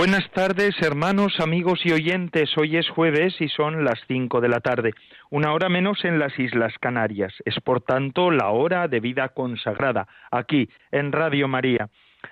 Buenas 0.00 0.30
tardes, 0.30 0.80
hermanos, 0.80 1.40
amigos 1.40 1.84
y 1.84 1.92
oyentes. 1.92 2.56
Hoy 2.56 2.78
es 2.78 2.88
jueves 2.88 3.38
y 3.38 3.50
son 3.50 3.84
las 3.84 4.00
cinco 4.08 4.40
de 4.40 4.48
la 4.48 4.60
tarde, 4.60 4.94
una 5.28 5.52
hora 5.52 5.68
menos 5.68 6.06
en 6.06 6.18
las 6.18 6.38
Islas 6.38 6.72
Canarias. 6.80 7.34
Es 7.44 7.60
por 7.60 7.82
tanto 7.82 8.30
la 8.30 8.48
hora 8.48 8.88
de 8.88 8.98
vida 8.98 9.28
consagrada, 9.28 10.08
aquí 10.30 10.70
en 10.90 11.12
Radio 11.12 11.48
María. 11.48 11.90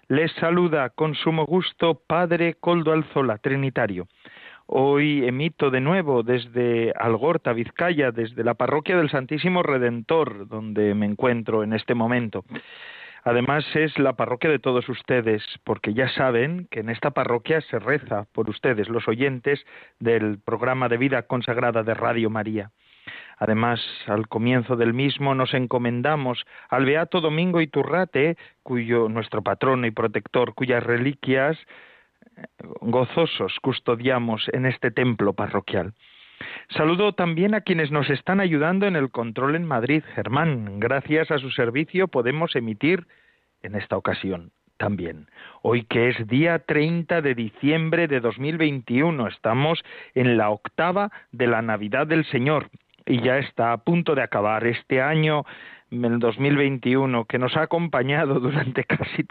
Les 0.08 0.32
saluda 0.40 0.88
con 0.88 1.14
sumo 1.14 1.44
gusto 1.44 2.00
Padre 2.06 2.54
Coldo 2.54 2.94
Alzola, 2.94 3.36
Trinitario. 3.36 4.08
Hoy 4.64 5.26
emito 5.26 5.70
de 5.70 5.82
nuevo 5.82 6.22
desde 6.22 6.94
Algorta, 6.98 7.52
Vizcaya, 7.52 8.12
desde 8.12 8.44
la 8.44 8.54
parroquia 8.54 8.96
del 8.96 9.10
Santísimo 9.10 9.62
Redentor, 9.62 10.48
donde 10.48 10.94
me 10.94 11.04
encuentro 11.04 11.62
en 11.62 11.74
este 11.74 11.94
momento. 11.94 12.46
Además 13.28 13.66
es 13.76 13.98
la 13.98 14.14
parroquia 14.14 14.48
de 14.48 14.58
todos 14.58 14.88
ustedes, 14.88 15.44
porque 15.62 15.92
ya 15.92 16.08
saben 16.08 16.66
que 16.70 16.80
en 16.80 16.88
esta 16.88 17.10
parroquia 17.10 17.60
se 17.60 17.78
reza 17.78 18.24
por 18.32 18.48
ustedes, 18.48 18.88
los 18.88 19.06
oyentes 19.06 19.66
del 20.00 20.38
programa 20.38 20.88
de 20.88 20.96
vida 20.96 21.20
consagrada 21.24 21.82
de 21.82 21.92
Radio 21.92 22.30
María. 22.30 22.70
Además, 23.36 23.80
al 24.06 24.28
comienzo 24.28 24.76
del 24.76 24.94
mismo 24.94 25.34
nos 25.34 25.52
encomendamos 25.52 26.46
al 26.70 26.86
Beato 26.86 27.20
Domingo 27.20 27.60
Iturrate, 27.60 28.38
cuyo 28.62 29.10
nuestro 29.10 29.42
patrono 29.42 29.86
y 29.86 29.90
protector, 29.90 30.54
cuyas 30.54 30.82
reliquias 30.82 31.58
eh, 32.38 32.44
gozosos 32.80 33.58
custodiamos 33.60 34.48
en 34.54 34.64
este 34.64 34.90
templo 34.90 35.34
parroquial. 35.34 35.92
Saludo 36.70 37.12
también 37.12 37.54
a 37.54 37.62
quienes 37.62 37.90
nos 37.90 38.10
están 38.10 38.40
ayudando 38.40 38.86
en 38.86 38.96
el 38.96 39.10
control 39.10 39.56
en 39.56 39.64
Madrid. 39.64 40.02
Germán, 40.14 40.80
gracias 40.80 41.30
a 41.30 41.38
su 41.38 41.50
servicio 41.50 42.08
podemos 42.08 42.54
emitir 42.56 43.06
en 43.62 43.74
esta 43.74 43.96
ocasión 43.96 44.52
también. 44.76 45.26
Hoy 45.62 45.84
que 45.84 46.08
es 46.08 46.26
día 46.28 46.60
30 46.60 47.20
de 47.20 47.34
diciembre 47.34 48.08
de 48.08 48.20
2021, 48.20 49.26
estamos 49.26 49.82
en 50.14 50.38
la 50.38 50.50
octava 50.50 51.10
de 51.32 51.46
la 51.48 51.62
Navidad 51.62 52.06
del 52.06 52.24
Señor 52.26 52.70
y 53.04 53.20
ya 53.20 53.38
está 53.38 53.72
a 53.72 53.78
punto 53.78 54.14
de 54.14 54.22
acabar 54.22 54.66
este 54.66 55.02
año 55.02 55.44
el 55.90 56.18
2021 56.18 57.24
que 57.24 57.38
nos 57.38 57.56
ha 57.56 57.62
acompañado 57.62 58.40
durante 58.40 58.84
casi 58.84 59.24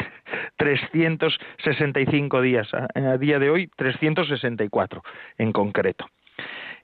365 0.57 2.41
días, 2.41 2.67
a 2.73 3.17
día 3.17 3.39
de 3.39 3.49
hoy 3.49 3.67
364 3.75 5.03
en 5.37 5.51
concreto. 5.51 6.07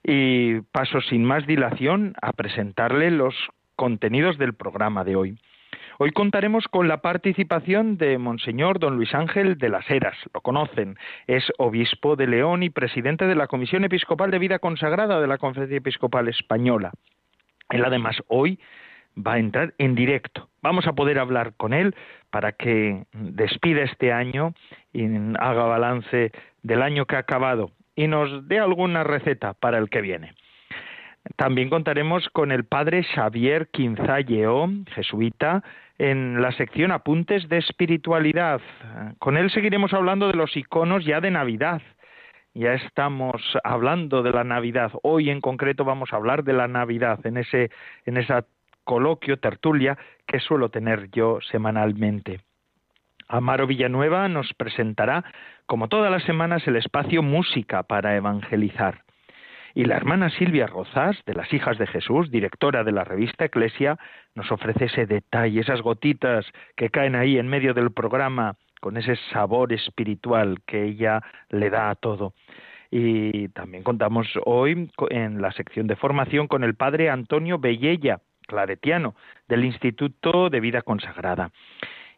Y 0.04 0.60
paso 0.60 1.00
sin 1.00 1.24
más 1.24 1.46
dilación 1.46 2.14
a 2.20 2.32
presentarle 2.32 3.10
los 3.10 3.34
contenidos 3.74 4.36
del 4.36 4.52
programa 4.52 5.02
de 5.02 5.16
hoy. 5.16 5.38
Hoy 5.98 6.10
contaremos 6.10 6.66
con 6.68 6.88
la 6.88 6.98
participación 6.98 7.96
de 7.96 8.18
Monseñor 8.18 8.80
Don 8.80 8.96
Luis 8.96 9.14
Ángel 9.14 9.56
de 9.56 9.68
las 9.68 9.88
Heras. 9.90 10.16
Lo 10.34 10.40
conocen. 10.40 10.98
Es 11.26 11.50
obispo 11.56 12.16
de 12.16 12.26
León 12.26 12.62
y 12.62 12.70
presidente 12.70 13.26
de 13.26 13.34
la 13.34 13.46
Comisión 13.46 13.84
Episcopal 13.84 14.30
de 14.30 14.40
Vida 14.40 14.58
Consagrada 14.58 15.20
de 15.20 15.26
la 15.26 15.38
Conferencia 15.38 15.78
Episcopal 15.78 16.28
Española. 16.28 16.92
Él 17.70 17.84
además 17.84 18.16
hoy 18.26 18.58
va 19.16 19.34
a 19.34 19.38
entrar 19.38 19.74
en 19.78 19.94
directo. 19.94 20.48
Vamos 20.62 20.86
a 20.86 20.94
poder 20.94 21.18
hablar 21.18 21.54
con 21.56 21.72
él 21.72 21.94
para 22.30 22.52
que 22.52 23.04
despida 23.12 23.82
este 23.82 24.12
año 24.12 24.52
y 24.92 25.06
haga 25.38 25.64
balance 25.64 26.32
del 26.62 26.82
año 26.82 27.06
que 27.06 27.16
ha 27.16 27.20
acabado 27.20 27.70
y 27.96 28.06
nos 28.08 28.48
dé 28.48 28.58
alguna 28.58 29.04
receta 29.04 29.54
para 29.54 29.78
el 29.78 29.88
que 29.88 30.00
viene. 30.00 30.34
También 31.36 31.70
contaremos 31.70 32.28
con 32.30 32.52
el 32.52 32.64
padre 32.64 33.02
Xavier 33.02 33.68
Quinzalleo, 33.68 34.68
jesuita, 34.94 35.62
en 35.98 36.42
la 36.42 36.52
sección 36.52 36.90
Apuntes 36.90 37.48
de 37.48 37.58
Espiritualidad. 37.58 38.60
Con 39.18 39.36
él 39.36 39.50
seguiremos 39.50 39.92
hablando 39.94 40.28
de 40.28 40.34
los 40.34 40.56
iconos 40.56 41.04
ya 41.04 41.20
de 41.20 41.30
Navidad. 41.30 41.80
Ya 42.52 42.74
estamos 42.74 43.42
hablando 43.64 44.22
de 44.22 44.32
la 44.32 44.44
Navidad. 44.44 44.92
Hoy 45.02 45.30
en 45.30 45.40
concreto 45.40 45.84
vamos 45.84 46.12
a 46.12 46.16
hablar 46.16 46.44
de 46.44 46.52
la 46.52 46.68
Navidad 46.68 47.24
en 47.26 47.38
ese 47.38 47.70
en 48.04 48.16
esa 48.16 48.44
coloquio 48.84 49.38
tertulia 49.38 49.96
que 50.26 50.40
suelo 50.40 50.68
tener 50.68 51.10
yo 51.10 51.38
semanalmente. 51.40 52.40
Amaro 53.28 53.66
Villanueva 53.66 54.28
nos 54.28 54.52
presentará, 54.54 55.24
como 55.66 55.88
todas 55.88 56.10
las 56.10 56.22
semanas, 56.24 56.66
el 56.66 56.76
espacio 56.76 57.22
Música 57.22 57.82
para 57.82 58.16
Evangelizar. 58.16 59.02
Y 59.74 59.86
la 59.86 59.96
hermana 59.96 60.30
Silvia 60.30 60.68
Rozas, 60.68 61.20
de 61.26 61.34
las 61.34 61.52
Hijas 61.52 61.78
de 61.78 61.88
Jesús, 61.88 62.30
directora 62.30 62.84
de 62.84 62.92
la 62.92 63.02
revista 63.02 63.44
Eclesia, 63.44 63.98
nos 64.34 64.52
ofrece 64.52 64.84
ese 64.84 65.06
detalle, 65.06 65.60
esas 65.60 65.82
gotitas 65.82 66.46
que 66.76 66.90
caen 66.90 67.16
ahí 67.16 67.38
en 67.38 67.48
medio 67.48 67.74
del 67.74 67.90
programa, 67.90 68.56
con 68.80 68.96
ese 68.96 69.16
sabor 69.32 69.72
espiritual 69.72 70.58
que 70.66 70.84
ella 70.84 71.22
le 71.48 71.70
da 71.70 71.90
a 71.90 71.94
todo. 71.96 72.34
Y 72.90 73.48
también 73.48 73.82
contamos 73.82 74.28
hoy 74.44 74.88
en 75.10 75.42
la 75.42 75.50
sección 75.50 75.88
de 75.88 75.96
formación 75.96 76.46
con 76.46 76.62
el 76.62 76.76
padre 76.76 77.10
Antonio 77.10 77.58
Bellella, 77.58 78.20
claretiano, 78.46 79.16
del 79.48 79.64
Instituto 79.64 80.50
de 80.50 80.60
Vida 80.60 80.82
Consagrada. 80.82 81.50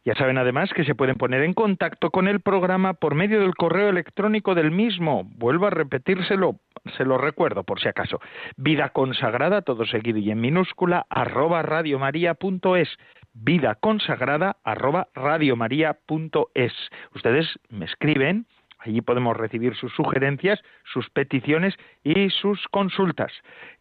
Ya 0.06 0.14
saben 0.14 0.38
además 0.38 0.70
que 0.72 0.84
se 0.84 0.94
pueden 0.94 1.16
poner 1.16 1.42
en 1.42 1.52
contacto 1.52 2.12
con 2.12 2.28
el 2.28 2.38
programa 2.38 2.94
por 2.94 3.16
medio 3.16 3.40
del 3.40 3.56
correo 3.56 3.88
electrónico 3.88 4.54
del 4.54 4.70
mismo. 4.70 5.24
Vuelvo 5.34 5.66
a 5.66 5.70
repetírselo, 5.70 6.60
se 6.96 7.04
lo 7.04 7.18
recuerdo 7.18 7.64
por 7.64 7.80
si 7.80 7.88
acaso. 7.88 8.20
Vida 8.56 8.90
consagrada, 8.90 9.62
todo 9.62 9.84
seguido 9.84 10.18
y 10.18 10.30
en 10.30 10.40
minúscula, 10.40 11.06
arroba 11.10 11.62
radiomaria.es. 11.62 12.88
Vida 13.34 13.74
consagrada, 13.74 14.58
arroba 14.62 15.08
radiomaria.es. 15.12 16.72
Ustedes 17.12 17.58
me 17.68 17.86
escriben, 17.86 18.46
allí 18.78 19.00
podemos 19.00 19.36
recibir 19.36 19.74
sus 19.74 19.92
sugerencias, 19.92 20.62
sus 20.84 21.10
peticiones 21.10 21.74
y 22.04 22.30
sus 22.30 22.64
consultas. 22.68 23.32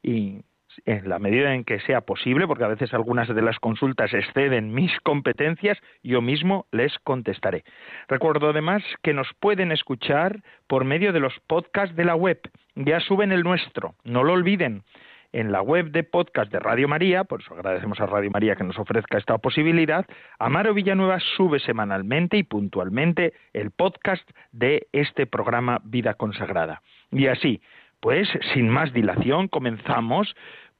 Y 0.02 0.42
en 0.86 1.08
la 1.10 1.20
medida 1.20 1.54
en 1.54 1.64
que 1.64 1.80
sea 1.82 2.02
posible, 2.02 2.48
porque 2.48 2.64
a 2.64 2.70
veces 2.70 2.94
algunas 2.94 3.28
de 3.28 3.42
las 3.42 3.60
consultas 3.60 4.14
exceden 4.14 4.74
mis 4.74 4.92
competencias, 5.02 5.78
yo 6.04 6.22
mismo 6.22 6.68
les 6.72 6.98
contestaré. 7.00 7.64
Recuerdo 8.08 8.50
además 8.50 8.84
que 9.02 9.14
nos 9.14 9.28
pueden 9.40 9.72
escuchar 9.72 10.42
por 10.68 10.86
medio 10.86 11.14
de 11.14 11.20
los 11.20 11.34
podcasts 11.48 11.96
de 11.96 12.06
la 12.06 12.16
web. 12.16 12.40
Ya 12.76 13.00
suben 13.00 13.32
el 13.32 13.44
nuestro, 13.44 13.96
no 14.04 14.24
lo 14.24 14.34
olviden. 14.34 14.84
En 15.32 15.52
la 15.52 15.62
web 15.62 15.92
de 15.92 16.04
podcast 16.04 16.50
de 16.50 16.60
Radio 16.60 16.88
María, 16.88 17.26
por 17.26 17.42
eso 17.42 17.54
agradecemos 17.54 18.00
a 18.00 18.06
Radio 18.06 18.32
María 18.32 18.56
que 18.56 18.64
nos 18.64 18.80
ofrezca 18.80 19.18
esta 19.18 19.38
posibilidad, 19.38 20.06
Amaro 20.40 20.74
Villanueva 20.74 21.20
sube 21.20 21.60
semanalmente 21.60 22.38
y 22.38 22.44
puntualmente 22.44 23.34
el 23.52 23.72
podcast 23.72 24.30
de 24.54 24.88
este 24.94 25.26
programa 25.26 25.82
Vida 25.84 26.14
Consagrada. 26.14 26.82
Y 27.12 27.28
así, 27.28 27.62
pues 28.00 28.30
sin 28.54 28.70
más 28.70 28.94
dilación, 28.94 29.48
comenzamos 29.48 30.36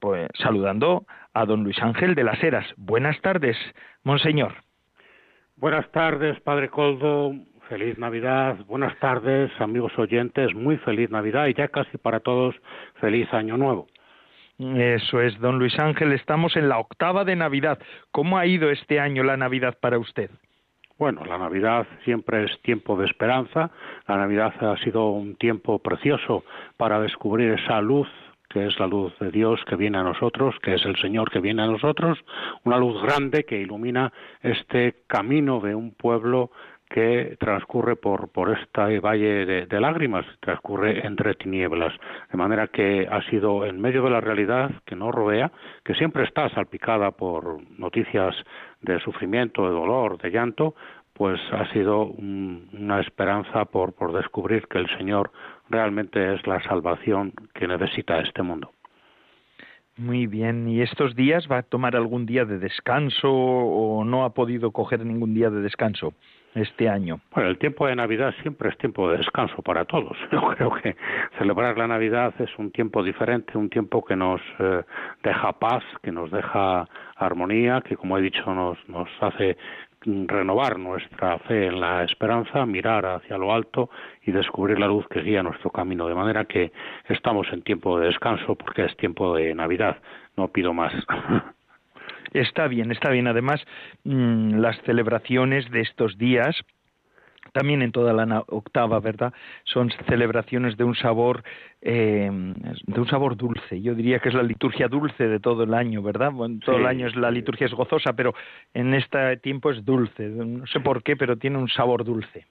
pues 0.06 0.28
saludando 0.38 1.04
a 1.34 1.44
don 1.46 1.64
Luis 1.64 1.82
Ángel 1.82 2.14
de 2.14 2.22
las 2.22 2.40
Heras. 2.40 2.64
Buenas 2.76 3.20
tardes, 3.22 3.56
monseñor. 4.04 4.54
Buenas 5.56 5.90
tardes, 5.90 6.38
padre 6.42 6.68
Coldo. 6.68 7.32
Feliz 7.68 7.98
Navidad. 7.98 8.56
Buenas 8.68 8.96
tardes, 9.00 9.50
amigos 9.58 9.98
oyentes. 9.98 10.54
Muy 10.54 10.76
feliz 10.76 11.10
Navidad 11.10 11.48
y 11.48 11.54
ya 11.54 11.66
casi 11.66 11.98
para 11.98 12.20
todos 12.20 12.54
feliz 13.00 13.26
Año 13.34 13.56
Nuevo. 13.56 13.88
Eso 14.60 15.20
es, 15.20 15.36
don 15.40 15.58
Luis 15.58 15.76
Ángel. 15.76 16.12
Estamos 16.12 16.54
en 16.54 16.68
la 16.68 16.78
octava 16.78 17.24
de 17.24 17.34
Navidad. 17.34 17.80
¿Cómo 18.12 18.38
ha 18.38 18.46
ido 18.46 18.70
este 18.70 19.00
año 19.00 19.24
la 19.24 19.36
Navidad 19.36 19.76
para 19.80 19.98
usted? 19.98 20.30
Bueno, 20.98 21.24
la 21.24 21.36
Navidad 21.36 21.84
siempre 22.04 22.44
es 22.44 22.62
tiempo 22.62 22.96
de 22.96 23.06
esperanza. 23.06 23.72
La 24.06 24.18
Navidad 24.18 24.54
ha 24.60 24.76
sido 24.84 25.08
un 25.08 25.34
tiempo 25.34 25.80
precioso 25.80 26.44
para 26.76 27.00
descubrir 27.00 27.50
esa 27.50 27.80
luz 27.80 28.06
que 28.48 28.66
es 28.66 28.78
la 28.78 28.86
luz 28.86 29.16
de 29.18 29.30
Dios 29.30 29.60
que 29.68 29.76
viene 29.76 29.98
a 29.98 30.02
nosotros, 30.02 30.54
que 30.62 30.74
es 30.74 30.84
el 30.84 30.96
Señor 30.96 31.30
que 31.30 31.40
viene 31.40 31.62
a 31.62 31.66
nosotros, 31.66 32.18
una 32.64 32.78
luz 32.78 33.00
grande 33.02 33.44
que 33.44 33.60
ilumina 33.60 34.12
este 34.42 35.02
camino 35.06 35.60
de 35.60 35.74
un 35.74 35.92
pueblo 35.92 36.50
que 36.88 37.36
transcurre 37.40 37.96
por, 37.96 38.28
por 38.28 38.56
este 38.56 39.00
valle 39.00 39.66
de, 39.66 39.80
lágrimas, 39.80 40.24
transcurre 40.40 41.04
entre 41.06 41.34
tinieblas, 41.34 41.92
de 42.30 42.38
manera 42.38 42.68
que 42.68 43.08
ha 43.10 43.22
sido 43.28 43.64
en 43.64 43.80
medio 43.80 44.02
de 44.04 44.10
la 44.10 44.20
realidad 44.20 44.70
que 44.84 44.96
nos 44.96 45.14
rodea, 45.14 45.50
que 45.84 45.94
siempre 45.94 46.24
está 46.24 46.48
salpicada 46.50 47.10
por 47.10 47.58
noticias 47.78 48.34
de 48.82 49.00
sufrimiento, 49.00 49.64
de 49.64 49.70
dolor, 49.70 50.18
de 50.18 50.30
llanto, 50.30 50.74
pues 51.12 51.40
ha 51.52 51.66
sido 51.72 52.04
una 52.04 53.00
esperanza 53.00 53.64
por, 53.64 53.94
por 53.94 54.12
descubrir 54.12 54.68
que 54.68 54.78
el 54.78 54.88
Señor 54.98 55.30
realmente 55.68 56.34
es 56.34 56.46
la 56.46 56.62
salvación 56.62 57.32
que 57.54 57.66
necesita 57.66 58.20
este 58.20 58.42
mundo. 58.42 58.70
Muy 59.98 60.26
bien. 60.26 60.68
¿Y 60.68 60.82
estos 60.82 61.16
días 61.16 61.48
va 61.50 61.58
a 61.58 61.62
tomar 61.62 61.96
algún 61.96 62.26
día 62.26 62.44
de 62.44 62.58
descanso 62.58 63.32
o 63.32 64.04
no 64.04 64.24
ha 64.24 64.34
podido 64.34 64.70
coger 64.70 65.04
ningún 65.06 65.32
día 65.32 65.48
de 65.48 65.62
descanso 65.62 66.12
este 66.54 66.90
año? 66.90 67.20
Bueno, 67.34 67.48
el 67.48 67.56
tiempo 67.56 67.86
de 67.86 67.96
Navidad 67.96 68.34
siempre 68.42 68.68
es 68.68 68.76
tiempo 68.76 69.10
de 69.10 69.16
descanso 69.16 69.62
para 69.62 69.86
todos. 69.86 70.14
Yo 70.32 70.42
creo 70.48 70.70
que 70.82 70.96
celebrar 71.38 71.78
la 71.78 71.86
Navidad 71.86 72.34
es 72.38 72.50
un 72.58 72.72
tiempo 72.72 73.02
diferente, 73.02 73.56
un 73.56 73.70
tiempo 73.70 74.04
que 74.04 74.16
nos 74.16 74.42
eh, 74.58 74.82
deja 75.22 75.52
paz, 75.54 75.82
que 76.02 76.12
nos 76.12 76.30
deja 76.30 76.86
armonía, 77.16 77.80
que 77.80 77.96
como 77.96 78.18
he 78.18 78.20
dicho 78.20 78.54
nos, 78.54 78.76
nos 78.90 79.08
hace 79.22 79.56
renovar 80.06 80.78
nuestra 80.78 81.38
fe 81.40 81.66
en 81.66 81.80
la 81.80 82.04
esperanza, 82.04 82.64
mirar 82.64 83.04
hacia 83.06 83.36
lo 83.36 83.52
alto 83.52 83.90
y 84.22 84.32
descubrir 84.32 84.78
la 84.78 84.86
luz 84.86 85.06
que 85.08 85.20
guía 85.20 85.42
nuestro 85.42 85.70
camino. 85.70 86.06
De 86.06 86.14
manera 86.14 86.44
que 86.44 86.72
estamos 87.08 87.46
en 87.52 87.62
tiempo 87.62 87.98
de 87.98 88.06
descanso 88.06 88.54
porque 88.54 88.84
es 88.84 88.96
tiempo 88.96 89.34
de 89.34 89.54
Navidad. 89.54 89.98
No 90.36 90.48
pido 90.48 90.72
más. 90.72 90.92
Está 92.32 92.66
bien, 92.68 92.90
está 92.90 93.10
bien. 93.10 93.28
Además, 93.28 93.64
mm, 94.04 94.58
las 94.58 94.76
celebraciones 94.82 95.70
de 95.70 95.80
estos 95.80 96.18
días 96.18 96.54
también 97.56 97.80
en 97.80 97.90
toda 97.90 98.12
la 98.12 98.44
octava, 98.48 99.00
¿verdad? 99.00 99.32
Son 99.64 99.90
celebraciones 100.06 100.76
de 100.76 100.84
un 100.84 100.94
sabor 100.94 101.42
eh, 101.80 102.30
de 102.30 103.00
un 103.00 103.08
sabor 103.08 103.34
dulce. 103.34 103.80
Yo 103.80 103.94
diría 103.94 104.18
que 104.18 104.28
es 104.28 104.34
la 104.34 104.42
liturgia 104.42 104.88
dulce 104.88 105.26
de 105.26 105.40
todo 105.40 105.62
el 105.62 105.72
año, 105.72 106.02
¿verdad? 106.02 106.32
todo 106.62 106.76
el 106.76 106.84
año 106.84 107.06
es 107.06 107.16
la 107.16 107.30
liturgia 107.30 107.66
es 107.66 107.72
gozosa, 107.72 108.12
pero 108.12 108.34
en 108.74 108.92
este 108.92 109.38
tiempo 109.38 109.70
es 109.70 109.82
dulce. 109.86 110.28
No 110.28 110.66
sé 110.66 110.80
por 110.80 111.02
qué, 111.02 111.16
pero 111.16 111.38
tiene 111.38 111.56
un 111.56 111.68
sabor 111.68 112.04
dulce. 112.04 112.44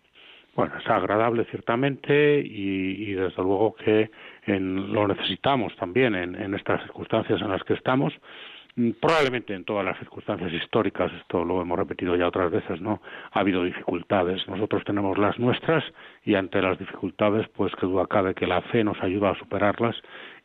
Bueno, 0.55 0.73
es 0.79 0.89
agradable 0.89 1.45
ciertamente 1.51 2.39
y, 2.39 3.13
desde 3.13 3.43
luego 3.43 3.75
que 3.75 4.09
lo 4.47 5.07
necesitamos 5.07 5.75
también 5.75 6.15
en 6.15 6.55
estas 6.55 6.81
circunstancias 6.81 7.41
en 7.41 7.49
las 7.49 7.63
que 7.63 7.75
estamos 7.75 8.11
probablemente 8.99 9.53
en 9.53 9.63
todas 9.63 9.85
las 9.85 9.97
circunstancias 9.99 10.51
históricas, 10.51 11.11
esto 11.13 11.45
lo 11.45 11.61
hemos 11.61 11.79
repetido 11.79 12.15
ya 12.15 12.27
otras 12.27 12.51
veces, 12.51 12.81
¿no? 12.81 13.01
Ha 13.31 13.39
habido 13.39 13.63
dificultades. 13.63 14.45
Nosotros 14.47 14.83
tenemos 14.83 15.17
las 15.17 15.39
nuestras 15.39 15.83
y 16.23 16.35
ante 16.35 16.61
las 16.61 16.77
dificultades, 16.77 17.47
pues 17.55 17.73
que 17.75 17.85
duda 17.85 18.05
cabe 18.07 18.35
que 18.35 18.47
la 18.47 18.61
fe 18.63 18.83
nos 18.83 19.01
ayuda 19.01 19.31
a 19.31 19.39
superarlas 19.39 19.95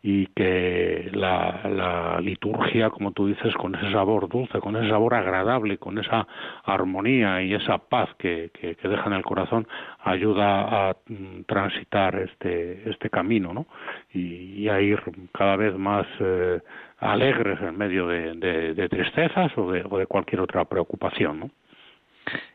y 0.02 0.26
que 0.28 1.10
la, 1.12 2.18
liturgia, 2.22 2.90
como 2.90 3.12
tú 3.12 3.26
dices, 3.26 3.54
con 3.54 3.74
ese 3.74 3.92
sabor 3.92 4.28
dulce, 4.28 4.58
con 4.60 4.76
ese 4.76 4.88
sabor 4.88 5.14
agradable, 5.14 5.78
con 5.78 5.98
esa 5.98 6.26
armonía 6.64 7.42
y 7.42 7.54
esa 7.54 7.78
paz 7.78 8.08
que, 8.18 8.50
que, 8.52 8.76
deja 8.88 9.06
en 9.06 9.12
el 9.12 9.22
corazón, 9.22 9.66
ayuda 10.02 10.90
a 10.90 10.96
mm, 11.06 11.42
transitar 11.46 12.16
este, 12.16 12.88
este 12.88 13.10
camino, 13.10 13.52
¿no? 13.52 13.66
Y, 14.12 14.68
a 14.68 14.80
ir 14.80 15.00
cada 15.32 15.56
vez 15.56 15.76
más 15.76 16.06
eh, 16.20 16.60
alegres 16.98 17.60
en 17.60 17.76
medio 17.76 18.06
de, 18.06 18.88
tristezas 18.88 19.50
de, 19.56 19.84
o 19.88 19.98
de 19.98 20.06
cualquier 20.06 20.40
otra 20.42 20.64
preocupación, 20.64 21.40
¿no? 21.40 21.50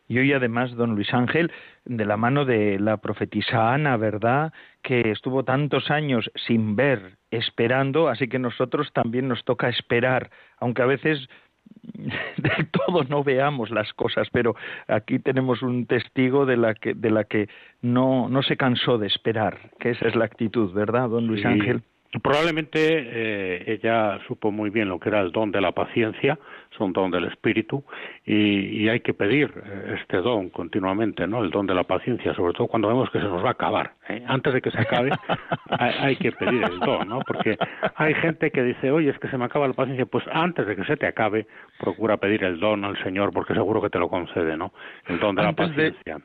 Y 0.07 0.19
hoy 0.19 0.33
además, 0.33 0.71
don 0.75 0.95
Luis 0.95 1.13
Ángel, 1.13 1.51
de 1.85 2.05
la 2.05 2.17
mano 2.17 2.45
de 2.45 2.79
la 2.79 2.97
profetisa 2.97 3.73
Ana, 3.73 3.97
¿verdad? 3.97 4.53
Que 4.81 5.11
estuvo 5.11 5.43
tantos 5.43 5.89
años 5.89 6.31
sin 6.35 6.75
ver, 6.75 7.17
esperando, 7.31 8.07
así 8.07 8.27
que 8.27 8.39
nosotros 8.39 8.91
también 8.93 9.27
nos 9.27 9.43
toca 9.43 9.69
esperar, 9.69 10.29
aunque 10.59 10.81
a 10.81 10.85
veces 10.85 11.27
del 12.37 12.67
todo 12.71 13.03
no 13.03 13.23
veamos 13.23 13.71
las 13.71 13.93
cosas, 13.93 14.27
pero 14.31 14.55
aquí 14.87 15.19
tenemos 15.19 15.61
un 15.61 15.85
testigo 15.85 16.45
de 16.45 16.57
la 16.57 16.75
que, 16.75 16.93
de 16.93 17.09
la 17.09 17.23
que 17.23 17.49
no, 17.81 18.29
no 18.29 18.43
se 18.43 18.57
cansó 18.57 18.97
de 18.97 19.07
esperar, 19.07 19.71
que 19.79 19.91
esa 19.91 20.07
es 20.07 20.15
la 20.15 20.25
actitud, 20.25 20.73
¿verdad, 20.73 21.09
don 21.09 21.27
Luis 21.27 21.45
Ángel? 21.45 21.81
Probablemente 22.21 22.79
eh, 22.79 23.63
ella 23.67 24.19
supo 24.27 24.51
muy 24.51 24.69
bien 24.69 24.89
lo 24.89 24.99
que 24.99 25.09
era 25.09 25.21
el 25.21 25.31
don 25.31 25.51
de 25.51 25.59
la 25.59 25.71
paciencia, 25.71 26.37
es 26.71 26.79
un 26.79 26.93
don 26.93 27.11
del 27.11 27.25
espíritu, 27.25 27.83
y, 28.25 28.87
hay 28.87 28.99
que 28.99 29.13
pedir 29.13 29.51
eh, 29.65 29.97
este 29.99 30.17
don 30.17 30.49
continuamente, 30.49 31.27
¿no? 31.27 31.43
El 31.43 31.49
don 31.49 31.65
de 31.65 31.73
la 31.73 31.83
paciencia, 31.83 32.33
sobre 32.35 32.53
todo 32.53 32.67
cuando 32.67 32.87
vemos 32.87 33.09
que 33.09 33.19
se 33.19 33.25
nos 33.25 33.43
va 33.43 33.49
a 33.49 33.51
acabar. 33.51 33.93
¿eh? 34.07 34.23
Antes 34.27 34.53
de 34.53 34.61
que 34.61 34.71
se 34.71 34.79
acabe, 34.79 35.09
hay, 35.79 36.15
que 36.17 36.31
pedir 36.31 36.63
el 36.63 36.79
don, 36.79 37.07
¿no? 37.09 37.19
Porque 37.25 37.57
hay 37.95 38.13
gente 38.15 38.51
que 38.51 38.63
dice, 38.63 38.91
oye, 38.91 39.09
es 39.09 39.19
que 39.19 39.27
se 39.27 39.37
me 39.37 39.45
acaba 39.45 39.67
la 39.67 39.73
paciencia, 39.73 40.05
pues 40.05 40.23
antes 40.31 40.67
de 40.67 40.75
que 40.75 40.85
se 40.85 40.97
te 40.97 41.07
acabe, 41.07 41.47
procura 41.79 42.17
pedir 42.17 42.43
el 42.43 42.59
don 42.59 42.85
al 42.85 43.01
Señor, 43.03 43.33
porque 43.33 43.53
seguro 43.53 43.81
que 43.81 43.89
te 43.89 43.99
lo 43.99 44.09
concede, 44.09 44.55
¿no? 44.55 44.71
El 45.07 45.19
don 45.19 45.35
de 45.35 45.43
la 45.43 45.53
paciencia. 45.53 46.19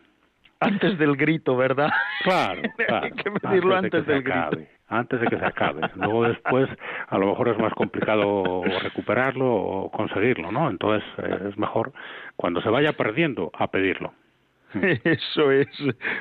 Antes 0.61 0.99
del 0.99 1.17
grito, 1.17 1.57
¿verdad? 1.57 1.89
Claro, 2.23 2.61
claro. 2.87 3.07
hay 3.07 3.13
que 3.13 3.31
pedirlo 3.31 3.75
antes, 3.75 4.07
del 4.07 4.23
grito 4.23 4.59
antes 4.91 5.21
de 5.21 5.27
que 5.29 5.39
se 5.39 5.47
acabe. 5.47 5.83
Luego 5.97 6.25
después 6.25 6.69
a 7.09 7.17
lo 7.17 7.29
mejor 7.29 7.49
es 7.49 7.59
más 7.59 7.73
complicado 7.73 8.63
recuperarlo 8.83 9.47
o 9.47 9.91
conseguirlo, 9.91 10.53
¿no? 10.53 10.69
Entonces 10.69 11.09
eh, 11.19 11.49
es 11.49 11.57
mejor 11.57 11.93
cuando 12.37 12.61
se 12.61 12.69
vaya 12.69 12.93
perdiendo 12.93 13.51
a 13.55 13.69
pedirlo. 13.69 14.13
Eso 15.05 15.51
es, 15.51 15.69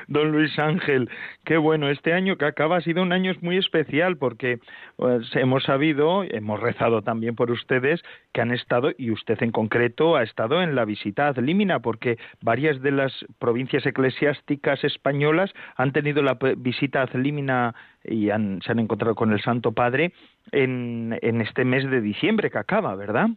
don 0.08 0.32
Luis 0.32 0.58
Ángel. 0.58 1.08
Qué 1.44 1.56
bueno, 1.56 1.88
este 1.88 2.12
año 2.12 2.36
que 2.36 2.46
acaba 2.46 2.78
ha 2.78 2.80
sido 2.80 3.02
un 3.02 3.12
año 3.12 3.32
muy 3.42 3.56
especial 3.56 4.16
porque 4.16 4.58
pues, 4.96 5.34
hemos 5.36 5.62
sabido, 5.64 6.24
hemos 6.24 6.60
rezado 6.60 7.02
también 7.02 7.36
por 7.36 7.50
ustedes 7.50 8.02
que 8.32 8.40
han 8.40 8.50
estado, 8.50 8.90
y 8.96 9.10
usted 9.10 9.40
en 9.42 9.52
concreto 9.52 10.16
ha 10.16 10.22
estado 10.22 10.62
en 10.62 10.74
la 10.74 10.84
visita 10.84 11.28
a 11.28 11.40
Límina, 11.40 11.80
porque 11.80 12.18
varias 12.42 12.80
de 12.82 12.90
las 12.90 13.12
provincias 13.38 13.86
eclesiásticas 13.86 14.82
españolas 14.84 15.52
han 15.76 15.92
tenido 15.92 16.22
la 16.22 16.36
visita 16.56 17.02
a 17.02 17.18
Límina 17.18 17.74
y 18.04 18.26
se 18.26 18.32
han 18.72 18.78
encontrado 18.78 19.14
con 19.14 19.32
el 19.32 19.40
Santo 19.42 19.72
Padre 19.72 20.12
en, 20.52 21.18
en 21.22 21.40
este 21.40 21.64
mes 21.64 21.88
de 21.88 22.00
diciembre 22.00 22.50
que 22.50 22.58
acaba, 22.58 22.94
¿verdad? 22.96 23.28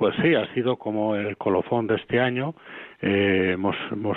Pues 0.00 0.14
sí, 0.22 0.34
ha 0.34 0.46
sido 0.54 0.78
como 0.78 1.14
el 1.14 1.36
colofón 1.36 1.86
de 1.86 1.96
este 1.96 2.20
año 2.20 2.54
eh, 3.02 3.50
hemos, 3.52 3.76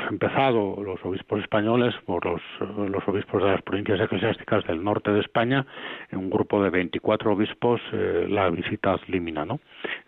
empezado 0.10 0.82
los 0.82 1.04
obispos 1.04 1.42
españoles 1.42 1.94
por 2.06 2.26
los, 2.26 2.42
obispos 3.06 3.44
de 3.44 3.50
las 3.50 3.62
provincias 3.64 4.00
eclesiásticas 4.00 4.66
del 4.66 4.82
norte 4.82 5.12
de 5.12 5.20
España, 5.20 5.66
en 6.10 6.20
un 6.20 6.30
grupo 6.30 6.64
de 6.64 6.70
24 6.70 7.34
obispos, 7.34 7.82
eh, 7.92 8.28
la 8.30 8.50
visita 8.50 8.96
límina. 9.08 9.44
¿no? 9.44 9.60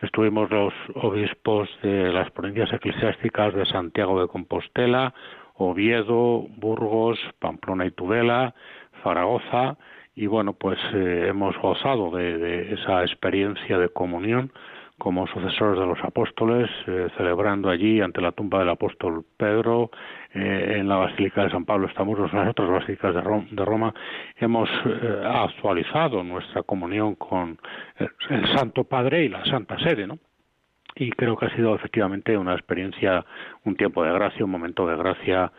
Estuvimos 0.02 0.50
los 0.50 0.74
obispos 0.94 1.68
de 1.84 2.10
las 2.14 2.32
provincias 2.32 2.72
eclesiásticas 2.72 3.54
de 3.54 3.66
Santiago 3.66 4.22
de 4.22 4.30
Compostela, 4.30 5.14
Oviedo, 5.56 6.48
Burgos, 6.56 7.20
Pamplona 7.40 7.86
y 7.86 7.92
Tudela, 7.92 8.56
Zaragoza, 9.04 9.76
y 10.16 10.28
bueno, 10.28 10.54
pues 10.54 10.80
eh, 10.94 11.26
hemos 11.28 11.58
gozado 11.58 12.12
de 12.12 12.72
esa 12.76 13.04
experiencia 13.04 13.78
de 13.78 13.90
comunión 13.90 14.54
como 14.98 15.28
sucesores 15.28 15.80
de 15.80 15.86
los 15.86 16.02
apóstoles, 16.04 16.70
eh, 16.88 17.10
celebrando 17.18 17.70
allí 17.70 18.00
ante 18.02 18.22
la 18.22 18.32
tumba 18.32 18.60
del 18.60 18.70
apóstol 18.70 19.26
Pedro, 19.38 19.92
eh, 20.34 20.78
en 20.78 20.88
la 20.88 20.96
Basílica 20.96 21.44
de 21.44 21.52
San 21.52 21.66
Pablo 21.66 21.88
estamos 21.88 22.18
en 22.18 22.40
las 22.40 22.50
otras 22.50 22.70
basílicas 22.70 23.14
de 23.14 23.66
Roma, 23.66 23.94
hemos 24.38 24.70
eh, 24.86 25.24
actualizado 25.26 26.24
nuestra 26.24 26.64
comunión 26.64 27.16
con 27.16 27.58
el 28.30 28.48
Santo 28.56 28.86
Padre 28.86 29.26
y 29.26 29.30
la 29.30 29.44
Santa 29.46 29.78
Sede, 29.80 30.08
¿no? 30.08 30.18
Y 30.96 31.12
creo 31.12 31.36
que 31.36 31.48
ha 31.48 31.56
sido 31.56 31.76
efectivamente 31.76 32.38
una 32.38 32.54
experiencia, 32.54 33.26
un 33.66 33.76
tiempo 33.76 34.02
de 34.04 34.14
gracia, 34.14 34.46
un 34.46 34.52
momento 34.52 34.88
de 34.88 34.96
gracia 34.96 35.52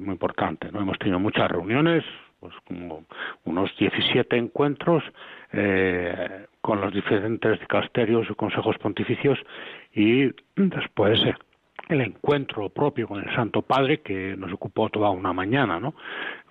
muy 0.00 0.12
importante, 0.12 0.70
¿no? 0.70 0.80
Hemos 0.80 0.98
tenido 0.98 1.18
muchas 1.18 1.50
reuniones, 1.50 2.04
pues 2.44 2.54
como 2.66 3.06
unos 3.44 3.74
17 3.78 4.36
encuentros 4.36 5.02
eh, 5.52 6.46
con 6.64 6.80
los 6.80 6.94
diferentes 6.94 7.60
dicasterios 7.60 8.26
y 8.30 8.34
consejos 8.34 8.78
pontificios 8.78 9.38
y 9.92 10.30
después 10.56 11.20
el 11.90 12.00
encuentro 12.00 12.70
propio 12.70 13.06
con 13.06 13.22
el 13.22 13.34
Santo 13.36 13.60
Padre 13.60 14.00
que 14.00 14.34
nos 14.34 14.50
ocupó 14.50 14.88
toda 14.88 15.10
una 15.10 15.34
mañana, 15.34 15.78
¿no? 15.78 15.94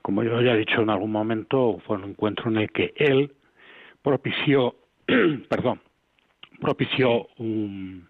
Como 0.04 0.22
yo 0.22 0.40
ya 0.40 0.54
he 0.54 0.60
dicho 0.60 0.82
en 0.82 0.92
algún 0.92 1.12
momento, 1.12 1.80
fue 1.88 1.98
un 1.98 2.04
encuentro 2.12 2.52
en 2.52 2.58
el 2.58 2.72
que 2.72 2.94
él 2.96 3.32
propició, 4.04 4.76
perdón, 5.50 5.82
propició 6.62 7.30
un, 7.40 8.08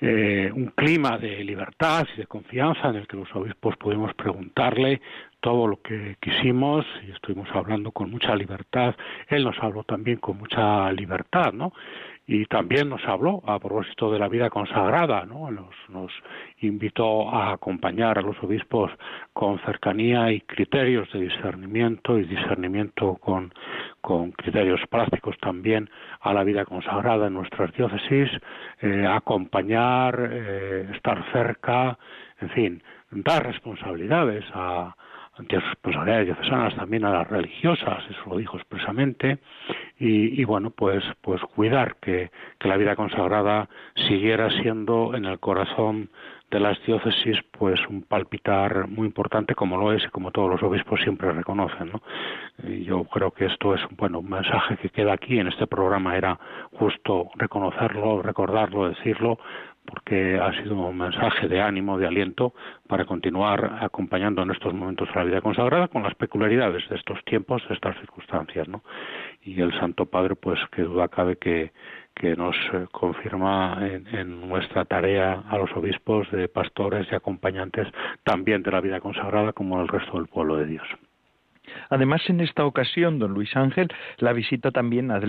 eh, 0.00 0.50
un 0.54 0.66
clima 0.74 1.18
de 1.18 1.44
libertad 1.44 2.06
y 2.14 2.20
de 2.20 2.26
confianza 2.26 2.88
en 2.88 2.96
el 2.96 3.06
que 3.06 3.16
los 3.16 3.34
obispos 3.34 3.76
pudimos 3.76 4.12
preguntarle 4.14 5.00
todo 5.40 5.66
lo 5.66 5.80
que 5.82 6.16
quisimos 6.20 6.86
y 7.06 7.12
estuvimos 7.12 7.48
hablando 7.52 7.92
con 7.92 8.10
mucha 8.10 8.34
libertad. 8.34 8.94
Él 9.28 9.44
nos 9.44 9.56
habló 9.62 9.84
también 9.84 10.16
con 10.16 10.38
mucha 10.38 10.90
libertad, 10.92 11.52
¿no? 11.52 11.72
Y 12.26 12.46
también 12.46 12.88
nos 12.88 13.04
habló 13.06 13.42
a 13.46 13.58
propósito 13.58 14.10
de 14.10 14.18
la 14.18 14.28
vida 14.28 14.48
consagrada, 14.48 15.26
¿no? 15.26 15.50
Nos, 15.50 15.74
nos 15.90 16.10
invitó 16.60 17.28
a 17.28 17.52
acompañar 17.52 18.18
a 18.18 18.22
los 18.22 18.42
obispos 18.42 18.90
con 19.34 19.58
cercanía 19.60 20.32
y 20.32 20.40
criterios 20.40 21.12
de 21.12 21.20
discernimiento 21.20 22.18
y 22.18 22.24
discernimiento 22.24 23.16
con, 23.16 23.52
con 24.00 24.32
criterios 24.32 24.80
prácticos 24.88 25.36
también 25.38 25.90
a 26.20 26.32
la 26.32 26.44
vida 26.44 26.64
consagrada 26.64 27.26
en 27.26 27.34
nuestras 27.34 27.72
diócesis, 27.74 28.30
eh, 28.80 29.06
acompañar, 29.06 30.30
eh, 30.32 30.88
estar 30.94 31.30
cerca, 31.30 31.98
en 32.40 32.50
fin, 32.50 32.82
dar 33.10 33.46
responsabilidades 33.46 34.44
a, 34.54 34.96
ante 35.36 35.58
responsabilidades 35.58 36.26
diocesanas 36.26 36.76
también 36.76 37.04
a 37.04 37.10
las 37.10 37.28
religiosas, 37.28 38.04
eso 38.08 38.30
lo 38.30 38.36
dijo 38.36 38.56
expresamente, 38.56 39.38
y, 39.98 40.44
bueno, 40.44 40.70
pues, 40.70 41.02
pues 41.20 41.40
cuidar 41.42 41.96
que, 41.96 42.30
que 42.58 42.68
la 42.68 42.76
vida 42.76 42.96
consagrada 42.96 43.68
siguiera 44.08 44.50
siendo 44.50 45.14
en 45.14 45.24
el 45.24 45.38
corazón 45.38 46.10
de 46.50 46.60
las 46.60 46.80
diócesis 46.86 47.38
pues 47.58 47.80
un 47.88 48.02
palpitar 48.02 48.86
muy 48.86 49.06
importante 49.06 49.56
como 49.56 49.76
lo 49.76 49.92
es 49.92 50.04
y 50.04 50.08
como 50.08 50.30
todos 50.30 50.48
los 50.50 50.62
obispos 50.62 51.00
siempre 51.00 51.32
reconocen 51.32 51.90
¿no? 51.90 52.02
yo 52.68 53.02
creo 53.04 53.32
que 53.32 53.46
esto 53.46 53.74
es 53.74 53.80
bueno 53.96 54.20
un 54.20 54.30
mensaje 54.30 54.76
que 54.76 54.90
queda 54.90 55.14
aquí 55.14 55.38
en 55.38 55.48
este 55.48 55.66
programa 55.66 56.16
era 56.16 56.38
justo 56.72 57.30
reconocerlo 57.34 58.22
recordarlo 58.22 58.88
decirlo 58.88 59.38
porque 59.86 60.38
ha 60.38 60.52
sido 60.62 60.76
un 60.76 60.96
mensaje 60.96 61.46
de 61.48 61.60
ánimo, 61.60 61.98
de 61.98 62.06
aliento 62.06 62.54
para 62.88 63.04
continuar 63.04 63.78
acompañando 63.80 64.42
en 64.42 64.50
estos 64.50 64.72
momentos 64.72 65.08
la 65.14 65.24
vida 65.24 65.40
consagrada 65.40 65.88
con 65.88 66.02
las 66.02 66.14
peculiaridades 66.14 66.88
de 66.88 66.96
estos 66.96 67.22
tiempos, 67.24 67.62
de 67.68 67.74
estas 67.74 67.96
circunstancias, 67.98 68.66
¿no? 68.68 68.82
Y 69.42 69.60
el 69.60 69.72
Santo 69.78 70.06
Padre, 70.06 70.36
pues, 70.36 70.58
que 70.72 70.82
duda 70.82 71.08
cabe 71.08 71.36
que, 71.36 71.72
nos 72.36 72.56
eh, 72.72 72.86
confirma 72.90 73.78
en, 73.82 74.48
nuestra 74.48 74.86
tarea 74.86 75.42
a 75.50 75.58
los 75.58 75.70
obispos 75.72 76.30
de 76.30 76.48
pastores 76.48 77.06
y 77.10 77.14
acompañantes 77.14 77.86
también 78.22 78.62
de 78.62 78.70
la 78.70 78.80
vida 78.80 79.00
consagrada 79.00 79.52
como 79.52 79.82
el 79.82 79.88
resto 79.88 80.16
del 80.16 80.28
pueblo 80.28 80.56
de 80.56 80.66
Dios. 80.66 80.86
Además, 81.90 82.22
en 82.28 82.40
esta 82.40 82.64
ocasión, 82.64 83.18
don 83.18 83.34
Luis 83.34 83.54
Ángel, 83.56 83.88
la 84.18 84.32
visita 84.32 84.70
también 84.70 85.10
ad 85.10 85.24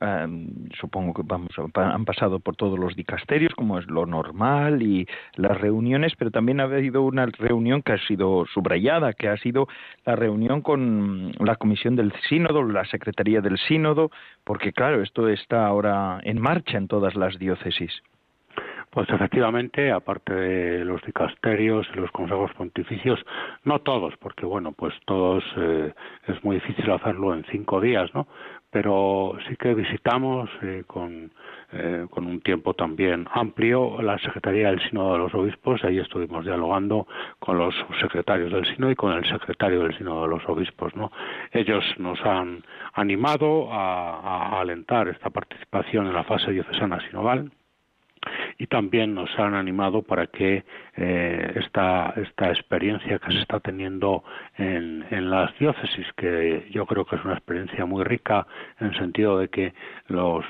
limina 0.00 0.70
supongo 0.78 1.14
que 1.14 1.22
vamos 1.24 1.50
han 1.74 2.04
pasado 2.04 2.40
por 2.40 2.56
todos 2.56 2.78
los 2.78 2.94
dicasterios 2.96 3.54
como 3.54 3.78
es 3.78 3.86
lo 3.86 4.06
normal 4.06 4.82
y 4.82 5.06
las 5.36 5.60
reuniones 5.60 6.14
pero 6.16 6.30
también 6.30 6.60
ha 6.60 6.64
habido 6.64 7.02
una 7.02 7.26
reunión 7.26 7.82
que 7.82 7.92
ha 7.92 7.98
sido 8.06 8.46
subrayada 8.46 9.12
que 9.12 9.28
ha 9.28 9.36
sido 9.36 9.68
la 10.04 10.16
reunión 10.16 10.62
con 10.62 11.32
la 11.38 11.56
comisión 11.56 11.96
del 11.96 12.12
sínodo 12.28 12.62
la 12.62 12.84
secretaría 12.84 13.40
del 13.40 13.58
sínodo 13.58 14.10
porque 14.44 14.72
claro 14.72 15.02
esto 15.02 15.28
está 15.28 15.66
ahora 15.66 16.20
en 16.22 16.40
marcha 16.40 16.78
en 16.78 16.88
todas 16.88 17.14
las 17.14 17.38
diócesis 17.38 18.02
pues 18.90 19.08
efectivamente, 19.08 19.92
aparte 19.92 20.34
de 20.34 20.84
los 20.84 21.00
dicasterios 21.02 21.86
y 21.94 22.00
los 22.00 22.10
consejos 22.10 22.50
pontificios, 22.54 23.24
no 23.62 23.78
todos, 23.82 24.16
porque 24.16 24.44
bueno, 24.44 24.72
pues 24.72 24.92
todos 25.06 25.44
eh, 25.56 25.94
es 26.26 26.42
muy 26.42 26.56
difícil 26.56 26.90
hacerlo 26.90 27.32
en 27.32 27.44
cinco 27.52 27.80
días, 27.80 28.12
¿no? 28.14 28.26
Pero 28.70 29.36
sí 29.48 29.56
que 29.56 29.74
visitamos 29.74 30.48
eh, 30.62 30.84
con, 30.86 31.32
eh, 31.72 32.06
con 32.10 32.26
un 32.26 32.40
tiempo 32.40 32.74
también 32.74 33.26
amplio 33.32 34.00
la 34.00 34.18
Secretaría 34.18 34.68
del 34.68 34.80
Sínodo 34.88 35.12
de 35.12 35.18
los 35.18 35.34
Obispos. 35.34 35.82
Ahí 35.84 35.98
estuvimos 35.98 36.44
dialogando 36.44 37.06
con 37.38 37.58
los 37.58 37.74
secretarios 38.00 38.52
del 38.52 38.66
Sínodo 38.66 38.92
y 38.92 38.96
con 38.96 39.12
el 39.12 39.28
secretario 39.28 39.82
del 39.82 39.96
Sínodo 39.98 40.22
de 40.22 40.28
los 40.28 40.48
Obispos. 40.48 40.94
¿no? 40.94 41.10
Ellos 41.52 41.84
nos 41.98 42.20
han 42.24 42.62
animado 42.94 43.72
a, 43.72 44.56
a 44.56 44.60
alentar 44.60 45.08
esta 45.08 45.30
participación 45.30 46.06
en 46.06 46.14
la 46.14 46.24
fase 46.24 46.52
diocesana 46.52 47.00
sinodal 47.08 47.50
y 48.58 48.66
también 48.66 49.14
nos 49.14 49.30
han 49.38 49.54
animado 49.54 50.02
para 50.02 50.26
que 50.26 50.64
eh, 50.96 51.52
esta, 51.56 52.12
esta 52.16 52.50
experiencia 52.50 53.18
que 53.18 53.32
se 53.32 53.40
está 53.40 53.60
teniendo 53.60 54.22
en, 54.58 55.04
en, 55.10 55.30
las 55.30 55.56
diócesis, 55.58 56.06
que 56.16 56.66
yo 56.70 56.84
creo 56.86 57.04
que 57.04 57.16
es 57.16 57.24
una 57.24 57.34
experiencia 57.34 57.86
muy 57.86 58.04
rica 58.04 58.46
en 58.78 58.88
el 58.88 58.98
sentido 58.98 59.38
de 59.38 59.48
que 59.48 59.72
los, 60.08 60.44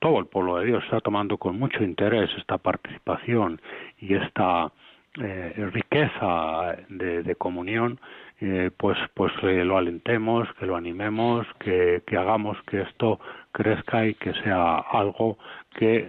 todo 0.00 0.18
el 0.18 0.26
pueblo 0.26 0.58
de 0.58 0.66
Dios 0.66 0.82
está 0.84 1.00
tomando 1.00 1.36
con 1.36 1.58
mucho 1.58 1.84
interés 1.84 2.30
esta 2.36 2.58
participación 2.58 3.60
y 3.98 4.14
esta 4.14 4.72
eh, 5.20 5.70
riqueza 5.72 6.76
de, 6.88 7.34
comunión, 7.36 8.00
eh, 8.40 8.70
pues 8.76 8.98
pues 9.14 9.32
lo 9.42 9.76
alentemos, 9.76 10.48
que 10.58 10.66
lo 10.66 10.74
animemos, 10.74 11.46
que, 11.60 12.02
que 12.06 12.16
hagamos 12.16 12.56
que 12.62 12.80
esto 12.80 13.20
crezca 13.52 14.06
y 14.06 14.14
que 14.14 14.32
sea 14.42 14.78
algo 14.78 15.38
que 15.78 16.08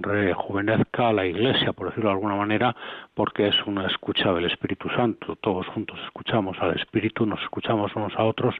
rejuvenezca 0.00 1.12
la 1.12 1.26
Iglesia, 1.26 1.72
por 1.72 1.88
decirlo 1.88 2.10
de 2.10 2.14
alguna 2.14 2.36
manera, 2.36 2.74
porque 3.18 3.48
es 3.48 3.56
una 3.66 3.84
escucha 3.88 4.32
del 4.32 4.44
Espíritu 4.44 4.88
Santo. 4.90 5.34
Todos 5.40 5.66
juntos 5.66 5.98
escuchamos 6.04 6.56
al 6.60 6.78
Espíritu, 6.78 7.26
nos 7.26 7.42
escuchamos 7.42 7.90
unos 7.96 8.14
a 8.14 8.22
otros 8.22 8.54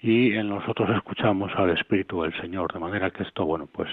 y 0.00 0.32
en 0.32 0.48
nosotros 0.48 0.88
escuchamos 0.96 1.52
al 1.56 1.68
Espíritu 1.76 2.22
del 2.22 2.32
Señor. 2.40 2.72
De 2.72 2.78
manera 2.78 3.10
que 3.10 3.24
esto, 3.24 3.44
bueno, 3.44 3.68
pues, 3.70 3.90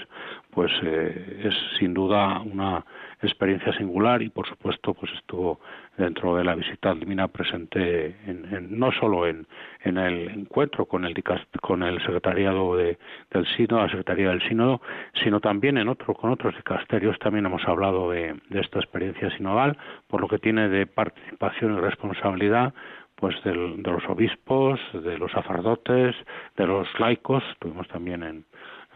pues 0.52 0.72
eh, 0.82 1.42
es 1.44 1.54
sin 1.78 1.92
duda 1.92 2.40
una 2.40 2.82
experiencia 3.20 3.74
singular 3.76 4.22
y, 4.22 4.30
por 4.30 4.48
supuesto, 4.48 4.94
pues 4.94 5.12
estuvo 5.12 5.60
dentro 5.96 6.36
de 6.36 6.44
la 6.44 6.54
visita 6.54 6.94
divina 6.94 7.28
presente 7.28 8.16
en, 8.26 8.78
no 8.78 8.92
solo 8.92 9.26
en, 9.26 9.46
en, 9.82 9.96
el 9.96 10.28
encuentro 10.28 10.84
con 10.84 11.04
el 11.04 11.14
con 11.60 11.82
el 11.82 11.98
secretariado 12.00 12.76
de, 12.76 12.98
del 13.30 13.46
sínodo, 13.56 13.82
la 13.82 13.88
secretaría 13.88 14.28
del 14.28 14.46
sínodo, 14.46 14.82
sino 15.24 15.40
también 15.40 15.78
en 15.78 15.88
otro 15.88 16.14
con 16.14 16.30
otros 16.30 16.54
dicasterios 16.56 17.18
también 17.18 17.46
hemos 17.46 17.66
hablado 17.66 18.10
de, 18.10 18.34
de 18.50 18.60
esta 18.60 18.78
experiencia 18.78 19.30
sinodal, 19.36 19.78
por 20.08 20.20
lo 20.20 20.28
que 20.28 20.38
tiene 20.38 20.68
de 20.68 20.86
participación 20.86 21.76
y 21.76 21.80
responsabilidad 21.80 22.74
pues 23.16 23.34
de 23.44 23.54
los 23.54 24.04
obispos, 24.10 24.78
de 24.92 25.16
los 25.16 25.32
sacerdotes, 25.32 26.14
de 26.56 26.66
los 26.66 26.86
laicos, 27.00 27.42
estuvimos 27.50 27.88
también 27.88 28.22
en, 28.22 28.44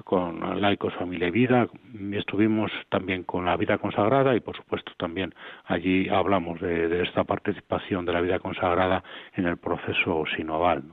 con 0.05 0.61
laicos 0.61 0.95
familia 0.95 1.29
y 1.29 1.31
vida 1.31 1.69
estuvimos 2.13 2.71
también 2.89 3.25
con 3.25 3.45
la 3.45 3.57
vida 3.57 3.79
consagrada 3.79 4.35
y 4.35 4.41
por 4.41 4.57
supuesto 4.57 4.93
también 4.97 5.35
allí 5.65 6.09
hablamos 6.09 6.61
de, 6.61 7.03
esta 7.03 7.25
participación 7.25 8.05
de 8.05 8.13
la 8.13 8.21
vida 8.21 8.39
consagrada 8.39 9.03
en 9.35 9.47
el 9.47 9.57
proceso 9.57 10.25
sinodal 10.37 10.85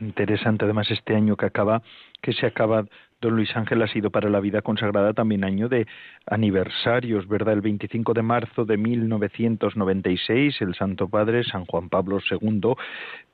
interesante 0.00 0.64
además 0.64 0.90
este 0.90 1.14
año 1.14 1.36
que 1.36 1.46
acaba 1.46 1.82
que 2.22 2.32
se 2.32 2.46
acaba 2.46 2.84
Don 3.20 3.36
Luis 3.36 3.54
Ángel 3.54 3.82
ha 3.82 3.86
sido 3.86 4.10
para 4.10 4.30
la 4.30 4.40
vida 4.40 4.62
consagrada 4.62 5.12
también 5.12 5.44
año 5.44 5.68
de 5.68 5.86
aniversarios, 6.26 7.28
¿verdad? 7.28 7.54
El 7.54 7.60
25 7.60 8.14
de 8.14 8.22
marzo 8.22 8.64
de 8.64 8.78
1996, 8.78 10.60
el 10.62 10.74
Santo 10.74 11.08
Padre 11.08 11.44
San 11.44 11.66
Juan 11.66 11.90
Pablo 11.90 12.18
II 12.30 12.74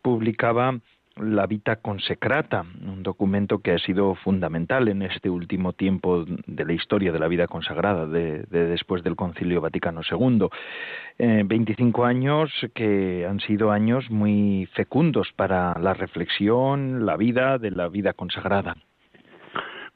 publicaba 0.03 0.81
la 1.17 1.47
Vita 1.47 1.77
Consecrata, 1.77 2.65
un 2.85 3.03
documento 3.03 3.61
que 3.61 3.73
ha 3.73 3.79
sido 3.79 4.17
fundamental 4.17 4.89
en 4.89 5.03
este 5.03 5.31
último 5.31 5.73
tiempo 5.73 6.25
de 6.27 6.65
la 6.65 6.73
historia 6.73 7.13
de 7.13 7.19
la 7.19 7.29
vida 7.29 7.47
consagrada, 7.47 8.07
de, 8.07 8.45
después 8.51 9.03
del 9.03 9.17
Concilio 9.17 9.61
Vaticano 9.61 10.03
II. 10.09 10.49
Eh, 11.19 11.43
25 11.47 12.05
años 12.05 12.51
que 12.75 13.25
han 13.25 13.41
sido 13.41 13.71
años 13.71 14.11
muy 14.11 14.69
fecundos 14.75 15.33
para 15.35 15.79
la 15.79 15.95
reflexión, 15.95 17.07
la 17.07 17.17
vida 17.17 17.59
de 17.59 17.71
la 17.71 17.89
vida 17.89 18.13
consagrada. 18.13 18.77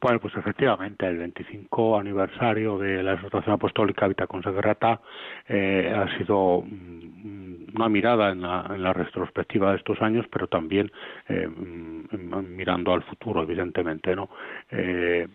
Bueno, 0.00 0.18
pues 0.18 0.34
efectivamente, 0.34 1.06
el 1.06 1.18
25 1.18 1.98
aniversario 1.98 2.78
de 2.78 3.02
la 3.02 3.14
exhortación 3.14 3.54
apostólica 3.54 4.08
Vita 4.08 4.26
Consecrata 4.26 4.98
eh, 5.46 5.92
ha 5.94 6.16
sido 6.16 6.62
mm, 6.62 7.76
una 7.76 7.88
mirada 7.90 8.30
en 8.30 8.40
la, 8.40 8.66
en 8.74 8.82
la, 8.82 8.94
retrospectiva 8.94 9.72
de 9.72 9.76
estos 9.76 10.00
años, 10.00 10.24
pero 10.32 10.46
también 10.46 10.90
eh, 11.28 11.46
mm, 11.46 12.56
mirando 12.56 12.94
al 12.94 13.02
futuro, 13.02 13.42
evidentemente, 13.42 14.16
¿no? 14.16 14.30
Eh, 14.70 15.28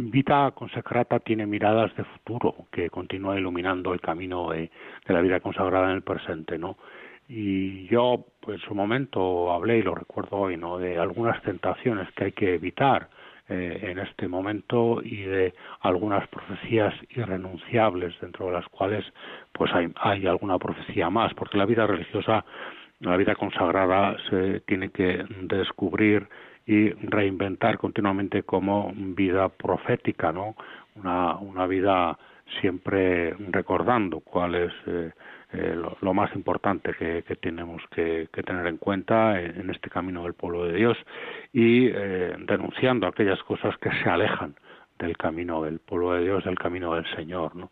Vita 0.00 0.52
Consecrata 0.54 1.18
tiene 1.18 1.46
miradas 1.46 1.94
de 1.96 2.04
futuro 2.04 2.54
que 2.70 2.90
continúa 2.90 3.36
iluminando 3.36 3.92
el 3.92 4.00
camino 4.00 4.50
de, 4.50 4.70
de 5.06 5.14
la 5.14 5.20
vida 5.20 5.40
consagrada 5.40 5.90
en 5.90 5.96
el 5.96 6.02
presente, 6.02 6.56
¿no? 6.56 6.76
y 7.28 7.86
yo 7.88 8.24
pues 8.40 8.58
en 8.58 8.66
su 8.66 8.74
momento 8.74 9.52
hablé 9.52 9.78
y 9.78 9.82
lo 9.82 9.94
recuerdo 9.94 10.36
hoy 10.36 10.56
no 10.56 10.78
de 10.78 10.98
algunas 10.98 11.42
tentaciones 11.42 12.10
que 12.12 12.24
hay 12.24 12.32
que 12.32 12.54
evitar 12.54 13.10
eh, 13.48 13.78
en 13.90 13.98
este 13.98 14.28
momento 14.28 15.00
y 15.02 15.22
de 15.22 15.54
algunas 15.80 16.28
profecías 16.28 16.94
irrenunciables 17.10 18.14
dentro 18.20 18.46
de 18.46 18.52
las 18.52 18.68
cuales 18.68 19.04
pues 19.52 19.70
hay, 19.72 20.26
alguna 20.26 20.58
profecía 20.58 21.08
más 21.10 21.32
porque 21.34 21.58
la 21.58 21.66
vida 21.66 21.86
religiosa 21.86 22.44
la 23.00 23.16
vida 23.16 23.34
consagrada 23.36 24.16
se 24.28 24.60
tiene 24.60 24.90
que 24.90 25.24
descubrir 25.42 26.28
y 26.66 26.90
reinventar 26.90 27.78
continuamente 27.78 28.42
como 28.42 28.92
vida 28.94 29.48
profética 29.48 30.30
no 30.32 30.54
una, 30.96 31.36
una 31.36 31.66
vida 31.66 32.18
siempre 32.60 33.34
recordando 33.50 34.20
cuál 34.20 34.54
es 34.56 34.72
eh, 34.86 35.12
eh, 35.52 35.74
lo, 36.02 36.14
más 36.14 36.34
importante 36.34 36.92
que, 36.94 37.22
tenemos 37.36 37.82
que, 37.90 38.28
tener 38.44 38.66
en 38.66 38.76
cuenta 38.76 39.40
en, 39.40 39.70
este 39.70 39.88
camino 39.88 40.24
del 40.24 40.34
pueblo 40.34 40.64
de 40.64 40.74
Dios 40.74 40.98
y 41.52 41.86
eh, 41.86 42.36
denunciando 42.46 43.06
aquellas 43.06 43.42
cosas 43.44 43.76
que 43.78 43.90
se 44.02 44.10
alejan 44.10 44.56
del 44.98 45.16
camino 45.16 45.62
del 45.62 45.78
pueblo 45.78 46.12
de 46.12 46.24
Dios, 46.24 46.44
del 46.44 46.58
camino 46.58 46.94
del 46.94 47.06
Señor, 47.14 47.56
¿no? 47.56 47.70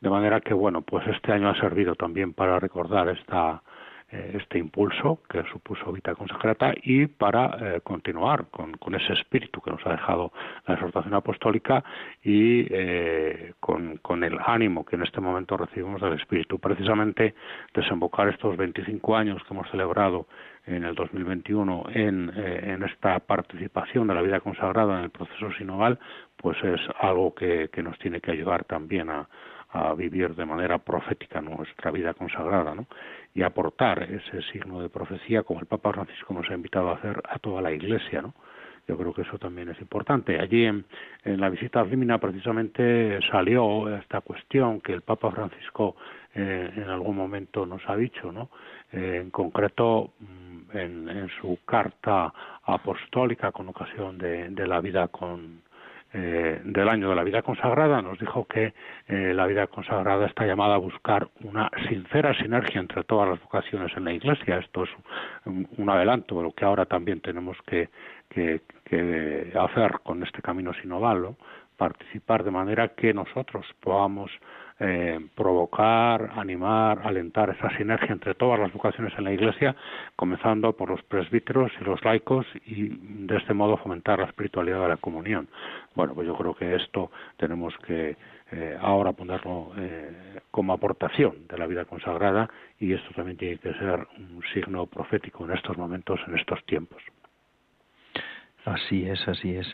De 0.00 0.08
manera 0.08 0.40
que, 0.40 0.54
bueno, 0.54 0.82
pues 0.82 1.06
este 1.08 1.32
año 1.32 1.50
ha 1.50 1.60
servido 1.60 1.96
también 1.96 2.32
para 2.32 2.60
recordar 2.60 3.08
esta, 3.08 3.62
este 4.10 4.58
impulso 4.58 5.20
que 5.28 5.42
supuso 5.52 5.92
Vita 5.92 6.14
Consagrata 6.14 6.72
y 6.82 7.06
para 7.06 7.56
eh, 7.60 7.80
continuar 7.82 8.46
con, 8.50 8.74
ese 8.94 9.12
espíritu 9.12 9.60
que 9.60 9.70
nos 9.70 9.86
ha 9.86 9.90
dejado 9.90 10.32
la 10.66 10.74
exhortación 10.74 11.12
apostólica 11.14 11.84
y 12.22 12.66
eh, 12.70 13.52
con, 13.60 13.98
con, 13.98 14.24
el 14.24 14.38
ánimo 14.44 14.86
que 14.86 14.96
en 14.96 15.02
este 15.02 15.20
momento 15.20 15.58
recibimos 15.58 16.00
del 16.00 16.14
espíritu. 16.14 16.58
Precisamente 16.58 17.34
desembocar 17.74 18.28
estos 18.28 18.56
25 18.56 19.14
años 19.14 19.42
que 19.44 19.52
hemos 19.52 19.70
celebrado 19.70 20.26
en 20.66 20.84
el 20.84 20.94
2021 20.94 21.84
en, 21.94 22.32
en 22.34 22.82
esta 22.84 23.18
participación 23.20 24.06
de 24.08 24.14
la 24.14 24.22
vida 24.22 24.40
consagrada 24.40 24.98
en 24.98 25.04
el 25.04 25.10
proceso 25.10 25.50
sinodal, 25.52 25.98
pues 26.36 26.56
es 26.62 26.80
algo 27.00 27.34
que, 27.34 27.68
que 27.72 27.82
nos 27.82 27.98
tiene 27.98 28.20
que 28.20 28.32
ayudar 28.32 28.64
también 28.64 29.08
a, 29.10 29.28
a 29.70 29.92
vivir 29.94 30.34
de 30.34 30.46
manera 30.46 30.78
profética 30.78 31.40
nuestra 31.42 31.90
vida 31.90 32.14
consagrada 32.14 32.74
¿no? 32.74 32.86
Y 33.38 33.42
aportar 33.44 34.02
ese 34.02 34.42
signo 34.50 34.80
de 34.80 34.88
profecía 34.88 35.44
como 35.44 35.60
el 35.60 35.66
Papa 35.66 35.92
Francisco 35.92 36.34
nos 36.34 36.50
ha 36.50 36.54
invitado 36.54 36.88
a 36.88 36.94
hacer 36.94 37.22
a 37.28 37.38
toda 37.38 37.62
la 37.62 37.70
Iglesia. 37.70 38.20
¿no? 38.20 38.34
Yo 38.88 38.96
creo 38.98 39.14
que 39.14 39.22
eso 39.22 39.38
también 39.38 39.68
es 39.68 39.80
importante. 39.80 40.40
Allí 40.40 40.64
en, 40.64 40.84
la 41.24 41.48
visita 41.48 41.78
a 41.80 42.18
precisamente 42.18 43.20
salió 43.30 43.96
esta 43.96 44.22
cuestión 44.22 44.80
que 44.80 44.92
el 44.92 45.02
Papa 45.02 45.30
Francisco 45.30 45.94
eh, 46.34 46.68
en 46.74 46.88
algún 46.88 47.16
momento 47.16 47.64
nos 47.64 47.88
ha 47.88 47.94
dicho, 47.94 48.32
¿no? 48.32 48.50
Eh, 48.90 49.20
en 49.22 49.30
concreto 49.30 50.14
mm, 50.18 50.76
en, 50.76 51.08
en, 51.08 51.28
su 51.40 51.60
carta 51.64 52.32
apostólica 52.64 53.52
con 53.52 53.68
ocasión 53.68 54.18
de, 54.18 54.48
de 54.48 54.66
la 54.66 54.80
vida 54.80 55.06
con, 55.08 55.62
eh, 56.12 56.60
del 56.64 56.88
año 56.88 57.10
de 57.10 57.14
la 57.14 57.22
vida 57.22 57.42
consagrada 57.42 58.00
nos 58.00 58.18
dijo 58.18 58.46
que 58.46 58.72
eh, 59.08 59.32
la 59.34 59.46
vida 59.46 59.66
consagrada 59.66 60.26
está 60.26 60.46
llamada 60.46 60.76
a 60.76 60.78
buscar 60.78 61.28
una 61.42 61.70
sincera 61.88 62.32
sinergia 62.34 62.80
entre 62.80 63.04
todas 63.04 63.28
las 63.28 63.40
vocaciones 63.42 63.94
en 63.96 64.04
la 64.04 64.12
Iglesia. 64.12 64.58
Esto 64.58 64.84
es 64.84 64.90
un, 65.44 65.90
adelanto 65.90 66.36
de 66.36 66.44
lo 66.44 66.52
que 66.52 66.64
ahora 66.64 66.86
también 66.86 67.20
tenemos 67.20 67.58
que, 67.66 67.90
que, 68.30 68.62
que 68.84 69.52
hacer 69.58 70.00
con 70.02 70.22
este 70.22 70.40
camino 70.40 70.72
sinodal, 70.74 71.36
participar 71.76 72.42
de 72.42 72.50
manera 72.50 72.88
que 72.88 73.12
nosotros 73.12 73.66
podamos 73.80 74.30
eh, 74.80 75.18
provocar, 75.34 76.30
animar, 76.36 77.00
alentar 77.04 77.50
esa 77.50 77.68
sinergia 77.76 78.12
entre 78.12 78.34
todas 78.34 78.60
las 78.60 78.72
vocaciones 78.72 79.12
en 79.18 79.24
la 79.24 79.32
Iglesia, 79.32 79.74
comenzando 80.14 80.72
por 80.72 80.90
los 80.90 81.02
presbíteros 81.02 81.72
y 81.80 81.84
los 81.84 82.04
laicos 82.04 82.46
y 82.64 82.88
de 83.26 83.36
este 83.36 83.54
modo 83.54 83.76
fomentar 83.78 84.20
la 84.20 84.26
espiritualidad 84.26 84.82
de 84.82 84.88
la 84.88 84.96
comunión. 84.96 85.48
Bueno, 85.94 86.14
pues 86.14 86.26
yo 86.26 86.36
creo 86.36 86.54
que 86.54 86.76
esto 86.76 87.10
tenemos 87.36 87.76
que 87.78 88.16
eh, 88.50 88.78
ahora 88.80 89.12
ponerlo 89.12 89.72
eh, 89.76 90.40
como 90.50 90.72
aportación 90.72 91.46
de 91.48 91.58
la 91.58 91.66
vida 91.66 91.84
consagrada 91.84 92.48
y 92.78 92.92
esto 92.92 93.10
también 93.14 93.36
tiene 93.36 93.58
que 93.58 93.74
ser 93.74 94.06
un 94.16 94.42
signo 94.54 94.86
profético 94.86 95.44
en 95.44 95.52
estos 95.52 95.76
momentos, 95.76 96.20
en 96.26 96.38
estos 96.38 96.64
tiempos. 96.64 97.02
Así 98.68 99.04
es, 99.08 99.26
así 99.26 99.54
es. 99.54 99.66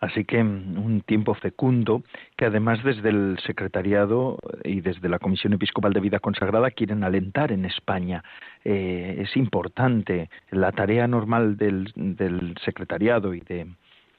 Así 0.00 0.24
que 0.24 0.42
mm, 0.42 0.78
un 0.78 1.00
tiempo 1.00 1.34
fecundo 1.34 2.02
que 2.36 2.44
además 2.44 2.82
desde 2.84 3.08
el 3.08 3.38
secretariado 3.46 4.38
y 4.62 4.80
desde 4.82 5.08
la 5.08 5.18
Comisión 5.18 5.54
Episcopal 5.54 5.92
de 5.92 6.00
Vida 6.00 6.18
Consagrada 6.18 6.70
quieren 6.70 7.02
alentar 7.02 7.50
en 7.50 7.64
España. 7.64 8.22
Eh, 8.64 9.16
es 9.20 9.36
importante 9.36 10.28
la 10.50 10.70
tarea 10.72 11.06
normal 11.06 11.56
del, 11.56 11.92
del 11.94 12.54
secretariado 12.62 13.32
y 13.32 13.40
de, 13.40 13.68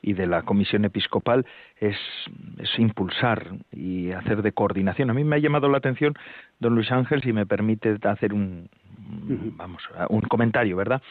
y 0.01 0.13
de 0.13 0.25
la 0.25 0.41
Comisión 0.41 0.83
Episcopal 0.85 1.45
es, 1.79 1.97
es, 2.57 2.79
impulsar 2.79 3.53
y 3.71 4.11
hacer 4.13 4.41
de 4.41 4.51
coordinación. 4.51 5.11
A 5.11 5.13
mí 5.13 5.23
me 5.23 5.35
ha 5.35 5.39
llamado 5.39 5.69
la 5.69 5.77
atención, 5.77 6.15
don 6.59 6.73
Luis 6.73 6.91
Ángel, 6.91 7.21
si 7.21 7.33
me 7.33 7.45
permite 7.45 7.97
hacer 8.03 8.33
un, 8.33 8.67
vamos, 9.57 9.81
un 10.09 10.21
comentario, 10.21 10.75
¿verdad? 10.77 11.01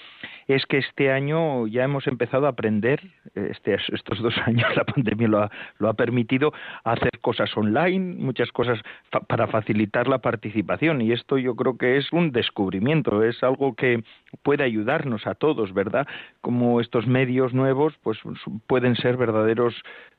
Es 0.46 0.66
que 0.66 0.78
este 0.78 1.12
año 1.12 1.66
ya 1.66 1.84
hemos 1.84 2.06
empezado 2.06 2.46
a 2.46 2.50
aprender, 2.50 3.00
este, 3.34 3.74
estos 3.74 4.20
dos 4.20 4.34
años 4.46 4.74
la 4.76 4.84
pandemia 4.84 5.28
lo 5.28 5.42
ha, 5.42 5.50
lo 5.78 5.88
ha 5.88 5.94
permitido, 5.94 6.52
hacer 6.84 7.18
cosas 7.20 7.56
online, 7.56 8.16
muchas 8.16 8.50
cosas 8.52 8.80
para 9.28 9.46
facilitar 9.46 10.08
la 10.08 10.18
participación 10.18 11.00
y 11.00 11.12
esto 11.12 11.38
yo 11.38 11.54
creo 11.54 11.76
que 11.76 11.96
es 11.96 12.12
un 12.12 12.32
descubrimiento, 12.32 13.22
es 13.22 13.42
algo 13.42 13.74
que 13.74 14.02
puede 14.42 14.64
ayudarnos 14.64 15.26
a 15.26 15.34
todos, 15.34 15.72
¿verdad? 15.72 16.06
Como 16.40 16.80
estos 16.80 17.06
medios 17.06 17.54
nuevos 17.54 17.94
pues 18.02 18.18
pueden 18.66 18.96
ser 18.96 19.16
verdaderos 19.16 19.74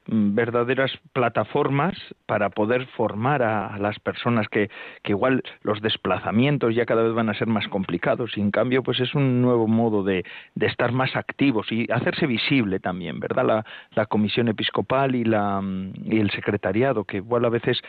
Mm, 0.08 0.36
verdaderas 0.36 0.92
plataformas 1.14 1.94
para 2.26 2.50
poder 2.50 2.88
formar 2.88 3.42
a, 3.42 3.78
las 3.78 4.00
personas 4.00 4.50
que, 4.50 4.70
que, 5.02 5.14
igual 5.14 5.44
los 5.62 5.82
desplazamientos 5.82 6.76
ya 6.76 6.86
cada 6.86 7.04
vez 7.04 7.14
van 7.14 7.30
a 7.30 7.34
ser 7.34 7.48
más 7.54 7.68
complicados 7.68 8.38
y 8.38 8.42
en 8.42 8.52
cambio 8.52 8.84
pues 8.84 9.00
es 9.00 9.14
un 9.16 9.42
nuevo 9.42 9.68
modo 9.68 10.04
de, 10.04 10.26
estar 10.60 10.92
más 10.92 11.16
activos 11.16 11.72
y 11.72 11.90
hacerse 11.92 12.26
visible 12.26 12.80
también, 12.80 13.20
¿verdad? 13.20 13.46
La, 13.46 13.66
la 13.96 14.06
comisión 14.06 14.48
episcopal 14.48 15.16
y, 15.16 15.24
la, 15.24 15.62
mm, 15.62 15.94
y 16.06 16.20
el 16.20 16.32
secretariado 16.32 17.04
que 17.06 17.18
igual 17.18 17.46
a 17.46 17.50
veces 17.50 17.82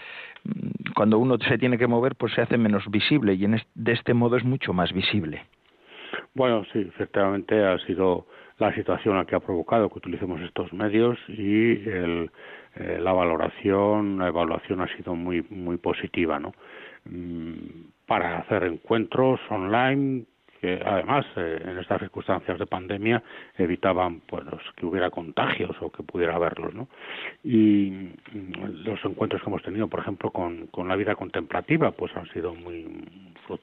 mm, 0.45 0.93
cuando 0.95 1.19
uno 1.19 1.39
se 1.39 1.59
tiene 1.59 1.79
que 1.79 1.87
mover 1.87 2.15
pues 2.15 2.35
se 2.35 2.43
hace 2.43 2.59
menos 2.59 2.89
visible 2.91 3.35
y 3.35 3.45
en 3.45 3.55
de 3.75 3.93
este 3.93 4.15
modo 4.15 4.37
es 4.37 4.45
mucho 4.45 4.73
más 4.73 4.93
visible. 4.93 5.43
Bueno, 6.35 6.65
sí, 6.73 6.81
efectivamente 6.81 7.65
ha 7.65 7.79
sido 7.87 8.27
la 8.59 8.75
situación 8.75 9.19
a 9.19 9.25
que 9.25 9.35
ha 9.35 9.41
provocado 9.41 9.89
que 9.89 9.99
utilicemos 9.99 10.41
estos 10.41 10.73
medios 10.73 11.19
y 11.29 11.89
el, 11.89 12.31
eh, 12.77 12.99
la 13.01 13.13
valoración, 13.13 14.19
la 14.19 14.29
evaluación 14.29 14.81
ha 14.81 14.97
sido 14.97 15.15
muy 15.15 15.43
muy 15.51 15.77
positiva, 15.77 16.39
¿no? 16.39 16.53
Para 18.07 18.39
hacer 18.39 18.65
encuentros 18.65 19.41
online 19.51 20.25
que 20.65 20.81
además 20.83 21.27
eh, 21.37 21.61
en 21.63 21.79
estas 21.79 22.01
circunstancias 22.01 22.59
de 22.59 22.65
pandemia 22.65 23.23
evitaban 23.59 24.21
pues 24.21 24.45
que 24.77 24.87
hubiera 24.87 25.11
contagios 25.11 25.77
o 25.83 25.93
que 25.93 26.03
pudiera 26.03 26.37
haberlos 26.37 26.73
no 26.73 26.89
y 27.43 28.13
los 28.83 29.05
encuentros 29.05 29.43
que 29.43 29.51
hemos 29.51 29.63
tenido 29.63 29.89
por 29.89 30.01
ejemplo 30.01 30.31
con, 30.31 30.69
con 30.69 30.89
la 30.89 30.97
vida 30.97 31.17
contemplativa 31.17 31.91
pues 31.91 32.17
han 32.17 32.27
sido 32.33 32.55
muy 32.55 32.87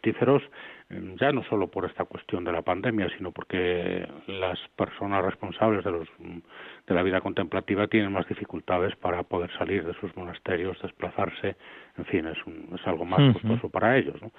fructíferos 0.02 0.44
Em, 0.92 1.16
ya 1.18 1.32
no 1.32 1.44
solo 1.44 1.68
por 1.68 1.86
esta 1.86 2.06
cuestión 2.06 2.44
de 2.44 2.52
la 2.52 2.62
pandemia, 2.62 3.08
sino 3.18 3.32
porque 3.32 4.06
las 4.28 4.60
personas 4.76 5.24
responsables 5.24 5.84
de, 5.86 5.92
los, 5.92 6.08
de 6.20 6.94
la 6.94 7.04
vida 7.04 7.22
contemplativa 7.22 7.88
tienen 7.88 8.12
más 8.12 8.28
dificultades 8.28 8.96
para 8.98 9.24
poder 9.24 9.50
salir 9.58 9.86
de 9.86 9.94
sus 9.96 10.16
monasterios, 10.18 10.82
desplazarse, 10.82 11.56
en 11.98 12.06
fin, 12.06 12.28
es, 12.28 12.38
es 12.38 12.88
algo 12.88 13.06
más 13.06 13.34
costoso 13.34 13.70
para 13.70 13.98
ellos. 13.98 14.22
¿no? 14.22 14.32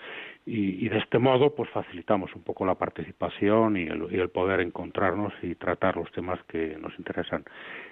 Y, 0.44 0.84
y, 0.84 0.88
de 0.88 0.98
este 0.98 1.18
modo, 1.18 1.54
pues 1.54 1.70
facilitamos 1.70 2.34
un 2.34 2.42
poco 2.42 2.66
la 2.66 2.74
participación 2.74 3.76
y 3.76 3.84
el, 3.84 4.08
y 4.10 4.18
el 4.18 4.28
poder 4.28 4.60
encontrarnos 4.60 5.32
y 5.42 5.54
tratar 5.54 5.96
los 5.96 6.10
temas 6.12 6.42
que 6.48 6.76
nos 6.80 6.96
interesan. 6.98 7.44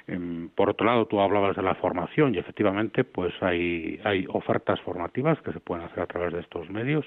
Em, 0.07 0.49
por 0.51 0.69
otro 0.71 0.87
lado, 0.87 1.07
tú 1.07 1.21
hablabas 1.21 1.57
de 1.57 1.63
la 1.63 1.77
formación 1.77 2.35
y 2.35 2.39
efectivamente, 2.39 3.05
pues 3.05 3.33
hay, 3.43 4.01
hay 4.05 4.27
ofertas 4.29 4.81
formativas 4.81 5.41
que 5.43 5.53
se 5.53 5.61
pueden 5.61 5.87
hacer 5.87 6.01
a 6.01 6.07
través 6.07 6.33
de 6.33 6.41
estos 6.41 6.69
medios 6.69 7.07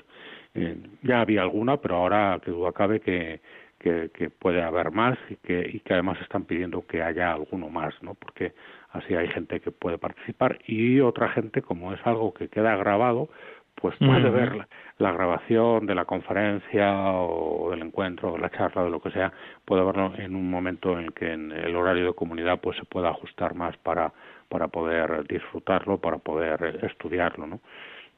eh, 0.56 0.78
ya 1.02 1.22
había 1.22 1.42
alguna, 1.42 1.78
pero 1.78 1.96
ahora 1.96 2.40
que 2.44 2.52
duda 2.52 2.72
cabe 2.72 3.00
que, 3.00 3.42
que, 3.80 4.12
que, 4.14 4.30
puede 4.30 4.62
haber 4.62 4.92
más 4.92 5.18
y 5.30 5.36
que, 5.38 5.70
y 5.74 5.80
que 5.80 5.94
además 5.94 6.20
están 6.22 6.46
pidiendo 6.46 6.86
que 6.86 7.02
haya 7.02 7.34
alguno 7.34 7.70
más, 7.70 7.94
¿no? 8.02 8.14
Porque 8.14 8.54
así 8.92 9.16
hay 9.16 9.28
gente 9.30 9.60
que 9.60 9.72
puede 9.72 9.98
participar 9.98 10.60
y 10.68 11.00
otra 11.02 11.30
gente, 11.30 11.62
como 11.62 11.94
es 11.94 12.00
algo 12.06 12.34
que 12.34 12.50
queda 12.50 12.76
grabado, 12.78 13.30
pues 13.76 13.96
puede 13.98 14.30
ver 14.30 14.68
la, 15.00 15.12
grabación 15.12 15.88
de 15.88 15.96
la 15.96 16.06
conferencia 16.06 17.12
o 17.12 17.72
del 17.72 17.82
encuentro 17.82 18.30
o 18.30 18.34
de 18.36 18.40
la 18.40 18.50
charla 18.52 18.84
o 18.84 18.86
de 18.86 18.92
lo 18.92 19.02
que 19.02 19.12
sea, 19.12 19.34
puede 19.66 19.84
verlo 19.84 20.14
en 20.16 20.36
un 20.36 20.50
momento 20.50 20.98
en 20.98 21.06
el 21.06 21.14
que 21.14 21.34
en 21.34 21.52
el 21.52 21.76
horario 21.76 22.06
de 22.06 22.14
comunidad 22.14 22.60
pues 22.62 22.78
se 22.78 22.86
pueda 22.86 23.10
ajustar 23.10 23.56
más 23.56 23.76
para 23.78 24.14
para 24.54 24.68
poder 24.68 25.26
disfrutarlo, 25.28 25.98
para 25.98 26.20
poder 26.20 26.80
estudiarlo, 26.84 27.48
¿no? 27.48 27.60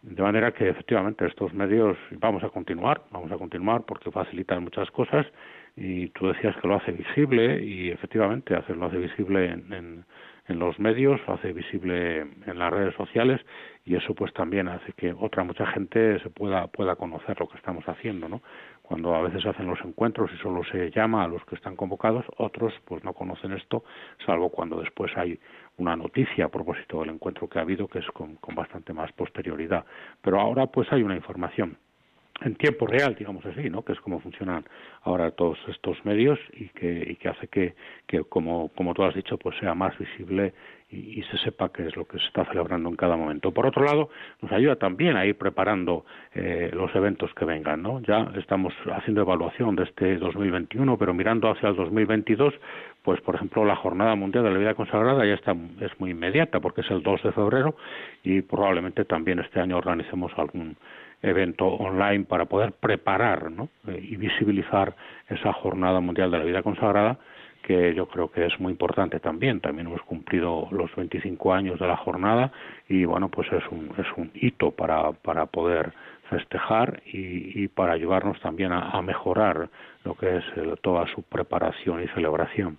De 0.05 0.21
manera 0.21 0.51
que 0.51 0.69
efectivamente 0.69 1.25
estos 1.25 1.51
medios 1.55 1.97
vamos 2.19 2.43
a 2.43 2.49
continuar, 2.49 3.01
vamos 3.09 3.31
a 3.31 3.39
continuar 3.39 3.85
porque 3.87 4.11
facilitan 4.11 4.63
muchas 4.63 4.91
cosas 4.91 5.25
y 5.75 6.09
tú 6.09 6.27
decías 6.27 6.55
que 6.57 6.67
lo 6.67 6.75
hace 6.75 6.91
visible 6.91 7.63
y 7.63 7.89
efectivamente 7.89 8.55
lo 8.75 8.85
hace 8.85 8.97
visible 8.97 9.45
en, 9.45 9.73
en, 9.73 10.05
en, 10.47 10.59
los 10.59 10.77
medios, 10.77 11.19
lo 11.27 11.33
hace 11.33 11.51
visible 11.53 12.19
en 12.19 12.59
las 12.59 12.71
redes 12.71 12.93
sociales 12.93 13.41
y 13.83 13.95
eso 13.95 14.13
pues 14.13 14.31
también 14.33 14.67
hace 14.67 14.93
que 14.93 15.11
otra 15.11 15.43
mucha 15.43 15.65
gente 15.65 16.19
se 16.19 16.29
pueda 16.29 16.67
pueda 16.67 16.95
conocer 16.95 17.39
lo 17.39 17.49
que 17.49 17.57
estamos 17.57 17.83
haciendo, 17.89 18.29
¿no? 18.29 18.43
Cuando 18.87 19.15
a 19.15 19.21
veces 19.21 19.43
hacen 19.45 19.67
los 19.67 19.79
encuentros 19.83 20.29
y 20.31 20.37
solo 20.37 20.63
se 20.71 20.91
llama 20.91 21.23
a 21.23 21.27
los 21.27 21.43
que 21.45 21.55
están 21.55 21.75
convocados, 21.75 22.23
otros 22.37 22.71
pues 22.85 23.03
no 23.03 23.13
conocen 23.13 23.53
esto, 23.53 23.83
salvo 24.25 24.49
cuando 24.49 24.79
después 24.79 25.11
hay 25.17 25.39
una 25.77 25.95
noticia 25.95 26.45
a 26.45 26.49
propósito 26.49 26.99
del 26.99 27.09
encuentro 27.09 27.49
que 27.49 27.57
ha 27.57 27.63
habido, 27.63 27.87
que 27.87 27.99
es 27.99 28.07
con, 28.11 28.35
con 28.35 28.53
bastante 28.53 28.93
más 28.93 29.11
posterioridad. 29.13 29.85
Pero 30.21 30.39
ahora 30.39 30.67
pues 30.67 30.91
hay 30.91 31.01
una 31.01 31.15
información 31.15 31.79
en 32.41 32.55
tiempo 32.55 32.85
real, 32.85 33.15
digamos 33.15 33.45
así, 33.45 33.69
¿no? 33.69 33.83
que 33.83 33.93
es 33.93 33.99
como 34.01 34.19
funcionan 34.19 34.65
ahora 35.03 35.31
todos 35.31 35.57
estos 35.69 36.03
medios 36.03 36.37
y 36.53 36.67
que, 36.69 37.05
y 37.11 37.15
que 37.15 37.29
hace 37.29 37.47
que, 37.47 37.75
que 38.07 38.23
como, 38.23 38.69
como 38.69 38.93
tú 38.93 39.03
has 39.03 39.15
dicho, 39.15 39.37
pues 39.37 39.57
sea 39.59 39.73
más 39.73 39.97
visible 39.97 40.53
y, 40.91 41.23
se 41.23 41.37
sepa 41.39 41.69
qué 41.69 41.87
es 41.87 41.95
lo 41.95 42.05
que 42.05 42.19
se 42.19 42.25
está 42.25 42.45
celebrando 42.45 42.89
en 42.89 42.95
cada 42.95 43.17
momento. 43.17 43.51
Por 43.51 43.65
otro 43.65 43.83
lado, 43.83 44.09
nos 44.41 44.51
ayuda 44.51 44.75
también 44.75 45.17
a 45.17 45.25
ir 45.25 45.37
preparando 45.37 46.05
eh, 46.33 46.69
los 46.73 46.93
eventos 46.95 47.33
que 47.33 47.43
vengan, 47.43 47.81
¿no? 47.81 48.01
Ya 48.01 48.31
estamos 48.37 48.73
haciendo 48.93 49.21
evaluación 49.21 49.75
de 49.75 49.83
este 49.83 50.17
2021, 50.17 50.97
pero 50.97 51.13
mirando 51.13 51.49
hacia 51.49 51.69
el 51.69 51.75
2022, 51.75 52.53
pues 53.03 53.19
por 53.21 53.35
ejemplo 53.35 53.65
la 53.65 53.75
Jornada 53.75 54.15
Mundial 54.15 54.43
de 54.43 54.51
la 54.51 54.59
Vida 54.59 54.73
Consagrada 54.73 55.25
ya 55.25 55.33
está 55.33 55.55
es 55.81 55.99
muy 55.99 56.11
inmediata 56.11 56.59
porque 56.59 56.81
es 56.81 56.91
el 56.91 57.01
2 57.01 57.23
de 57.23 57.31
febrero 57.31 57.75
y 58.23 58.41
probablemente 58.41 59.05
también 59.05 59.39
este 59.39 59.59
año 59.59 59.77
organicemos 59.77 60.31
algún 60.37 60.77
evento 61.21 61.65
online 61.65 62.25
para 62.25 62.45
poder 62.45 62.73
preparar 62.73 63.51
¿no? 63.51 63.69
Eh, 63.87 63.99
y 64.09 64.15
visibilizar 64.17 64.95
esa 65.29 65.53
Jornada 65.53 65.99
Mundial 65.99 66.31
de 66.31 66.39
la 66.39 66.45
Vida 66.45 66.63
Consagrada 66.63 67.17
que 67.65 67.95
yo 67.95 68.05
creo 68.07 68.29
que 68.31 68.45
es 68.45 68.59
muy 68.59 68.71
importante 68.71 69.19
también. 69.19 69.59
También 69.59 69.87
hemos 69.87 70.03
cumplido 70.03 70.67
los 70.69 70.95
25 70.95 71.51
años 71.51 71.79
de 71.79 71.87
la 71.87 71.97
jornada 71.97 72.51
y 72.87 73.05
bueno, 73.05 73.29
pues 73.29 73.51
es 73.51 73.63
un, 73.71 73.91
es 73.97 74.05
un 74.17 74.29
hito 74.35 74.69
para, 74.69 75.13
para 75.13 75.47
poder 75.47 75.91
festejar 76.29 77.01
y, 77.05 77.67
para 77.69 77.93
ayudarnos 77.93 78.39
también 78.39 78.71
a, 78.71 79.01
mejorar 79.01 79.69
lo 80.03 80.15
que 80.15 80.37
es 80.37 80.43
toda 80.81 81.07
su 81.13 81.23
preparación 81.23 82.03
y 82.03 82.07
celebración. 82.09 82.77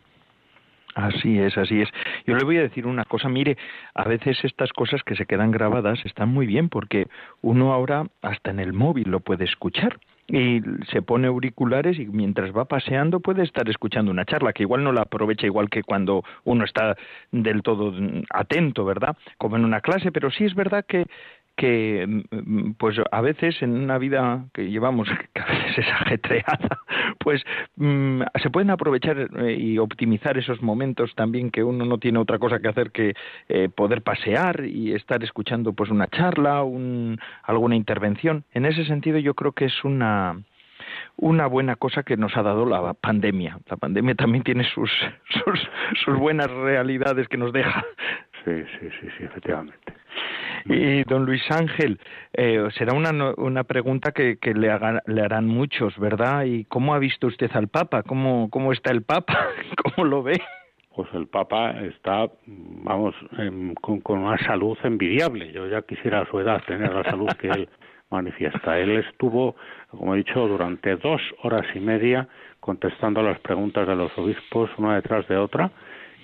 Así 0.97 1.39
es, 1.39 1.59
así 1.59 1.83
es. 1.83 1.91
Yo 2.27 2.35
le 2.35 2.45
voy 2.45 2.57
a 2.57 2.63
decir 2.63 2.87
una 2.87 3.05
cosa, 3.05 3.29
mire, 3.29 3.59
a 3.95 4.05
veces 4.05 4.43
estas 4.45 4.73
cosas 4.73 5.03
que 5.03 5.15
se 5.15 5.27
quedan 5.27 5.51
grabadas 5.51 5.99
están 6.07 6.31
muy 6.31 6.47
bien 6.47 6.71
porque 6.71 7.07
uno 7.43 7.75
ahora 7.75 8.07
hasta 8.23 8.51
en 8.51 8.61
el 8.61 8.73
móvil 8.73 9.11
lo 9.11 9.21
puede 9.21 9.45
escuchar 9.45 9.99
y 10.27 10.63
se 10.91 11.03
pone 11.03 11.27
auriculares 11.27 11.99
y 11.99 12.07
mientras 12.07 12.51
va 12.57 12.65
paseando 12.65 13.21
puede 13.21 13.43
estar 13.43 13.69
escuchando 13.69 14.11
una 14.11 14.25
charla 14.25 14.55
que 14.55 14.63
igual 14.63 14.85
no 14.85 14.93
la 14.93 15.03
aprovecha 15.03 15.47
igual 15.47 15.69
que 15.69 15.83
cuando 15.83 16.25
uno 16.45 16.65
está 16.65 16.97
del 17.31 17.61
todo 17.63 17.93
atento, 18.31 18.87
¿verdad? 18.87 19.19
Como 19.37 19.57
en 19.57 19.67
una 19.67 19.83
clase, 19.83 20.11
pero 20.11 20.31
sí 20.31 20.47
es 20.47 20.55
verdad 20.55 20.87
que 20.89 21.05
que 21.57 22.07
mm, 22.31 22.73
pues 22.79 22.97
a 23.11 23.21
veces 23.21 23.61
en 23.63 23.73
una 23.73 23.99
vida 23.99 24.45
que 24.53 24.71
llevamos 24.71 25.09
que 25.35 25.41
a 25.41 25.47
veces 25.47 25.79
es 25.79 25.87
ajetreada 25.89 26.81
pues 27.19 27.43
mm, 27.77 28.23
se 28.43 28.51
pueden 28.51 28.71
aprovechar 28.71 29.29
eh, 29.39 29.57
y 29.59 29.79
optimizar 29.79 30.39
esos 30.39 30.63
momentos 30.63 31.15
también 31.15 31.51
que 31.51 31.65
uno 31.65 31.85
no 31.85 31.99
tiene 31.99 32.19
otra 32.19 32.39
cosa 32.39 32.61
que 32.61 32.69
hacer 32.69 32.91
que 32.91 33.15
eh, 33.49 33.69
poder 33.69 34.03
pasear 34.03 34.65
y 34.65 34.93
estar 34.93 35.25
escuchando 35.25 35.73
pues 35.73 35.91
una 35.91 36.09
charla 36.09 36.63
un, 36.63 37.19
alguna 37.43 37.77
intervención. 37.77 38.45
En 38.53 38.67
ese 38.67 38.85
sentido 38.85 39.19
yo 39.19 39.35
creo 39.35 39.53
que 39.53 39.67
es 39.67 39.85
una 39.85 40.41
una 41.17 41.47
buena 41.47 41.77
cosa 41.77 42.03
que 42.03 42.17
nos 42.17 42.37
ha 42.37 42.43
dado 42.43 42.67
la 42.67 42.95
pandemia. 42.95 43.59
La 43.69 43.77
pandemia 43.77 44.15
también 44.15 44.45
tiene 44.45 44.65
sus, 44.65 44.91
sus, 45.31 45.69
sus 46.05 46.19
buenas 46.19 46.51
realidades 46.51 47.29
que 47.29 47.37
nos 47.37 47.53
deja. 47.53 47.85
Sí, 48.45 48.63
sí, 48.79 48.89
sí, 49.01 49.09
sí, 49.19 49.25
efectivamente. 49.25 49.77
Y 50.67 51.05
don 51.05 51.25
Luis 51.25 51.43
Ángel, 51.51 52.01
eh, 52.33 52.67
será 52.77 52.95
una, 52.95 53.35
una 53.37 53.65
pregunta 53.65 54.13
que, 54.13 54.39
que 54.39 54.53
le, 54.53 54.69
le, 55.07 55.23
harán 55.23 55.47
muchos, 55.47 55.97
¿verdad? 55.99 56.45
¿Y 56.45 56.65
cómo 56.65 56.95
ha 56.95 56.99
visto 56.99 57.29
usted 57.29 57.51
al 57.55 57.69
Papa? 57.69 58.03
¿Cómo, 58.03 58.51
cómo 58.51 58.73
está 58.73 58.91
el 58.91 59.03
Papa? 59.03 59.49
¿Cómo 59.83 60.07
lo 60.07 60.23
ve? 60.23 60.41
Pues 60.95 61.09
el 61.13 61.29
Papa 61.29 61.73
está, 61.83 62.27
vamos, 62.47 63.15
con, 63.81 64.01
con, 64.01 64.21
una 64.21 64.39
salud 64.39 64.79
envidiable. 64.83 65.53
Yo 65.53 65.69
ya 65.69 65.83
quisiera 65.83 66.23
a 66.23 66.27
su 66.27 66.41
edad 66.41 66.63
tener 66.67 66.93
la 66.93 67.05
salud 67.05 67.29
que 67.39 67.49
él 67.49 67.69
manifiesta. 68.11 68.79
Él 68.79 68.97
estuvo, 68.97 69.57
como 69.91 70.15
he 70.15 70.19
dicho, 70.19 70.47
durante 70.47 70.97
dos 70.97 71.21
horas 71.43 71.67
y 71.75 71.81
media 71.81 72.29
contestando 72.61 73.23
las 73.23 73.39
preguntas 73.41 73.87
de 73.87 73.97
los 73.97 74.17
obispos 74.19 74.71
una 74.79 74.97
detrás 74.97 75.27
de 75.29 75.37
otra 75.37 75.71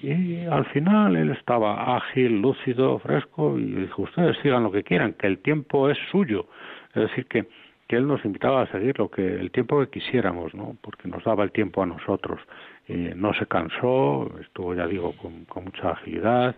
y 0.02 0.44
al 0.46 0.64
final 0.66 1.14
él 1.14 1.30
estaba 1.30 1.96
ágil, 1.96 2.42
lúcido, 2.42 2.98
fresco 2.98 3.56
y 3.56 3.66
dijo, 3.66 4.02
ustedes 4.02 4.36
sigan 4.42 4.64
lo 4.64 4.72
que 4.72 4.82
quieran, 4.82 5.12
que 5.12 5.28
el 5.28 5.38
tiempo 5.38 5.88
es 5.88 5.98
suyo. 6.10 6.46
Es 6.88 7.02
decir, 7.02 7.26
que, 7.26 7.46
que 7.86 7.96
él 7.96 8.08
nos 8.08 8.24
invitaba 8.24 8.62
a 8.62 8.66
seguir 8.72 8.98
lo 8.98 9.08
que 9.08 9.24
el 9.24 9.52
tiempo 9.52 9.78
que 9.78 9.90
quisiéramos, 10.00 10.54
¿no? 10.54 10.76
porque 10.82 11.06
nos 11.06 11.22
daba 11.22 11.44
el 11.44 11.52
tiempo 11.52 11.84
a 11.84 11.86
nosotros. 11.86 12.40
Y 12.88 12.94
no 13.14 13.32
se 13.34 13.46
cansó, 13.46 14.28
estuvo, 14.40 14.74
ya 14.74 14.88
digo, 14.88 15.14
con 15.16 15.64
mucha 15.64 15.90
agilidad 15.90 16.56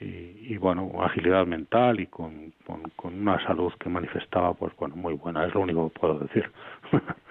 y, 0.00 0.52
y, 0.52 0.56
bueno, 0.58 0.90
agilidad 1.02 1.46
mental 1.46 2.00
y 2.00 2.06
con, 2.06 2.52
con, 2.66 2.82
con, 2.96 3.18
una 3.18 3.42
salud 3.46 3.72
que 3.80 3.88
manifestaba, 3.88 4.52
pues 4.54 4.74
bueno, 4.76 4.94
muy 4.94 5.14
buena, 5.14 5.46
es 5.46 5.54
lo 5.54 5.60
único 5.60 5.90
que 5.90 5.98
puedo 5.98 6.18
decir. 6.18 6.50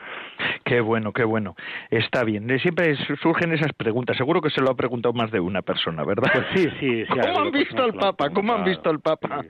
Qué 0.64 0.82
bueno, 0.82 1.14
qué 1.14 1.24
bueno. 1.24 1.56
Está 1.90 2.24
bien. 2.24 2.48
Siempre 2.60 2.96
surgen 3.22 3.54
esas 3.54 3.72
preguntas. 3.74 4.18
Seguro 4.18 4.42
que 4.42 4.50
se 4.50 4.62
lo 4.62 4.72
ha 4.72 4.76
preguntado 4.76 5.14
más 5.14 5.32
de 5.32 5.40
una 5.40 5.62
persona, 5.62 6.04
¿verdad? 6.04 6.30
Pues 6.34 6.46
sí, 6.54 6.70
sí. 6.80 7.06
¿Cómo 7.10 7.40
han 7.40 7.52
visto 7.52 7.84
al 7.84 7.94
Papa? 7.94 8.30
¿Cómo 8.32 8.54
han 8.54 8.64
visto 8.64 8.90
al 8.90 9.00
Papa? 9.00 9.46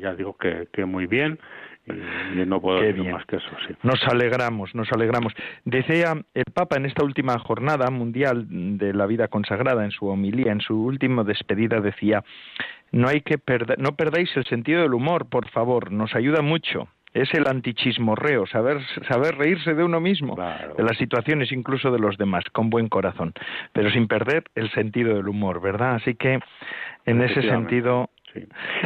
ya 0.00 0.14
digo 0.14 0.36
que, 0.36 0.68
que 0.72 0.84
muy 0.84 1.06
bien. 1.06 1.38
Y 1.86 2.44
no 2.46 2.60
puedo 2.60 2.80
decir 2.80 3.10
más 3.10 3.24
que 3.26 3.36
eso, 3.36 3.48
sí. 3.66 3.74
Nos 3.82 4.02
alegramos, 4.08 4.74
nos 4.74 4.90
alegramos. 4.92 5.32
Decía 5.64 6.14
el 6.34 6.44
Papa 6.52 6.76
en 6.76 6.86
esta 6.86 7.04
última 7.04 7.38
jornada 7.38 7.90
mundial 7.90 8.46
de 8.48 8.92
la 8.92 9.06
vida 9.06 9.28
consagrada, 9.28 9.84
en 9.84 9.90
su 9.90 10.06
homilía, 10.06 10.52
en 10.52 10.60
su 10.60 10.82
última 10.82 11.22
despedida, 11.22 11.80
decía, 11.80 12.24
no 12.92 13.08
hay 13.08 13.20
que 13.20 13.38
perder, 13.38 13.78
no 13.78 13.94
perdáis 13.94 14.36
el 14.36 14.44
sentido 14.44 14.82
del 14.82 14.94
humor, 14.94 15.28
por 15.28 15.48
favor, 15.50 15.92
nos 15.92 16.14
ayuda 16.14 16.42
mucho 16.42 16.88
es 17.16 17.32
el 17.32 17.48
antichismorreo, 17.48 18.46
saber, 18.46 18.78
saber 19.08 19.36
reírse 19.36 19.74
de 19.74 19.82
uno 19.82 20.00
mismo, 20.00 20.36
de 20.76 20.82
las 20.82 20.98
situaciones, 20.98 21.50
incluso 21.50 21.90
de 21.90 21.98
los 21.98 22.18
demás, 22.18 22.44
con 22.52 22.68
buen 22.68 22.88
corazón, 22.88 23.32
pero 23.72 23.90
sin 23.90 24.06
perder 24.06 24.44
el 24.54 24.70
sentido 24.72 25.14
del 25.16 25.28
humor, 25.28 25.62
¿verdad? 25.62 25.94
Así 25.94 26.14
que, 26.14 26.38
en 27.06 27.22
ese 27.22 27.40
sentido, 27.40 28.10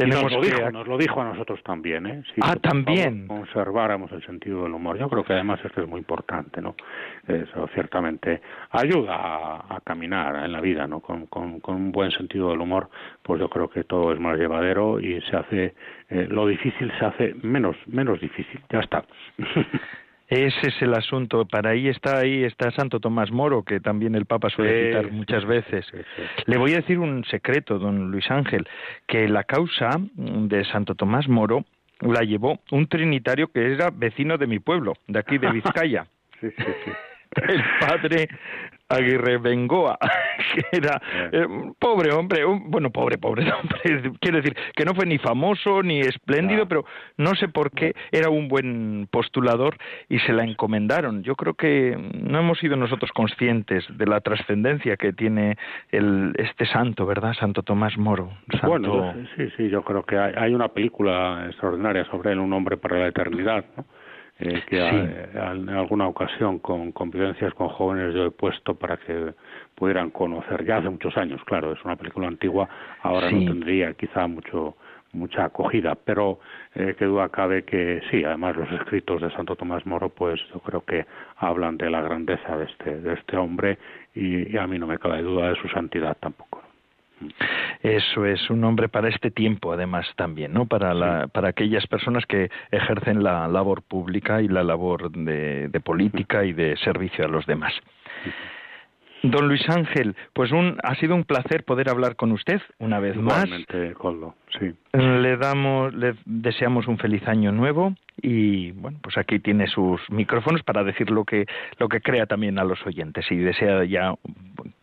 nos, 0.06 0.32
lo 0.32 0.40
dijo, 0.40 0.70
nos 0.70 0.86
lo 0.86 0.98
dijo 0.98 1.20
a 1.20 1.24
nosotros 1.24 1.62
también, 1.62 2.06
¿eh? 2.06 2.22
ah, 2.42 2.56
también. 2.56 3.26
conserváramos 3.26 4.10
el 4.12 4.24
sentido 4.24 4.64
del 4.64 4.72
humor. 4.72 4.98
Yo 4.98 5.08
creo 5.08 5.24
que 5.24 5.32
además 5.32 5.60
esto 5.64 5.82
es 5.82 5.88
muy 5.88 5.98
importante, 5.98 6.60
¿no? 6.60 6.74
Eso 7.26 7.68
ciertamente 7.74 8.40
ayuda 8.70 9.16
a, 9.16 9.80
caminar 9.84 10.44
en 10.44 10.52
la 10.52 10.60
vida, 10.60 10.86
¿no? 10.86 11.00
Con, 11.00 11.26
con, 11.26 11.60
un 11.66 11.92
buen 11.92 12.10
sentido 12.10 12.50
del 12.50 12.60
humor, 12.60 12.90
pues 13.22 13.40
yo 13.40 13.48
creo 13.48 13.68
que 13.68 13.84
todo 13.84 14.12
es 14.12 14.20
más 14.20 14.38
llevadero 14.38 15.00
y 15.00 15.20
se 15.22 15.36
hace, 15.36 15.74
eh, 16.10 16.26
lo 16.28 16.46
difícil 16.46 16.92
se 16.98 17.04
hace 17.04 17.34
menos, 17.42 17.76
menos 17.86 18.20
difícil. 18.20 18.60
Ya 18.70 18.80
está. 18.80 19.04
Ese 20.30 20.68
es 20.68 20.80
el 20.80 20.94
asunto. 20.94 21.44
Para 21.44 21.70
ahí 21.70 21.88
está 21.88 22.20
ahí 22.20 22.44
está 22.44 22.70
Santo 22.70 23.00
Tomás 23.00 23.32
Moro, 23.32 23.64
que 23.64 23.80
también 23.80 24.14
el 24.14 24.26
Papa 24.26 24.48
suele 24.48 24.86
citar 24.86 25.10
muchas 25.10 25.44
veces. 25.44 25.84
Le 26.46 26.56
voy 26.56 26.72
a 26.72 26.76
decir 26.76 27.00
un 27.00 27.24
secreto, 27.24 27.80
don 27.80 28.12
Luis 28.12 28.30
Ángel, 28.30 28.66
que 29.08 29.28
la 29.28 29.42
causa 29.42 29.90
de 30.14 30.64
Santo 30.66 30.94
Tomás 30.94 31.28
Moro 31.28 31.64
la 32.00 32.22
llevó 32.22 32.60
un 32.70 32.86
trinitario 32.86 33.48
que 33.48 33.72
era 33.72 33.90
vecino 33.90 34.38
de 34.38 34.46
mi 34.46 34.60
pueblo, 34.60 34.94
de 35.08 35.18
aquí 35.18 35.36
de 35.36 35.50
Vizcaya. 35.52 36.06
el 36.40 37.62
padre 37.80 38.28
Aguirre 38.90 39.38
Bengoa, 39.38 39.96
que 40.54 40.76
era 40.76 41.00
eh, 41.32 41.46
pobre 41.78 42.12
hombre, 42.12 42.44
bueno, 42.44 42.90
pobre, 42.90 43.18
pobre 43.18 43.50
hombre, 43.52 44.12
quiero 44.20 44.38
decir, 44.38 44.56
que 44.74 44.84
no 44.84 44.94
fue 44.94 45.06
ni 45.06 45.18
famoso 45.18 45.82
ni 45.82 46.00
espléndido, 46.00 46.66
pero 46.66 46.84
no 47.16 47.34
sé 47.34 47.48
por 47.48 47.70
qué 47.70 47.94
era 48.10 48.30
un 48.30 48.48
buen 48.48 49.08
postulador 49.10 49.76
y 50.08 50.18
se 50.20 50.32
la 50.32 50.44
encomendaron. 50.44 51.22
Yo 51.22 51.36
creo 51.36 51.54
que 51.54 51.96
no 52.20 52.40
hemos 52.40 52.58
sido 52.58 52.76
nosotros 52.76 53.12
conscientes 53.12 53.84
de 53.96 54.06
la 54.06 54.20
trascendencia 54.20 54.96
que 54.96 55.12
tiene 55.12 55.56
el, 55.90 56.32
este 56.36 56.66
santo, 56.66 57.06
¿verdad? 57.06 57.34
Santo 57.34 57.62
Tomás 57.62 57.96
Moro. 57.96 58.30
Bueno, 58.62 59.14
sí, 59.36 59.48
sí, 59.56 59.68
yo 59.68 59.82
creo 59.82 60.02
que 60.04 60.18
hay, 60.18 60.34
hay 60.36 60.54
una 60.54 60.68
película 60.68 61.46
extraordinaria 61.46 62.04
sobre 62.06 62.32
él, 62.32 62.40
Un 62.40 62.52
hombre 62.52 62.76
para 62.76 62.98
la 62.98 63.06
eternidad, 63.08 63.64
¿no? 63.76 63.84
Eh, 64.40 64.62
que 64.66 64.78
en 64.78 65.68
alguna 65.68 66.08
ocasión 66.08 66.58
con 66.60 66.92
convivencias 66.92 67.52
con 67.54 67.68
jóvenes 67.68 68.14
yo 68.14 68.26
he 68.26 68.30
puesto 68.30 68.74
para 68.74 68.96
que 68.96 69.34
pudieran 69.74 70.10
conocer 70.10 70.64
ya 70.64 70.78
hace 70.78 70.88
muchos 70.88 71.16
años 71.16 71.40
claro 71.44 71.72
es 71.72 71.84
una 71.84 71.96
película 71.96 72.28
antigua 72.28 72.68
ahora 73.02 73.30
no 73.30 73.38
tendría 73.40 73.92
quizá 73.94 74.26
mucho 74.26 74.76
mucha 75.12 75.44
acogida 75.44 75.94
pero 75.94 76.38
eh, 76.74 76.94
que 76.98 77.04
duda 77.04 77.28
cabe 77.28 77.64
que 77.64 78.00
sí 78.10 78.24
además 78.24 78.56
los 78.56 78.70
escritos 78.72 79.20
de 79.20 79.30
Santo 79.32 79.56
Tomás 79.56 79.84
Moro 79.84 80.08
pues 80.08 80.40
yo 80.52 80.60
creo 80.60 80.82
que 80.84 81.04
hablan 81.36 81.76
de 81.76 81.90
la 81.90 82.00
grandeza 82.00 82.56
de 82.56 82.64
este 82.64 83.00
de 83.00 83.14
este 83.14 83.36
hombre 83.36 83.78
y, 84.14 84.54
y 84.54 84.56
a 84.56 84.66
mí 84.66 84.78
no 84.78 84.86
me 84.86 84.98
cabe 84.98 85.22
duda 85.22 85.50
de 85.50 85.56
su 85.56 85.68
santidad 85.68 86.16
tampoco 86.18 86.69
eso 87.82 88.26
es 88.26 88.50
un 88.50 88.60
nombre 88.60 88.88
para 88.88 89.08
este 89.08 89.30
tiempo, 89.30 89.72
además, 89.72 90.06
también, 90.16 90.52
¿no? 90.52 90.66
Para, 90.66 90.94
la, 90.94 91.28
para 91.28 91.48
aquellas 91.48 91.86
personas 91.86 92.26
que 92.26 92.50
ejercen 92.70 93.22
la 93.22 93.48
labor 93.48 93.82
pública 93.82 94.42
y 94.42 94.48
la 94.48 94.62
labor 94.62 95.10
de, 95.10 95.68
de 95.68 95.80
política 95.80 96.44
y 96.44 96.52
de 96.52 96.76
servicio 96.78 97.24
a 97.24 97.28
los 97.28 97.46
demás. 97.46 97.72
Don 99.22 99.48
Luis 99.48 99.68
Ángel, 99.68 100.16
pues 100.32 100.50
un, 100.50 100.78
ha 100.82 100.94
sido 100.94 101.14
un 101.14 101.24
placer 101.24 101.64
poder 101.64 101.90
hablar 101.90 102.16
con 102.16 102.32
usted 102.32 102.60
una 102.78 103.00
vez 103.00 103.16
Igualmente, 103.16 103.94
más. 104.02 104.34
sí. 104.58 104.72
Le 104.94 105.36
damos, 105.36 105.92
le 105.92 106.14
deseamos 106.24 106.88
un 106.88 106.96
feliz 106.96 107.26
año 107.28 107.52
nuevo 107.52 107.94
y 108.22 108.70
bueno, 108.72 108.98
pues 109.02 109.18
aquí 109.18 109.38
tiene 109.38 109.66
sus 109.66 110.00
micrófonos 110.10 110.62
para 110.62 110.84
decir 110.84 111.10
lo 111.10 111.24
que 111.24 111.44
lo 111.78 111.88
que 111.88 112.00
crea 112.00 112.24
también 112.24 112.58
a 112.58 112.64
los 112.64 112.84
oyentes. 112.86 113.26
Si 113.26 113.36
desea 113.36 113.84
ya 113.84 114.14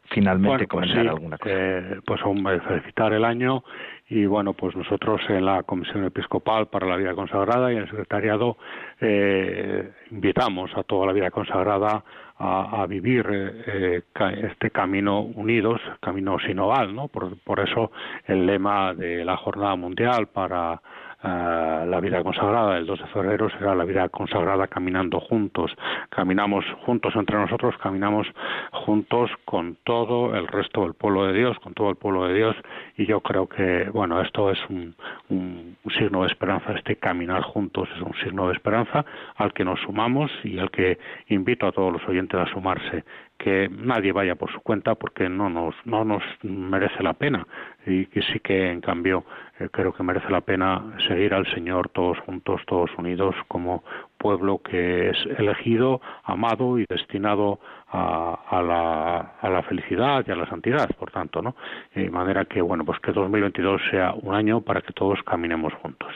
finalmente 0.09 0.67
pues 0.67 0.69
comentar 0.69 1.07
alguna 1.07 1.37
cosa. 1.37 1.53
Eh, 1.53 1.99
pues 2.05 2.21
felicitar 2.67 3.13
el 3.13 3.25
año 3.25 3.63
y 4.09 4.25
bueno, 4.25 4.53
pues 4.53 4.75
nosotros 4.75 5.21
en 5.27 5.45
la 5.45 5.63
Comisión 5.63 6.05
Episcopal 6.05 6.67
para 6.67 6.87
la 6.87 6.95
Vida 6.95 7.13
Consagrada 7.13 7.71
y 7.71 7.75
en 7.75 7.83
el 7.83 7.89
Secretariado 7.89 8.57
eh, 9.01 9.91
invitamos 10.11 10.71
a 10.75 10.83
toda 10.83 11.07
la 11.07 11.13
vida 11.13 11.29
consagrada 11.29 12.03
a, 12.39 12.85
vivir 12.87 13.25
eh, 13.29 14.03
eh, 14.13 14.49
este 14.51 14.69
camino 14.69 15.21
unidos, 15.21 15.81
camino 15.99 16.37
sinoval, 16.39 16.95
¿no? 16.95 17.07
Por, 17.07 17.37
por 17.39 17.59
eso 17.59 17.91
el 18.25 18.45
lema 18.45 18.93
de 18.93 19.25
la 19.25 19.35
Jornada 19.37 19.75
Mundial 19.75 20.27
para 20.27 20.79
la 21.23 21.99
vida 21.99 22.23
consagrada 22.23 22.77
el 22.77 22.85
2 22.85 22.99
de 22.99 23.07
febrero 23.07 23.49
será 23.49 23.73
la 23.75 23.85
vida 23.85 24.07
consagrada 24.09 24.67
caminando 24.67 25.19
juntos. 25.19 25.71
Caminamos 26.09 26.65
juntos 26.85 27.13
entre 27.15 27.37
nosotros, 27.37 27.75
caminamos 27.81 28.27
juntos 28.71 29.31
con 29.45 29.77
todo 29.83 30.35
el 30.35 30.47
resto 30.47 30.83
del 30.83 30.93
pueblo 30.93 31.25
de 31.25 31.33
Dios, 31.33 31.57
con 31.59 31.73
todo 31.73 31.89
el 31.89 31.95
pueblo 31.95 32.27
de 32.27 32.35
Dios. 32.35 32.55
Y 32.97 33.05
yo 33.05 33.21
creo 33.21 33.47
que, 33.47 33.89
bueno, 33.91 34.21
esto 34.21 34.51
es 34.51 34.59
un, 34.69 34.95
un, 35.29 35.75
signo 35.97 36.21
de 36.21 36.27
esperanza, 36.27 36.73
este 36.73 36.97
caminar 36.97 37.41
juntos 37.41 37.89
es 37.95 38.01
un 38.01 38.13
signo 38.23 38.47
de 38.47 38.53
esperanza 38.53 39.05
al 39.35 39.53
que 39.53 39.63
nos 39.63 39.79
sumamos 39.79 40.29
y 40.43 40.59
al 40.59 40.69
que 40.69 40.99
invito 41.27 41.65
a 41.65 41.71
todos 41.71 41.91
los 41.91 42.07
oyentes 42.07 42.39
a 42.39 42.45
sumarse 42.51 43.03
que 43.37 43.69
nadie 43.69 44.11
vaya 44.11 44.35
por 44.35 44.51
su 44.51 44.59
cuenta 44.61 44.95
porque 44.95 45.29
no 45.29 45.49
nos 45.49 45.75
no 45.85 46.03
nos 46.03 46.23
merece 46.43 47.03
la 47.03 47.13
pena. 47.13 47.45
Y 47.85 48.07
que 48.07 48.21
sí 48.21 48.39
que 48.39 48.71
en 48.71 48.81
cambio 48.81 49.23
eh, 49.59 49.69
creo 49.71 49.93
que 49.93 50.03
merece 50.03 50.29
la 50.29 50.41
pena 50.41 50.97
seguir 51.07 51.33
al 51.33 51.45
Señor 51.53 51.89
todos 51.89 52.19
juntos 52.19 52.61
todos 52.67 52.89
unidos 52.97 53.35
como 53.47 53.83
pueblo 54.17 54.59
que 54.59 55.09
es 55.09 55.17
elegido 55.37 56.01
amado 56.23 56.79
y 56.79 56.85
destinado 56.89 57.59
a, 57.89 58.39
a, 58.49 58.61
la, 58.61 59.17
a 59.41 59.49
la 59.49 59.63
felicidad 59.63 60.25
y 60.27 60.31
a 60.31 60.35
la 60.35 60.47
santidad 60.47 60.89
por 60.97 61.11
tanto 61.11 61.41
no 61.41 61.55
de 61.95 62.09
manera 62.09 62.45
que 62.45 62.61
bueno 62.61 62.83
pues 62.83 62.99
que 62.99 63.11
2022 63.11 63.81
sea 63.91 64.13
un 64.13 64.35
año 64.35 64.61
para 64.61 64.81
que 64.81 64.93
todos 64.93 65.21
caminemos 65.23 65.73
juntos 65.75 66.11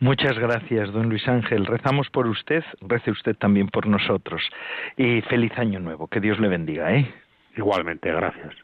Muchas 0.00 0.38
gracias, 0.38 0.90
don 0.92 1.10
Luis 1.10 1.28
Ángel. 1.28 1.66
Rezamos 1.66 2.08
por 2.08 2.26
usted, 2.26 2.64
rece 2.80 3.10
usted 3.10 3.36
también 3.36 3.68
por 3.68 3.86
nosotros. 3.86 4.42
Y 4.96 5.20
feliz 5.22 5.52
año 5.58 5.78
nuevo. 5.78 6.08
Que 6.08 6.20
Dios 6.20 6.40
le 6.40 6.48
bendiga, 6.48 6.90
¿eh? 6.94 7.06
Igualmente, 7.54 8.10
gracias. 8.10 8.54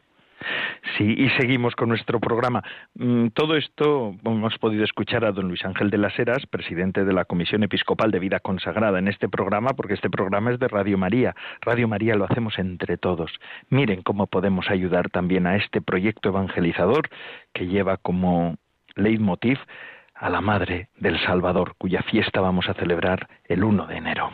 Sí, 0.97 1.15
y 1.15 1.29
seguimos 1.39 1.75
con 1.75 1.89
nuestro 1.89 2.19
programa. 2.19 2.63
Mm, 2.95 3.27
todo 3.29 3.55
esto 3.55 4.15
hemos 4.25 4.57
podido 4.57 4.83
escuchar 4.83 5.25
a 5.25 5.31
don 5.31 5.47
Luis 5.47 5.63
Ángel 5.63 5.91
de 5.91 5.99
las 5.99 6.17
Heras, 6.17 6.47
presidente 6.47 7.05
de 7.05 7.13
la 7.13 7.25
Comisión 7.25 7.61
Episcopal 7.61 8.09
de 8.09 8.19
Vida 8.19 8.39
Consagrada, 8.39 8.97
en 8.97 9.07
este 9.07 9.29
programa, 9.29 9.69
porque 9.75 9.93
este 9.93 10.09
programa 10.09 10.51
es 10.51 10.59
de 10.59 10.67
Radio 10.67 10.97
María. 10.97 11.35
Radio 11.61 11.87
María 11.87 12.15
lo 12.15 12.25
hacemos 12.25 12.57
entre 12.57 12.97
todos. 12.97 13.31
Miren 13.69 14.01
cómo 14.01 14.25
podemos 14.25 14.71
ayudar 14.71 15.09
también 15.09 15.45
a 15.45 15.55
este 15.55 15.81
proyecto 15.81 16.29
evangelizador 16.29 17.09
que 17.53 17.67
lleva 17.67 17.97
como 17.97 18.55
leitmotiv 18.95 19.59
a 20.19 20.29
la 20.29 20.41
Madre 20.41 20.89
del 20.99 21.19
Salvador, 21.25 21.75
cuya 21.77 22.01
fiesta 22.03 22.41
vamos 22.41 22.67
a 22.69 22.73
celebrar 22.73 23.29
el 23.45 23.63
1 23.63 23.87
de 23.87 23.97
enero. 23.97 24.29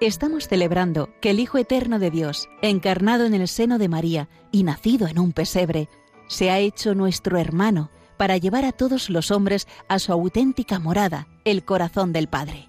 Estamos 0.00 0.48
celebrando 0.48 1.10
que 1.20 1.30
el 1.30 1.40
Hijo 1.40 1.58
Eterno 1.58 1.98
de 1.98 2.10
Dios, 2.10 2.48
encarnado 2.62 3.26
en 3.26 3.34
el 3.34 3.48
seno 3.48 3.78
de 3.78 3.88
María 3.88 4.28
y 4.50 4.62
nacido 4.62 5.06
en 5.06 5.18
un 5.18 5.32
pesebre, 5.32 5.88
se 6.26 6.50
ha 6.50 6.58
hecho 6.58 6.94
nuestro 6.94 7.36
hermano 7.36 7.90
para 8.16 8.38
llevar 8.38 8.64
a 8.64 8.72
todos 8.72 9.10
los 9.10 9.30
hombres 9.30 9.68
a 9.88 9.98
su 9.98 10.12
auténtica 10.12 10.78
morada, 10.78 11.26
el 11.44 11.64
corazón 11.64 12.12
del 12.12 12.28
Padre. 12.28 12.68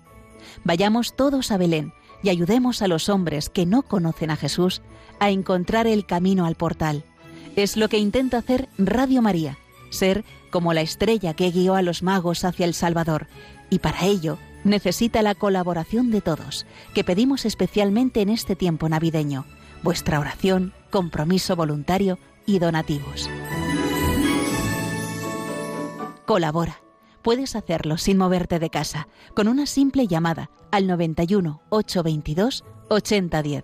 Vayamos 0.63 1.15
todos 1.15 1.51
a 1.51 1.57
Belén 1.57 1.93
y 2.21 2.29
ayudemos 2.29 2.81
a 2.81 2.87
los 2.87 3.07
hombres 3.07 3.49
que 3.49 3.65
no 3.65 3.83
conocen 3.83 4.29
a 4.31 4.35
Jesús 4.35 4.81
a 5.19 5.29
encontrar 5.29 5.87
el 5.87 6.05
camino 6.05 6.45
al 6.45 6.55
portal 6.55 7.05
es 7.55 7.77
lo 7.77 7.89
que 7.89 7.97
intenta 7.97 8.37
hacer 8.37 8.69
Radio 8.77 9.21
María, 9.21 9.57
ser 9.89 10.23
como 10.49 10.73
la 10.73 10.81
estrella 10.81 11.33
que 11.33 11.51
guió 11.51 11.75
a 11.75 11.81
los 11.81 12.03
magos 12.03 12.43
hacia 12.43 12.65
el 12.65 12.73
Salvador. 12.73 13.27
Y 13.69 13.79
para 13.79 14.05
ello 14.05 14.37
necesita 14.63 15.21
la 15.21 15.35
colaboración 15.35 16.11
de 16.11 16.21
todos, 16.21 16.65
que 16.93 17.03
pedimos 17.03 17.45
especialmente 17.45 18.21
en 18.21 18.29
este 18.29 18.55
tiempo 18.55 18.89
navideño. 18.89 19.45
Vuestra 19.83 20.19
oración, 20.19 20.73
compromiso 20.89 21.55
voluntario 21.55 22.19
y 22.45 22.59
donativos. 22.59 23.29
Colabora. 26.25 26.81
Puedes 27.21 27.55
hacerlo 27.55 27.97
sin 27.97 28.17
moverte 28.17 28.57
de 28.57 28.71
casa, 28.71 29.07
con 29.35 29.47
una 29.47 29.67
simple 29.67 30.07
llamada 30.07 30.49
al 30.71 30.87
91 30.87 31.61
822 31.69 32.63
8010 32.89 33.63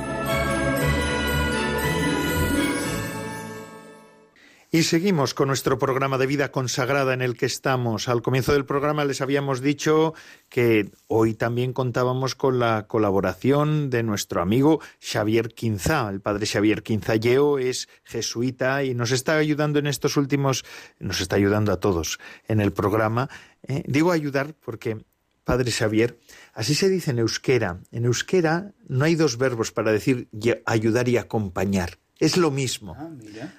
Y 4.73 4.83
seguimos 4.83 5.33
con 5.33 5.49
nuestro 5.49 5.77
programa 5.77 6.17
de 6.17 6.27
vida 6.27 6.49
consagrada 6.53 7.13
en 7.13 7.21
el 7.21 7.35
que 7.35 7.45
estamos. 7.45 8.07
Al 8.07 8.21
comienzo 8.21 8.53
del 8.53 8.63
programa 8.63 9.03
les 9.03 9.19
habíamos 9.19 9.59
dicho 9.59 10.13
que 10.47 10.89
hoy 11.07 11.33
también 11.33 11.73
contábamos 11.73 12.35
con 12.35 12.57
la 12.57 12.87
colaboración 12.87 13.89
de 13.89 14.01
nuestro 14.03 14.41
amigo 14.41 14.79
Xavier 15.01 15.49
Quinza. 15.49 16.07
El 16.09 16.21
padre 16.21 16.45
Xavier 16.45 16.83
Quinzalleo 16.83 17.59
es 17.59 17.89
jesuita 18.05 18.85
y 18.85 18.95
nos 18.95 19.11
está 19.11 19.35
ayudando 19.35 19.77
en 19.77 19.87
estos 19.87 20.15
últimos, 20.15 20.63
nos 20.99 21.19
está 21.19 21.35
ayudando 21.35 21.73
a 21.73 21.81
todos 21.81 22.17
en 22.47 22.61
el 22.61 22.71
programa. 22.71 23.29
Eh, 23.67 23.83
digo 23.87 24.13
ayudar 24.13 24.53
porque, 24.53 25.03
padre 25.43 25.69
Xavier, 25.69 26.17
así 26.53 26.75
se 26.75 26.87
dice 26.87 27.11
en 27.11 27.19
euskera. 27.19 27.81
En 27.91 28.05
euskera 28.05 28.71
no 28.87 29.03
hay 29.03 29.15
dos 29.15 29.37
verbos 29.37 29.73
para 29.73 29.91
decir 29.91 30.29
ayudar 30.65 31.09
y 31.09 31.17
acompañar 31.17 32.00
es 32.21 32.37
lo 32.37 32.51
mismo. 32.51 32.95
Ah, 32.97 33.09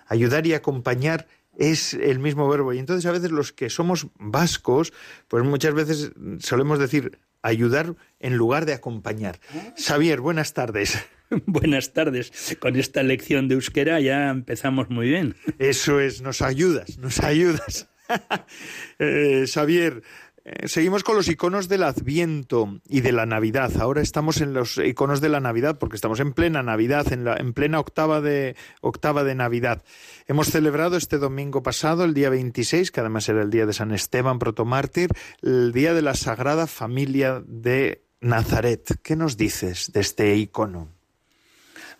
Ayudar 0.07 0.47
y 0.47 0.55
acompañar 0.55 1.27
es 1.59 1.93
el 1.95 2.21
mismo 2.21 2.49
verbo. 2.49 2.73
Y 2.73 2.79
entonces 2.79 3.05
a 3.05 3.13
veces 3.13 3.31
los 3.31 3.53
que 3.53 3.69
somos 3.69 4.07
vascos, 4.19 4.93
pues 5.29 5.45
muchas 5.45 5.75
veces 5.75 6.13
solemos 6.39 6.79
decir 6.79 7.19
ayudar 7.43 7.97
en 8.21 8.37
lugar 8.37 8.65
de 8.65 8.73
acompañar. 8.73 9.41
Ah. 9.55 9.75
Xavier, 9.77 10.21
buenas 10.21 10.55
tardes. 10.55 10.97
Buenas 11.47 11.95
tardes. 11.95 12.31
Con 12.61 12.77
esta 12.77 13.03
lección 13.03 13.49
de 13.49 13.55
euskera 13.55 14.01
ya 14.01 14.29
empezamos 14.29 14.91
muy 14.91 15.09
bien. 15.09 15.35
Eso 15.59 15.99
es, 15.99 16.21
nos 16.21 16.43
ayudas, 16.43 16.99
nos 16.99 17.21
ayudas. 17.21 17.89
eh, 18.99 19.47
Xavier, 19.51 20.03
eh, 20.45 20.67
seguimos 20.67 21.05
con 21.05 21.15
los 21.15 21.29
iconos 21.29 21.69
del 21.69 21.85
Adviento 21.85 22.81
y 22.89 23.01
de 23.01 23.13
la 23.13 23.27
Navidad. 23.27 23.71
Ahora 23.81 24.03
estamos 24.03 24.41
en 24.41 24.53
los 24.53 24.77
iconos 24.79 25.21
de 25.21 25.29
la 25.29 25.39
Navidad 25.39 25.79
porque 25.79 25.95
estamos 25.95 26.19
en 26.19 26.33
plena 26.33 26.63
Navidad, 26.63 27.13
en, 27.13 27.25
la, 27.25 27.37
en 27.37 27.53
plena 27.53 27.79
octava 27.79 28.21
de, 28.21 28.57
octava 28.81 29.23
de 29.23 29.37
Navidad. 29.37 29.85
Hemos 30.27 30.49
celebrado 30.49 30.97
este 30.97 31.19
domingo 31.19 31.63
pasado, 31.63 32.05
el 32.05 32.15
día 32.15 32.29
26, 32.29 32.91
que 32.91 33.01
además 33.01 33.29
era 33.29 33.43
el 33.43 33.51
día 33.51 33.67
de 33.67 33.73
San 33.73 33.93
Esteban, 33.93 34.41
protomártir, 34.41 35.11
el 35.43 35.73
día 35.73 35.95
de 35.95 36.03
la 36.03 36.15
Sagrada 36.15 36.67
Familia 36.67 37.43
de 37.47 38.05
Nazaret. 38.21 38.99
¿Qué 39.03 39.15
nos 39.15 39.37
dices 39.37 39.93
de 39.93 40.01
este 40.01 40.35
icono? 40.37 41.02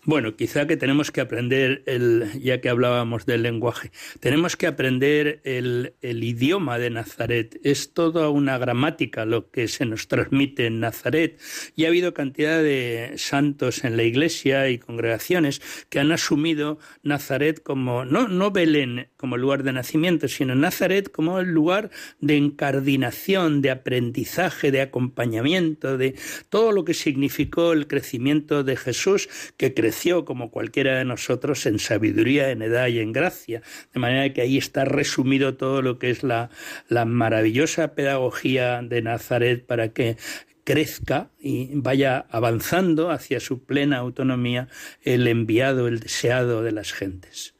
Bueno, 0.05 0.35
quizá 0.35 0.67
que 0.67 0.75
tenemos 0.75 1.11
que 1.11 1.21
aprender, 1.21 1.81
el, 1.85 2.29
ya 2.41 2.59
que 2.59 2.67
hablábamos 2.67 3.25
del 3.25 3.43
lenguaje, 3.43 3.89
tenemos 4.19 4.57
que 4.57 4.67
aprender 4.67 5.39
el, 5.45 5.93
el, 6.01 6.25
idioma 6.25 6.77
de 6.77 6.89
Nazaret. 6.89 7.57
Es 7.63 7.93
toda 7.93 8.29
una 8.29 8.57
gramática 8.57 9.23
lo 9.23 9.49
que 9.49 9.69
se 9.69 9.85
nos 9.85 10.09
transmite 10.09 10.65
en 10.65 10.81
Nazaret. 10.81 11.39
Y 11.77 11.85
ha 11.85 11.87
habido 11.87 12.13
cantidad 12.13 12.61
de 12.61 13.13
santos 13.15 13.85
en 13.85 13.95
la 13.95 14.03
iglesia 14.03 14.67
y 14.67 14.77
congregaciones 14.77 15.61
que 15.87 16.01
han 16.01 16.11
asumido 16.11 16.79
Nazaret 17.01 17.63
como, 17.63 18.03
no, 18.03 18.27
no 18.27 18.51
Belén 18.51 19.07
como 19.15 19.37
lugar 19.37 19.63
de 19.63 19.71
nacimiento, 19.71 20.27
sino 20.27 20.53
Nazaret 20.53 21.09
como 21.13 21.39
el 21.39 21.53
lugar 21.53 21.91
de 22.19 22.35
encardinación, 22.35 23.61
de 23.61 23.71
aprendizaje, 23.71 24.69
de 24.69 24.81
acompañamiento, 24.81 25.97
de 25.97 26.15
todo 26.49 26.73
lo 26.73 26.83
que 26.83 26.93
significó 26.93 27.71
el 27.71 27.87
crecimiento 27.87 28.65
de 28.65 28.75
Jesús, 28.75 29.29
que 29.55 29.73
creció 29.73 29.92
como 30.25 30.51
cualquiera 30.51 30.97
de 30.97 31.05
nosotros 31.05 31.65
en 31.65 31.79
sabiduría, 31.79 32.49
en 32.49 32.61
edad 32.61 32.87
y 32.87 32.99
en 32.99 33.11
gracia. 33.11 33.61
De 33.93 33.99
manera 33.99 34.33
que 34.33 34.41
ahí 34.41 34.57
está 34.57 34.85
resumido 34.85 35.55
todo 35.55 35.81
lo 35.81 35.99
que 35.99 36.09
es 36.09 36.23
la, 36.23 36.49
la 36.89 37.05
maravillosa 37.05 37.95
pedagogía 37.95 38.81
de 38.81 39.01
Nazaret 39.01 39.65
para 39.65 39.89
que 39.89 40.17
crezca 40.63 41.29
y 41.39 41.69
vaya 41.75 42.25
avanzando 42.29 43.11
hacia 43.11 43.39
su 43.39 43.63
plena 43.65 43.97
autonomía 43.97 44.67
el 45.01 45.27
enviado, 45.27 45.87
el 45.87 45.99
deseado 45.99 46.63
de 46.63 46.71
las 46.71 46.93
gentes. 46.93 47.53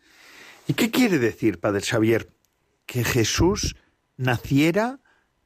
¿Y 0.67 0.74
qué 0.74 0.91
quiere 0.91 1.19
decir, 1.19 1.60
Padre 1.60 1.82
Xavier, 1.82 2.30
que 2.86 3.04
Jesús 3.04 3.76
naciera, 4.17 5.00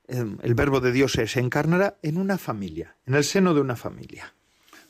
em, 0.08 0.38
el 0.44 0.54
verbo 0.54 0.80
de 0.80 0.92
Dios 0.92 1.14
se 1.14 1.40
encarnara 1.40 1.98
en 2.04 2.18
una 2.18 2.38
familia, 2.38 2.96
en 3.06 3.16
el 3.16 3.24
seno 3.24 3.54
de 3.54 3.62
una 3.62 3.76
familia? 3.76 4.37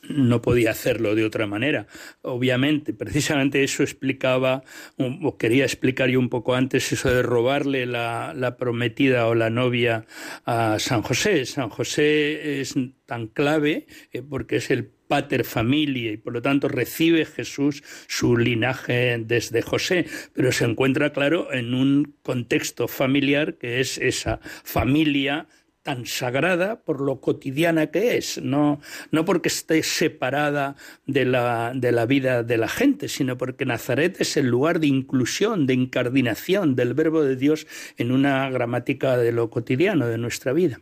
No 0.09 0.41
podía 0.41 0.71
hacerlo 0.71 1.15
de 1.15 1.25
otra 1.25 1.47
manera. 1.47 1.87
Obviamente, 2.21 2.93
precisamente 2.93 3.63
eso 3.63 3.83
explicaba, 3.83 4.63
o 4.97 5.37
quería 5.37 5.65
explicar 5.65 6.09
yo 6.09 6.19
un 6.19 6.29
poco 6.29 6.55
antes, 6.55 6.91
eso 6.91 7.09
de 7.09 7.23
robarle 7.23 7.85
la, 7.85 8.33
la 8.35 8.57
prometida 8.57 9.27
o 9.27 9.35
la 9.35 9.49
novia 9.49 10.05
a 10.45 10.79
San 10.79 11.01
José. 11.01 11.45
San 11.45 11.69
José 11.69 12.61
es 12.61 12.75
tan 13.05 13.27
clave 13.27 13.87
eh, 14.11 14.21
porque 14.21 14.57
es 14.57 14.69
el 14.69 14.85
pater 15.07 15.45
familia 15.45 16.11
y 16.11 16.17
por 16.17 16.33
lo 16.33 16.41
tanto 16.41 16.67
recibe 16.67 17.25
Jesús 17.25 17.81
su 18.07 18.37
linaje 18.37 19.17
desde 19.25 19.61
José, 19.61 20.05
pero 20.33 20.51
se 20.51 20.65
encuentra 20.65 21.13
claro 21.13 21.53
en 21.53 21.73
un 21.73 22.15
contexto 22.21 22.87
familiar 22.87 23.57
que 23.57 23.79
es 23.79 23.97
esa 23.97 24.39
familia 24.63 25.47
tan 25.87 26.05
sagrada 26.05 26.81
por 26.81 26.99
lo 26.99 27.21
cotidiana 27.21 27.87
que 27.87 28.17
es, 28.17 28.41
no, 28.43 28.81
no 29.09 29.23
porque 29.23 29.47
esté 29.47 29.81
separada 29.83 30.75
de 31.05 31.23
la, 31.23 31.71
de 31.73 31.93
la 31.93 32.05
vida 32.05 32.43
de 32.43 32.57
la 32.57 32.67
gente, 32.67 33.07
sino 33.07 33.37
porque 33.37 33.65
Nazaret 33.65 34.19
es 34.19 34.35
el 34.35 34.47
lugar 34.47 34.81
de 34.81 34.87
inclusión, 34.87 35.65
de 35.65 35.75
incardinación 35.75 36.75
del 36.75 36.93
verbo 36.93 37.23
de 37.23 37.37
Dios 37.37 37.67
en 37.95 38.11
una 38.11 38.49
gramática 38.49 39.15
de 39.15 39.31
lo 39.31 39.49
cotidiano 39.49 40.07
de 40.07 40.17
nuestra 40.17 40.51
vida. 40.51 40.81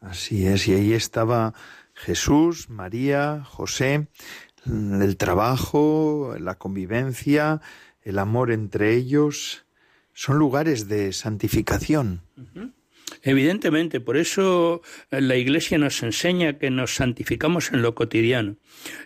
Así 0.00 0.46
es, 0.46 0.66
y 0.66 0.72
ahí 0.72 0.94
estaba 0.94 1.52
Jesús, 1.92 2.70
María, 2.70 3.44
José, 3.44 4.06
el 4.64 5.18
trabajo, 5.18 6.36
la 6.40 6.54
convivencia, 6.54 7.60
el 8.00 8.18
amor 8.18 8.50
entre 8.50 8.94
ellos, 8.94 9.66
son 10.14 10.38
lugares 10.38 10.88
de 10.88 11.12
santificación. 11.12 12.22
Evidentemente, 13.22 14.00
por 14.00 14.16
eso 14.16 14.82
la 15.10 15.36
Iglesia 15.36 15.78
nos 15.78 16.02
enseña 16.02 16.58
que 16.58 16.70
nos 16.70 16.94
santificamos 16.96 17.72
en 17.72 17.82
lo 17.82 17.94
cotidiano. 17.94 18.56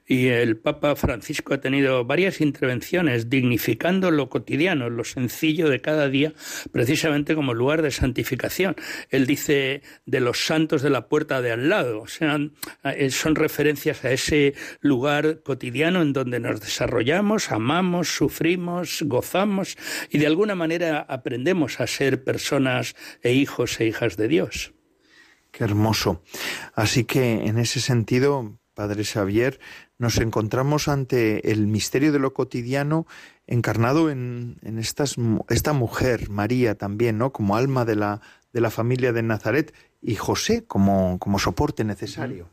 Y 0.06 0.28
el 0.28 0.56
Papa 0.56 0.96
Francisco 0.96 1.54
ha 1.54 1.60
tenido 1.60 2.04
varias 2.04 2.40
intervenciones 2.40 3.28
dignificando 3.28 4.10
lo 4.10 4.28
cotidiano, 4.28 4.88
lo 4.88 5.04
sencillo 5.04 5.68
de 5.68 5.80
cada 5.80 6.08
día, 6.08 6.32
precisamente 6.72 7.34
como 7.34 7.54
lugar 7.54 7.82
de 7.82 7.90
santificación. 7.90 8.76
Él 9.10 9.26
dice 9.26 9.82
de 10.06 10.20
los 10.20 10.46
santos 10.46 10.82
de 10.82 10.90
la 10.90 11.08
puerta 11.08 11.42
de 11.42 11.52
al 11.52 11.68
lado, 11.68 12.00
o 12.00 12.06
sea, 12.06 12.38
eh, 12.84 13.10
son 13.10 13.34
referencias 13.34 14.04
a 14.04 14.12
ese 14.12 14.54
lugar 14.80 15.40
cotidiano 15.42 16.02
en 16.02 16.12
donde 16.12 16.40
nos 16.40 16.60
desarrollamos, 16.60 17.50
amamos, 17.52 18.08
sufrimos, 18.08 19.02
gozamos 19.02 19.76
y 20.10 20.18
de 20.18 20.26
alguna 20.26 20.54
manera 20.54 21.00
aprendemos 21.00 21.80
a 21.80 21.86
ser 21.86 22.24
personas 22.24 22.94
e 23.22 23.32
hijos 23.32 23.80
e 23.80 23.86
hijas 23.86 24.05
de 24.14 24.28
Dios. 24.28 24.72
Qué 25.50 25.64
hermoso. 25.64 26.22
Así 26.74 27.04
que 27.04 27.46
en 27.46 27.58
ese 27.58 27.80
sentido, 27.80 28.58
Padre 28.74 29.04
Xavier, 29.04 29.58
nos 29.98 30.18
encontramos 30.18 30.86
ante 30.86 31.50
el 31.50 31.66
misterio 31.66 32.12
de 32.12 32.18
lo 32.18 32.34
cotidiano 32.34 33.06
encarnado 33.46 34.10
en, 34.10 34.58
esta 34.78 35.72
mujer, 35.72 36.30
María 36.30 36.74
también, 36.74 37.18
¿no? 37.18 37.32
Como 37.32 37.56
alma 37.56 37.84
de 37.84 37.96
la, 37.96 38.20
de 38.52 38.60
la 38.60 38.70
familia 38.70 39.12
de 39.12 39.22
Nazaret 39.22 39.74
y 40.02 40.16
José 40.16 40.64
como, 40.66 41.18
como 41.18 41.38
soporte 41.38 41.84
necesario. 41.84 42.50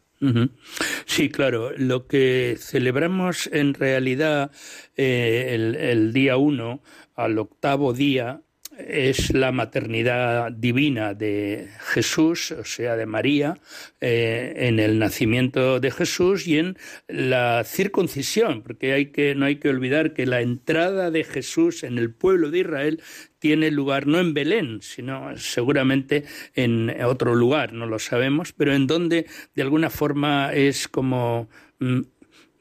Sí, 1.06 1.30
claro. 1.30 1.72
Lo 1.76 2.08
que 2.08 2.56
celebramos 2.58 3.50
en 3.52 3.74
realidad 3.74 4.52
eh, 4.96 5.50
el, 5.52 5.76
el, 5.76 6.14
día 6.14 6.38
uno, 6.38 6.82
al 7.16 7.38
octavo 7.38 7.92
día, 7.92 8.42
es 8.78 9.34
la 9.34 9.52
maternidad 9.52 10.52
divina 10.52 11.14
de 11.14 11.70
Jesús, 11.80 12.52
o 12.52 12.66
sea, 12.66 12.96
de 12.96 13.06
María, 13.06 13.58
eh, 14.02 14.54
en 14.56 14.80
el 14.80 15.00
nacimiento 15.00 15.80
de 15.80 15.92
Jesús 15.92 16.48
y 16.48 16.60
en 16.60 16.78
la 17.08 17.64
circuncisión, 17.64 18.62
porque 18.62 18.94
hay 18.94 19.08
que, 19.08 19.36
no 19.36 19.46
hay 19.46 19.58
que 19.58 19.70
olvidar 19.70 20.14
que 20.14 20.26
la 20.26 20.42
entrada 20.42 21.12
de 21.12 21.24
Jesús 21.24 21.84
en 21.84 21.98
el 21.98 22.14
pueblo 22.14 22.50
de 22.50 22.60
Israel 22.60 23.02
tiene 23.40 23.72
lugar 23.72 24.08
no 24.08 24.20
en 24.20 24.34
Belén, 24.34 24.80
sino 24.82 25.38
seguramente 25.38 26.24
en 26.56 26.90
otro 27.04 27.36
lugar, 27.36 27.74
no 27.74 27.86
lo 27.86 28.00
sabemos, 28.00 28.54
pero 28.54 28.74
en 28.74 28.88
donde 28.88 29.26
de 29.54 29.62
alguna 29.62 29.90
forma 29.90 30.54
es 30.54 30.88
como 30.88 31.50
mm, 31.80 32.00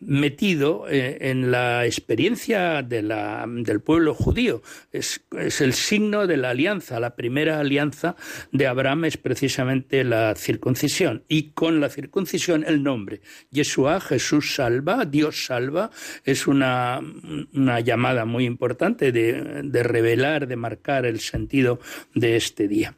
metido 0.05 0.87
eh, 0.89 1.19
en 1.31 1.51
la 1.51 1.87
experiencia 1.87 2.83
de 2.83 3.03
la, 3.03 3.45
del 3.49 3.81
pueblo 3.81 4.15
judío. 4.15 4.63
Es, 4.93 5.23
es, 5.39 5.61
el 5.61 5.73
signo 5.73 6.27
de 6.27 6.37
la 6.37 6.51
alianza. 6.51 7.01
La 7.01 7.17
primera 7.17 7.61
alianza 7.61 8.17
de 8.51 8.67
Abraham 8.67 9.07
es 9.07 9.17
precisamente 9.17 10.05
la 10.05 10.35
circuncisión. 10.35 11.25
Y 11.29 11.51
con 11.51 11.81
la 11.81 11.89
circuncisión 11.89 12.65
el 12.67 12.83
nombre. 12.83 13.21
Yeshua, 13.51 14.01
Jesús 14.01 14.55
salva, 14.55 15.05
Dios 15.05 15.47
salva, 15.47 15.91
es 16.25 16.47
una, 16.47 17.01
una 17.55 17.81
llamada 17.81 18.25
muy 18.25 18.45
importante 18.45 19.13
de, 19.13 19.63
de 19.65 19.83
revelar, 19.83 20.47
de 20.47 20.57
marcar 20.57 21.07
el 21.07 21.21
sentido 21.21 21.81
de 22.15 22.37
este 22.37 22.69
día. 22.69 22.97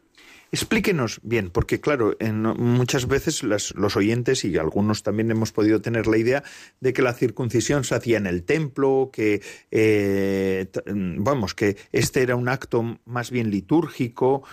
Explíquenos 0.55 1.19
bien, 1.25 1.51
porque 1.51 1.81
claro, 1.81 2.15
en, 2.21 2.43
muchas 2.43 3.09
veces 3.09 3.43
los 3.43 3.97
oyentes 3.97 4.45
y 4.45 4.57
algunos 4.57 5.03
también 5.03 5.33
hemos 5.33 5.51
podido 5.51 5.81
tener 5.81 6.07
la 6.07 6.17
idea 6.17 6.45
de 6.79 6.93
que 6.93 7.03
la 7.03 7.13
circuncisión 7.13 7.83
se 7.83 7.97
hacía 7.97 8.19
en 8.19 8.29
el 8.29 8.45
templo, 8.45 9.11
que 9.13 9.43
eh, 9.73 10.69
vamos, 10.87 11.55
que 11.55 11.77
este 11.91 12.23
era 12.23 12.37
un 12.37 12.49
acto 12.49 13.01
más 13.05 13.33
bien 13.33 13.51
litúrgico, 13.51 14.45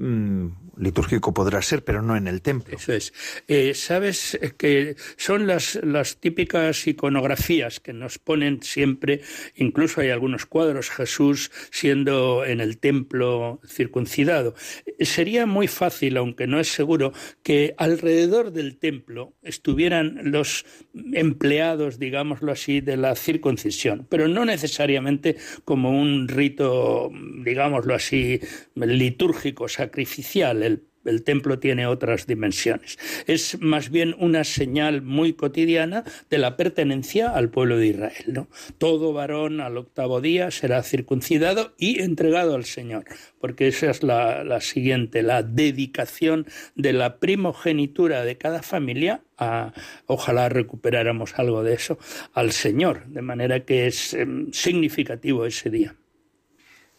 Mm, 0.00 0.48
litúrgico 0.78 1.34
podrá 1.34 1.60
ser, 1.60 1.84
pero 1.84 2.00
no 2.00 2.16
en 2.16 2.26
el 2.26 2.40
templo. 2.40 2.78
Eso 2.78 2.94
es. 2.94 3.12
Eh, 3.48 3.74
Sabes 3.74 4.38
que 4.56 4.96
son 5.18 5.46
las, 5.46 5.78
las 5.82 6.16
típicas 6.16 6.86
iconografías 6.86 7.80
que 7.80 7.92
nos 7.92 8.18
ponen 8.18 8.62
siempre, 8.62 9.20
incluso 9.56 10.00
hay 10.00 10.08
algunos 10.08 10.46
cuadros, 10.46 10.88
Jesús 10.88 11.50
siendo 11.70 12.46
en 12.46 12.62
el 12.62 12.78
templo 12.78 13.60
circuncidado. 13.66 14.54
Sería 15.00 15.44
muy 15.44 15.68
fácil, 15.68 16.16
aunque 16.16 16.46
no 16.46 16.60
es 16.60 16.68
seguro, 16.68 17.12
que 17.42 17.74
alrededor 17.76 18.52
del 18.52 18.78
templo 18.78 19.34
estuvieran 19.42 20.30
los 20.32 20.64
empleados, 21.12 21.98
digámoslo 21.98 22.52
así, 22.52 22.80
de 22.80 22.96
la 22.96 23.14
circuncisión, 23.16 24.06
pero 24.08 24.28
no 24.28 24.46
necesariamente 24.46 25.36
como 25.66 25.90
un 25.90 26.26
rito, 26.26 27.10
digámoslo 27.44 27.94
así, 27.94 28.40
litúrgico, 28.74 29.68
sacrificial. 29.90 30.62
El, 30.62 30.86
templo 31.24 31.58
tiene 31.58 31.86
otras 31.86 32.26
dimensiones. 32.26 32.98
Es 33.26 33.58
más 33.58 33.90
bien 33.90 34.14
una 34.18 34.44
señal 34.44 35.00
muy 35.02 35.32
cotidiana 35.32 36.04
de 36.28 36.38
la 36.38 36.56
pertenencia 36.56 37.30
al 37.30 37.48
pueblo 37.48 37.78
de 37.78 37.86
Israel. 37.88 38.46
Todo 38.78 39.14
varón 39.14 39.60
al 39.60 39.78
octavo 39.78 40.20
día 40.20 40.50
será 40.50 40.82
circuncidado 40.82 41.72
y 41.78 42.00
entregado 42.02 42.54
al 42.54 42.66
Señor, 42.66 43.06
porque 43.40 43.68
esa 43.68 43.90
es 43.90 44.02
la, 44.02 44.44
la 44.44 44.60
siguiente, 44.60 45.22
la 45.22 45.42
dedicación 45.42 46.46
de 46.76 46.92
la 46.92 47.18
primogenitura 47.18 48.22
de 48.22 48.36
cada 48.36 48.62
familia 48.62 49.22
a, 49.38 49.72
ojalá 50.06 50.50
recuperáramos 50.50 51.38
algo 51.38 51.64
de 51.64 51.74
eso, 51.74 51.98
al 52.34 52.52
Señor, 52.52 53.06
de 53.06 53.22
manera 53.22 53.64
que 53.64 53.86
es 53.86 54.12
em, 54.12 54.52
significativo 54.52 55.46
ese 55.46 55.70
día. 55.70 55.96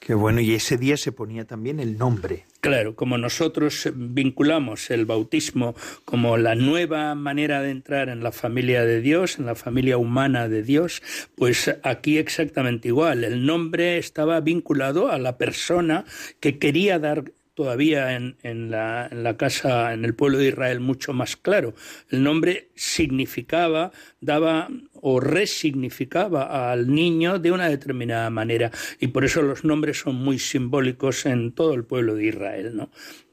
Qué 0.02 0.16
bueno, 0.16 0.42
y 0.42 0.56
ese 0.56 0.78
día 0.78 0.98
se 0.98 1.12
ponía 1.12 1.46
también 1.46 1.80
el 1.80 1.96
nombre. 1.96 2.48
Claro, 2.60 2.96
como 2.96 3.20
nosotros 3.20 3.88
vinculamos 3.94 4.90
el 4.90 5.06
bautismo 5.06 5.76
como 6.06 6.38
la 6.38 6.56
nueva 6.56 7.14
manera 7.14 7.62
de 7.62 7.70
entrar 7.70 8.10
en 8.10 8.24
la 8.24 8.32
familia 8.32 8.84
de 8.84 9.00
Dios, 9.00 9.38
en 9.38 9.46
la 9.46 9.54
familia 9.54 10.00
humana 10.00 10.50
de 10.50 10.64
Dios, 10.64 11.04
pues 11.36 11.72
aquí 11.84 12.18
exactamente 12.18 12.88
igual. 12.88 13.24
El 13.24 13.46
nombre 13.46 14.00
estaba 14.00 14.40
vinculado 14.40 15.12
a 15.12 15.19
la 15.19 15.38
persona 15.38 16.04
que 16.40 16.58
quería 16.58 16.98
dar 16.98 17.25
todavía 17.54 18.15
en, 18.15 18.38
en, 18.42 18.71
la, 18.71 19.08
en, 19.12 19.21
la, 19.21 19.38
casa, 19.38 19.94
en 19.94 20.04
el 20.04 20.15
pueblo 20.15 20.40
de 20.40 20.48
Israel, 20.48 20.80
mucho 20.80 21.13
más 21.13 21.38
claro. 21.38 21.75
El 22.10 22.23
nombre 22.23 22.69
significaba, 22.73 23.92
daba 24.19 24.67
o 25.02 25.19
resignificaba 25.19 26.71
al 26.71 26.93
niño 26.93 27.39
de 27.39 27.52
una 27.52 27.67
determinada 27.67 28.29
manera. 28.29 28.71
Y 28.99 29.08
por 29.08 29.25
eso 29.25 29.41
los 29.41 29.63
nombres 29.63 29.99
son 29.99 30.15
muy 30.15 30.39
simbólicos 30.39 31.25
en 31.25 31.52
todo 31.52 31.73
el 31.73 31.83
pueblo 31.83 32.15
de 32.15 32.27
Israel, 32.27 32.75
¿no? 32.75 32.89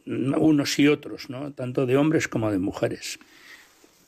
Unos 0.06 0.78
y 0.78 0.88
otros, 0.88 1.28
¿no? 1.28 1.52
Tanto 1.52 1.86
de 1.86 1.96
hombres 1.96 2.28
como 2.28 2.50
de 2.50 2.58
mujeres. 2.58 3.18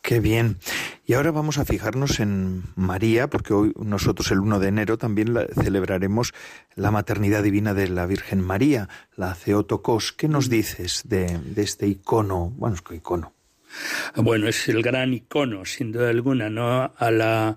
Qué 0.02 0.18
bien. 0.20 0.56
Y 1.04 1.12
ahora 1.12 1.30
vamos 1.30 1.58
a 1.58 1.64
fijarnos 1.64 2.20
en 2.20 2.62
María, 2.74 3.28
porque 3.28 3.52
hoy 3.52 3.72
nosotros 3.78 4.30
el 4.30 4.40
1 4.40 4.58
de 4.58 4.68
enero 4.68 4.96
también 4.96 5.36
celebraremos 5.62 6.32
la 6.74 6.90
maternidad 6.90 7.42
divina 7.42 7.74
de 7.74 7.88
la 7.88 8.06
Virgen 8.06 8.40
María, 8.40 8.88
la 9.14 9.34
Ceotocos. 9.34 10.12
¿Qué 10.12 10.28
nos 10.28 10.48
dices 10.48 11.02
de, 11.04 11.38
de 11.38 11.62
este 11.62 11.86
icono? 11.86 12.50
Bueno, 12.56 12.76
es 12.76 12.82
que 12.82 12.96
icono. 12.96 13.34
Bueno, 14.16 14.48
es 14.48 14.68
el 14.68 14.82
gran 14.82 15.12
icono, 15.14 15.64
sin 15.64 15.92
duda 15.92 16.10
alguna, 16.10 16.50
¿no? 16.50 16.92
A 16.96 17.10
la, 17.10 17.56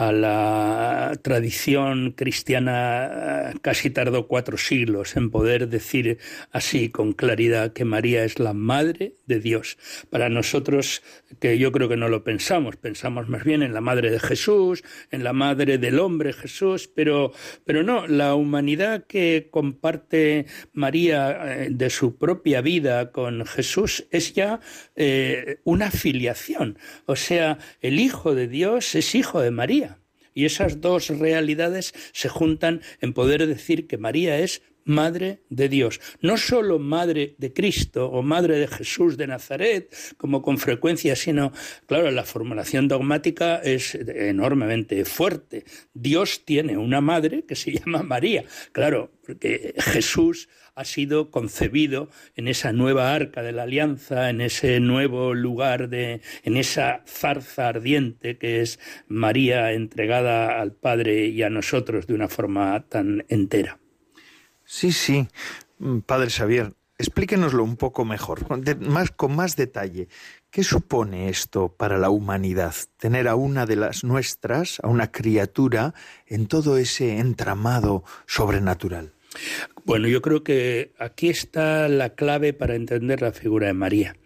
a 0.00 0.12
la 0.12 1.12
tradición 1.20 2.12
cristiana 2.12 3.52
casi 3.60 3.90
tardó 3.90 4.28
cuatro 4.28 4.56
siglos 4.56 5.14
en 5.14 5.30
poder 5.30 5.68
decir 5.68 6.16
así 6.52 6.88
con 6.88 7.12
claridad 7.12 7.74
que 7.74 7.84
María 7.84 8.24
es 8.24 8.38
la 8.38 8.54
madre 8.54 9.16
de 9.26 9.40
Dios. 9.40 9.76
Para 10.08 10.30
nosotros, 10.30 11.02
que 11.38 11.58
yo 11.58 11.70
creo 11.70 11.90
que 11.90 11.98
no 11.98 12.08
lo 12.08 12.24
pensamos, 12.24 12.76
pensamos 12.76 13.28
más 13.28 13.44
bien 13.44 13.62
en 13.62 13.74
la 13.74 13.82
madre 13.82 14.10
de 14.10 14.20
Jesús, 14.20 14.82
en 15.10 15.22
la 15.22 15.34
madre 15.34 15.76
del 15.76 15.98
hombre 15.98 16.32
Jesús, 16.32 16.88
pero, 16.88 17.32
pero 17.66 17.82
no, 17.82 18.06
la 18.06 18.34
humanidad 18.34 19.04
que 19.06 19.48
comparte 19.50 20.46
María 20.72 21.64
eh, 21.64 21.68
de 21.70 21.90
su 21.90 22.16
propia 22.16 22.62
vida 22.62 23.12
con 23.12 23.44
Jesús 23.44 24.06
es 24.10 24.32
ya 24.32 24.60
eh, 24.96 25.60
una 25.64 25.90
filiación. 25.90 26.78
O 27.04 27.16
sea, 27.16 27.58
el 27.82 28.00
Hijo 28.00 28.34
de 28.34 28.48
Dios 28.48 28.94
es 28.94 29.14
hijo 29.14 29.42
de 29.42 29.50
María. 29.50 29.89
Y 30.34 30.44
esas 30.44 30.80
dos 30.80 31.08
realidades 31.08 31.94
se 32.12 32.28
juntan 32.28 32.82
en 33.00 33.12
poder 33.12 33.46
decir 33.46 33.86
que 33.86 33.98
María 33.98 34.38
es 34.38 34.62
Madre 34.84 35.42
de 35.50 35.68
Dios, 35.68 36.00
no 36.20 36.36
solo 36.36 36.78
Madre 36.78 37.34
de 37.38 37.52
Cristo 37.52 38.08
o 38.10 38.22
Madre 38.22 38.58
de 38.58 38.66
Jesús 38.66 39.16
de 39.16 39.26
Nazaret, 39.26 39.94
como 40.16 40.42
con 40.42 40.58
frecuencia, 40.58 41.14
sino, 41.16 41.52
claro, 41.86 42.10
la 42.10 42.24
formulación 42.24 42.88
dogmática 42.88 43.56
es 43.56 43.94
enormemente 43.94 45.04
fuerte. 45.04 45.64
Dios 45.94 46.44
tiene 46.44 46.76
una 46.76 47.00
madre 47.00 47.44
que 47.46 47.56
se 47.56 47.72
llama 47.78 48.02
María, 48.02 48.44
claro, 48.72 49.12
porque 49.24 49.74
Jesús 49.78 50.48
ha 50.74 50.84
sido 50.84 51.30
concebido 51.30 52.08
en 52.36 52.48
esa 52.48 52.72
nueva 52.72 53.14
arca 53.14 53.42
de 53.42 53.52
la 53.52 53.64
alianza, 53.64 54.30
en 54.30 54.40
ese 54.40 54.80
nuevo 54.80 55.34
lugar 55.34 55.88
de, 55.88 56.20
en 56.42 56.56
esa 56.56 57.02
zarza 57.06 57.68
ardiente 57.68 58.38
que 58.38 58.60
es 58.60 58.78
María 59.08 59.72
entregada 59.72 60.60
al 60.60 60.72
Padre 60.72 61.26
y 61.26 61.42
a 61.42 61.50
nosotros 61.50 62.06
de 62.06 62.14
una 62.14 62.28
forma 62.28 62.80
tan 62.88 63.24
entera. 63.28 63.78
Sí, 64.64 64.92
sí, 64.92 65.26
mm, 65.78 66.00
Padre 66.00 66.30
Xavier, 66.30 66.72
explíquenoslo 67.00 67.64
un 67.64 67.76
poco 67.76 68.04
mejor, 68.04 68.46
más, 68.80 69.10
con 69.10 69.34
más 69.34 69.56
detalle. 69.56 70.08
¿Qué 70.50 70.62
supone 70.62 71.28
esto 71.28 71.74
para 71.76 71.96
la 71.98 72.10
humanidad? 72.10 72.74
Tener 72.98 73.26
a 73.28 73.36
una 73.36 73.66
de 73.66 73.76
las 73.76 74.04
nuestras, 74.04 74.78
a 74.82 74.88
una 74.88 75.10
criatura, 75.10 75.94
en 76.26 76.46
todo 76.46 76.76
ese 76.76 77.18
entramado 77.18 78.04
sobrenatural. 78.26 79.12
Bueno, 79.84 80.08
yo 80.08 80.20
creo 80.22 80.42
que 80.42 80.92
aquí 80.98 81.28
está 81.28 81.88
la 81.88 82.14
clave 82.14 82.52
para 82.52 82.74
entender 82.74 83.22
la 83.22 83.32
figura 83.32 83.66
de 83.66 83.72
María. 83.72 84.16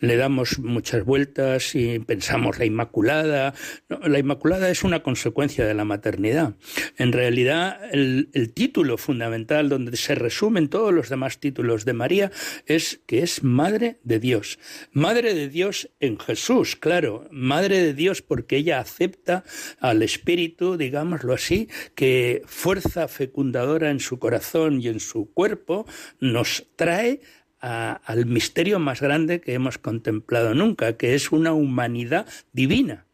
Le 0.00 0.16
damos 0.16 0.58
muchas 0.58 1.04
vueltas 1.04 1.74
y 1.74 1.98
pensamos 1.98 2.58
la 2.58 2.64
Inmaculada. 2.64 3.54
la 3.88 4.18
Inmaculada 4.18 4.70
es 4.70 4.84
una 4.84 5.02
consecuencia 5.02 5.66
de 5.66 5.74
la 5.74 5.84
maternidad. 5.84 6.54
En 6.96 7.12
realidad, 7.12 7.80
el, 7.92 8.30
el 8.32 8.52
título 8.52 8.98
fundamental 8.98 9.68
donde 9.68 9.96
se 9.96 10.14
resumen 10.14 10.68
todos 10.68 10.92
los 10.92 11.08
demás 11.08 11.38
títulos 11.38 11.84
de 11.84 11.92
María 11.92 12.30
es 12.66 13.00
que 13.06 13.22
es 13.22 13.42
Madre 13.42 13.98
de 14.04 14.20
Dios. 14.20 14.58
Madre 14.92 15.34
de 15.34 15.48
Dios 15.48 15.90
en 16.00 16.18
Jesús, 16.18 16.76
claro. 16.76 17.26
Madre 17.30 17.82
de 17.82 17.94
Dios 17.94 18.22
porque 18.22 18.56
ella 18.56 18.80
acepta 18.80 19.44
al 19.80 20.02
Espíritu, 20.02 20.76
digámoslo 20.76 21.32
así, 21.32 21.68
que 21.94 22.42
fuerza 22.46 23.08
fecundadora 23.08 23.90
en 23.90 24.00
su 24.00 24.18
corazón 24.18 24.80
y 24.80 24.88
en 24.88 24.97
su 25.00 25.32
cuerpo 25.32 25.86
nos 26.20 26.66
trae 26.76 27.20
al 27.60 28.26
misterio 28.26 28.78
más 28.78 29.00
grande 29.00 29.40
que 29.40 29.54
hemos 29.54 29.78
contemplado 29.78 30.54
nunca, 30.54 30.96
que 30.96 31.14
es 31.14 31.32
una 31.32 31.52
humanidad 31.52 32.26
divina. 32.52 33.06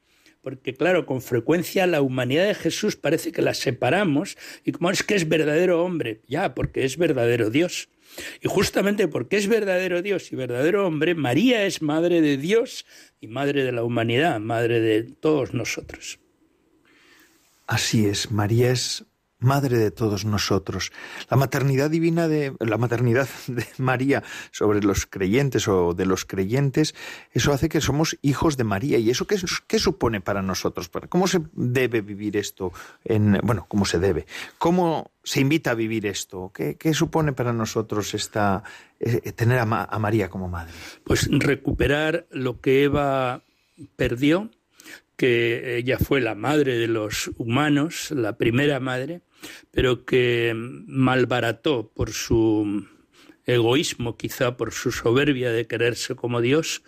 Porque 0.43 0.75
claro, 0.75 1.07
con 1.07 1.23
frecuencia 1.23 1.87
la 1.87 2.03
humanidad 2.03 2.47
de 2.47 2.55
Jesús 2.55 2.97
parece 2.97 3.33
que 3.33 3.41
la 3.41 3.55
separamos 3.55 4.37
y 4.63 4.73
como 4.73 4.91
es 4.91 5.03
que 5.03 5.15
es 5.15 5.27
verdadero 5.27 5.83
hombre, 5.83 6.21
ya, 6.29 6.55
porque 6.55 6.85
es 6.85 6.99
verdadero 6.99 7.49
Dios. 7.49 7.89
Y 8.43 8.49
justamente 8.49 9.09
porque 9.09 9.39
es 9.39 9.49
verdadero 9.49 10.03
Dios 10.03 10.31
y 10.33 10.37
verdadero 10.37 10.87
hombre, 10.87 11.15
María 11.15 11.65
es 11.65 11.81
madre 11.81 12.21
de 12.21 12.37
Dios 12.37 12.85
y 13.21 13.29
madre 13.29 13.65
de 13.65 13.73
la 13.73 13.83
humanidad, 13.83 14.39
madre 14.39 14.81
de 14.81 15.03
todos 15.05 15.55
nosotros. 15.55 16.19
Así 17.67 18.07
es, 18.07 18.31
María 18.31 18.71
es 18.71 19.07
madre 19.45 19.79
de 19.79 19.91
todos 19.91 20.25
nosotros. 20.25 20.91
La 21.31 21.37
maternidad 21.37 21.91
divina 21.91 22.27
de 22.29 22.55
la 22.59 22.79
maternidad 22.79 23.29
de 23.47 23.67
María 23.79 24.23
sobre 24.51 24.83
los 24.83 25.07
creyentes 25.07 25.69
o 25.69 25.95
de 25.95 26.07
los 26.07 26.25
creyentes, 26.25 26.95
eso 27.33 27.53
hace 27.53 27.69
que 27.69 27.81
somos 27.81 28.17
hijos 28.23 28.57
de 28.57 28.65
María. 28.65 28.99
¿Y 28.99 29.11
eso 29.11 29.27
qué, 29.27 29.37
qué 29.67 29.79
supone 29.79 30.21
para 30.21 30.43
nosotros? 30.43 30.91
¿Cómo 31.09 31.29
se 31.29 31.41
debe 31.53 32.01
vivir 32.01 32.37
esto? 32.37 32.73
En, 33.05 33.39
bueno, 33.43 33.67
¿cómo 33.69 33.85
se 33.85 33.99
debe? 33.99 34.27
¿Cómo 34.59 35.13
se 35.23 35.41
invita 35.41 35.73
a 35.73 35.75
vivir 35.75 36.07
esto? 36.07 36.53
¿Qué, 36.53 36.95
supone 36.95 37.33
para 37.33 37.53
nosotros 37.53 38.15
esta, 38.15 38.63
eh, 39.01 39.33
tener 39.33 39.59
a 39.59 39.67
María 39.67 40.29
como 40.29 40.49
madre? 40.49 40.73
Pues 41.05 41.29
recuperar 41.31 42.27
lo 42.31 42.61
que 42.61 42.85
Eva 42.85 43.43
perdió 43.97 44.51
que 45.17 45.77
ella 45.77 45.99
fue 45.99 46.21
la 46.21 46.35
madre 46.35 46.77
de 46.77 46.89
los 46.89 47.31
humanos, 47.37 48.11
la 48.11 48.37
primera 48.37 48.81
madre, 48.81 49.21
pero 49.71 50.05
que 50.05 50.53
malbarató 50.55 51.91
por 51.95 52.13
su 52.13 52.87
egoísmo, 53.47 54.17
quizá 54.17 54.57
por 54.57 54.73
su 54.73 54.91
soberbia 54.91 55.53
de 55.53 55.67
quererse 55.67 56.15
como 56.15 56.41
Dios, 56.41 56.83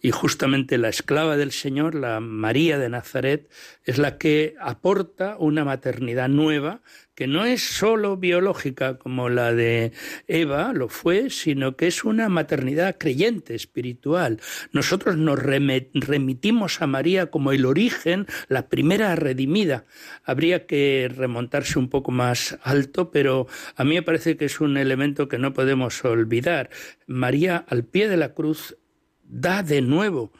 y 0.00 0.10
justamente 0.10 0.78
la 0.78 0.88
esclava 0.88 1.36
del 1.36 1.52
Señor, 1.52 1.94
la 1.94 2.20
María 2.20 2.78
de 2.78 2.88
Nazaret, 2.88 3.50
es 3.84 3.98
la 3.98 4.18
que 4.18 4.54
aporta 4.60 5.36
una 5.38 5.64
maternidad 5.64 6.28
nueva 6.28 6.82
que 7.14 7.26
no 7.26 7.44
es 7.44 7.62
sólo 7.62 8.16
biológica 8.16 8.98
como 8.98 9.28
la 9.28 9.52
de 9.52 9.92
Eva 10.26 10.72
lo 10.72 10.88
fue, 10.88 11.30
sino 11.30 11.76
que 11.76 11.86
es 11.86 12.04
una 12.04 12.28
maternidad 12.28 12.96
creyente, 12.98 13.54
espiritual. 13.54 14.40
Nosotros 14.72 15.16
nos 15.16 15.38
remitimos 15.38 16.80
a 16.80 16.86
María 16.86 17.26
como 17.26 17.52
el 17.52 17.66
origen, 17.66 18.26
la 18.48 18.68
primera 18.68 19.14
redimida. 19.16 19.84
Habría 20.24 20.66
que 20.66 21.10
remontarse 21.14 21.78
un 21.78 21.88
poco 21.88 22.12
más 22.12 22.58
alto, 22.62 23.10
pero 23.10 23.46
a 23.76 23.84
mí 23.84 23.94
me 23.94 24.02
parece 24.02 24.36
que 24.36 24.46
es 24.46 24.60
un 24.60 24.76
elemento 24.76 25.28
que 25.28 25.38
no 25.38 25.52
podemos 25.52 26.04
olvidar. 26.04 26.70
María 27.06 27.64
al 27.68 27.84
pie 27.84 28.08
de 28.08 28.16
la 28.16 28.32
cruz 28.32 28.76
da 29.22 29.62
de 29.62 29.82
nuevo 29.82 30.32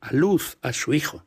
a 0.00 0.12
luz 0.12 0.58
a 0.62 0.72
su 0.72 0.94
hijo 0.94 1.26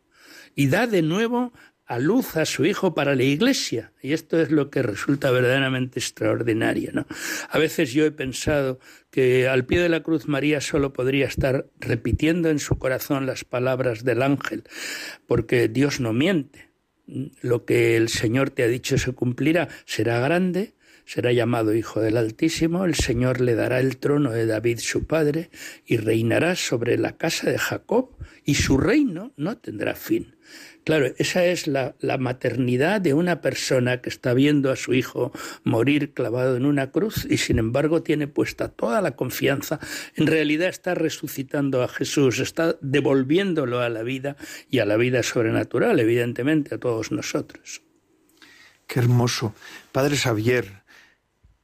y 0.55 0.67
da 0.67 0.87
de 0.87 1.01
nuevo 1.01 1.53
a 1.89 1.97
luz 1.97 2.37
a 2.37 2.45
su 2.45 2.65
hijo 2.65 2.93
para 2.93 3.15
la 3.15 3.23
iglesia. 3.23 3.91
Y 4.03 4.13
esto 4.13 4.39
es 4.39 4.51
lo 4.51 4.69
que 4.69 4.83
resulta 4.83 5.31
verdaderamente 5.31 5.99
extraordinario. 5.99 6.91
¿no? 6.93 7.07
A 7.49 7.57
veces 7.57 7.91
yo 7.93 8.05
he 8.05 8.11
pensado 8.11 8.79
que 9.09 9.47
al 9.47 9.65
pie 9.65 9.81
de 9.81 9.89
la 9.89 10.03
cruz 10.03 10.27
María 10.27 10.61
solo 10.61 10.93
podría 10.93 11.25
estar 11.25 11.65
repitiendo 11.79 12.49
en 12.49 12.59
su 12.59 12.77
corazón 12.77 13.25
las 13.25 13.43
palabras 13.43 14.03
del 14.03 14.21
ángel, 14.21 14.65
porque 15.25 15.67
Dios 15.67 15.99
no 15.99 16.13
miente. 16.13 16.69
Lo 17.41 17.65
que 17.65 17.97
el 17.97 18.09
Señor 18.09 18.51
te 18.51 18.61
ha 18.61 18.67
dicho 18.67 18.99
se 18.99 19.13
cumplirá. 19.13 19.67
Será 19.85 20.19
grande, 20.19 20.75
será 21.05 21.31
llamado 21.31 21.73
Hijo 21.73 22.01
del 22.01 22.17
Altísimo, 22.17 22.85
el 22.85 22.93
Señor 22.93 23.41
le 23.41 23.55
dará 23.55 23.79
el 23.79 23.97
trono 23.97 24.29
de 24.29 24.45
David 24.45 24.77
su 24.77 25.07
padre, 25.07 25.49
y 25.87 25.97
reinará 25.97 26.55
sobre 26.55 26.99
la 26.99 27.17
casa 27.17 27.49
de 27.49 27.57
Jacob, 27.57 28.11
y 28.45 28.53
su 28.53 28.77
reino 28.77 29.33
no 29.37 29.57
tendrá 29.57 29.95
fin. 29.95 30.35
Claro, 30.85 31.07
esa 31.17 31.45
es 31.45 31.67
la, 31.67 31.93
maternidad 32.19 32.99
de 33.01 33.13
una 33.13 33.41
persona 33.41 34.01
que 34.01 34.09
está 34.09 34.33
viendo 34.33 34.71
a 34.71 34.75
su 34.75 34.93
hijo 34.93 35.31
morir 35.63 36.13
clavado 36.13 36.57
en 36.57 36.65
una 36.65 36.91
cruz 36.91 37.27
y 37.29 37.37
sin 37.37 37.59
embargo 37.59 38.01
tiene 38.01 38.27
puesta 38.27 38.69
toda 38.69 39.01
la 39.01 39.15
confianza. 39.15 39.79
En 40.15 40.25
realidad 40.25 40.69
está 40.69 40.95
resucitando 40.95 41.83
a 41.83 41.87
Jesús, 41.87 42.39
está 42.39 42.75
devolviéndolo 42.81 43.81
a 43.81 43.89
la 43.89 44.03
vida 44.03 44.35
y 44.69 44.79
a 44.79 44.85
la 44.85 44.97
vida 44.97 45.21
sobrenatural, 45.21 45.99
evidentemente, 45.99 46.75
a 46.75 46.79
todos 46.79 47.11
nosotros. 47.11 47.81
Qué 48.87 48.99
hermoso. 48.99 49.53
Padre 49.91 50.17
Xavier, 50.17 50.78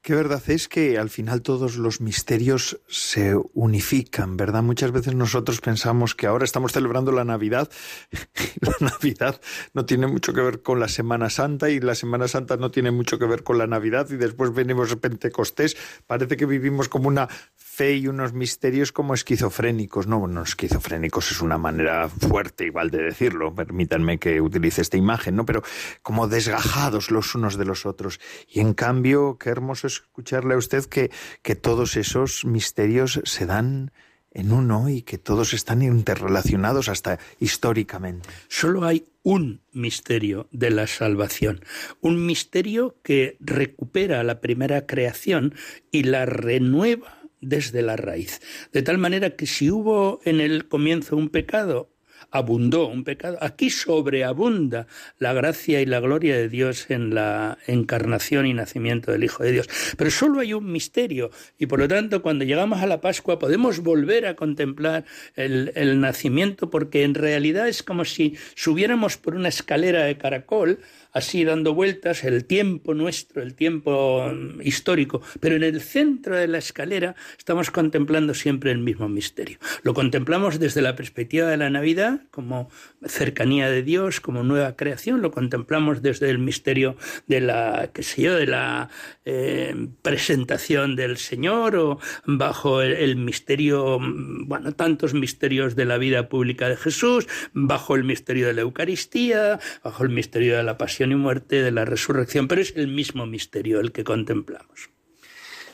Qué 0.06 0.14
verdad 0.14 0.43
es 0.51 0.68
que 0.68 0.99
al 0.99 1.10
final 1.10 1.41
todos 1.41 1.78
los 1.78 1.99
misterios 1.99 2.80
se 2.88 3.36
unifican, 3.56 4.38
¿verdad? 4.38 4.62
Muchas 4.62 4.91
veces 4.91 5.16
nosotros 5.16 5.62
pensamos 5.62 6.14
que 6.14 6.28
ahora 6.28 6.45
estamos 6.45 6.74
celebrando 6.74 7.12
la 7.12 7.26
Navidad. 7.26 7.72
la 8.62 8.88
Navidad 8.91 9.41
no 9.74 9.88
tiene 9.88 10.06
mucho 10.06 10.32
que 10.32 10.41
ver 10.41 10.62
con 10.62 10.80
la 10.80 10.89
Semana 10.89 11.32
Santa 11.32 11.72
y 11.72 11.80
la 11.80 11.95
Semana 11.95 12.28
Santa 12.28 12.56
no 12.56 12.70
tiene 12.70 12.91
mucho 12.91 13.18
que 13.18 13.26
ver 13.26 13.41
con 13.41 13.58
la 13.58 13.66
Navidad 13.66 14.08
y 14.12 14.18
después 14.18 14.53
venimos 14.53 14.91
a 14.91 14.97
Pentecostés. 14.97 15.76
Parece 16.06 16.38
que 16.38 16.45
vivimos 16.45 16.88
como 16.88 17.08
una 17.08 17.28
fe 17.76 17.97
y 17.97 18.07
unos 18.07 18.32
misterios 18.32 18.93
como 18.93 19.13
esquizofrénicos. 19.13 20.07
No, 20.07 20.19
bueno, 20.19 20.41
esquizofrénicos 20.43 21.32
es 21.32 21.41
una 21.41 21.57
manera 21.57 22.07
fuerte 22.07 22.65
igual 22.65 22.89
de 22.89 23.03
decirlo, 23.03 23.53
permítanme 23.53 24.17
que 24.17 24.39
utilice 24.39 24.82
esta 24.82 24.95
imagen, 24.95 25.36
¿no? 25.36 25.45
Pero 25.45 25.61
como 26.01 26.30
desgajados 26.30 27.11
los 27.11 27.36
unos 27.36 27.57
de 27.57 27.65
los 27.65 27.86
otros. 27.86 28.21
Y 28.49 28.61
en 28.61 28.73
cambio, 28.73 29.38
qué 29.38 29.49
hermoso 29.49 29.88
escucharle 29.88 30.53
a 30.53 30.57
usted 30.57 30.86
que, 30.86 31.11
que 31.41 31.55
todos 31.55 31.97
esos 31.97 32.45
misterios 32.45 33.19
se 33.26 33.45
dan 33.45 33.91
en 34.32 34.51
uno 34.53 34.89
y 34.89 35.01
que 35.01 35.17
todos 35.17 35.53
están 35.53 35.82
interrelacionados 35.82 36.88
hasta 36.88 37.19
históricamente. 37.39 38.30
Solo 38.47 38.86
hay 38.86 39.05
un 39.23 39.61
misterio 39.73 40.47
de 40.51 40.69
la 40.69 40.88
salvación, 40.88 41.61
un 41.99 42.26
misterio 42.26 42.95
que 43.01 43.38
recupera 43.39 44.23
la 44.23 44.39
primera 44.39 44.86
creación 44.86 45.55
y 45.91 46.03
la 46.03 46.26
renueva 46.26 47.24
desde 47.47 47.81
la 47.81 47.95
raíz. 47.95 48.41
De 48.71 48.81
tal 48.81 48.97
manera 48.97 49.31
que 49.31 49.45
si 49.45 49.71
hubo 49.71 50.19
en 50.25 50.41
el 50.41 50.67
comienzo 50.67 51.15
un 51.15 51.29
pecado, 51.29 51.89
abundó 52.31 52.87
un 52.87 53.03
pecado. 53.03 53.37
Aquí 53.41 53.69
sobreabunda 53.69 54.87
la 55.19 55.33
gracia 55.33 55.81
y 55.81 55.85
la 55.85 55.99
gloria 55.99 56.35
de 56.35 56.49
Dios 56.49 56.89
en 56.89 57.13
la 57.15 57.57
encarnación 57.67 58.45
y 58.45 58.53
nacimiento 58.53 59.11
del 59.11 59.23
Hijo 59.23 59.43
de 59.43 59.51
Dios. 59.51 59.69
Pero 59.97 60.11
solo 60.11 60.39
hay 60.39 60.53
un 60.53 60.71
misterio 60.71 61.31
y 61.57 61.67
por 61.67 61.79
lo 61.79 61.87
tanto 61.87 62.21
cuando 62.21 62.45
llegamos 62.45 62.81
a 62.81 62.87
la 62.87 63.01
Pascua 63.01 63.39
podemos 63.39 63.79
volver 63.79 64.25
a 64.25 64.35
contemplar 64.35 65.05
el, 65.35 65.71
el 65.75 65.99
nacimiento 65.99 66.69
porque 66.69 67.03
en 67.03 67.13
realidad 67.13 67.67
es 67.67 67.83
como 67.83 68.05
si 68.05 68.37
subiéramos 68.55 69.17
por 69.17 69.35
una 69.35 69.49
escalera 69.49 70.03
de 70.03 70.17
caracol 70.17 70.79
así 71.16 71.45
dando 71.45 71.74
vueltas 71.74 72.26
el 72.26 72.43
tiempo 72.43 72.93
nuestro, 72.93 73.41
el 73.41 73.55
tiempo 73.55 74.30
mm, 74.30 74.61
histórico, 74.61 75.22
pero 75.39 75.55
en 75.55 75.63
el 75.63 75.82
centro 75.82 76.36
de 76.36 76.47
la 76.47 76.57
escalera 76.57 77.16
estamos 77.38 77.72
contemplando 77.72 78.34
siempre 78.34 78.72
el 78.72 78.80
mismo 78.80 79.07
misterio. 79.07 79.57
Lo 79.84 79.93
contemplamos 79.93 80.59
desde 80.59 80.82
la 80.82 80.95
perspectiva 80.95 81.47
de 81.47 81.55
la 81.55 81.70
Navidad, 81.70 82.22
como 82.32 82.70
cercanía 83.05 83.70
de 83.70 83.82
Dios, 83.82 84.20
como 84.20 84.43
nueva 84.43 84.76
creación, 84.76 85.22
lo 85.22 85.32
contemplamos 85.32 86.01
desde 86.01 86.30
el 86.30 86.38
misterio 86.38 86.97
de 87.28 87.39
la, 87.39 87.89
qué 87.93 88.03
sé 88.03 88.24
yo, 88.24 88.36
de 88.36 88.47
la 88.47 88.89
eh, 89.24 89.74
presentación 90.01 90.97
del 90.97 91.16
Señor 91.16 91.78
o 91.78 91.99
bajo 92.26 92.82
el 92.82 93.16
misterio, 93.16 93.99
mm, 93.99 94.49
bueno, 94.49 94.74
tantos 94.74 95.13
misterios 95.13 95.78
de 95.78 95.86
la 95.86 95.97
vida 95.97 96.28
pública 96.28 96.68
de 96.68 96.76
Jesús, 96.76 97.26
bajo 97.53 97.95
el 97.95 98.03
misterio 98.03 98.47
de 98.47 98.53
la 98.53 98.61
Eucaristía, 98.61 99.59
bajo 99.82 100.03
el 100.03 100.09
misterio 100.09 100.57
de 100.57 100.63
la 100.63 100.78
pasión 100.78 101.05
y 101.12 101.16
muerte, 101.16 101.62
de 101.62 101.72
la 101.72 101.86
resurrección, 101.86 102.47
pero 102.47 102.62
es 102.62 102.74
el 102.76 102.88
mismo 102.88 103.26
misterio 103.26 103.80
el 103.80 103.91
que 103.91 104.03
contemplamos. 104.03 104.89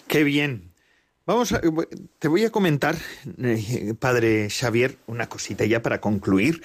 Qué 0.07 0.23
bien. 0.23 0.71
Vamos 1.25 1.53
a, 1.53 1.61
te 2.17 2.27
voy 2.27 2.43
a 2.43 2.49
comentar, 2.49 2.97
eh, 3.37 3.93
padre 3.99 4.49
Xavier, 4.49 4.97
una 5.05 5.29
cosita 5.29 5.65
ya 5.65 5.81
para 5.81 6.01
concluir. 6.01 6.63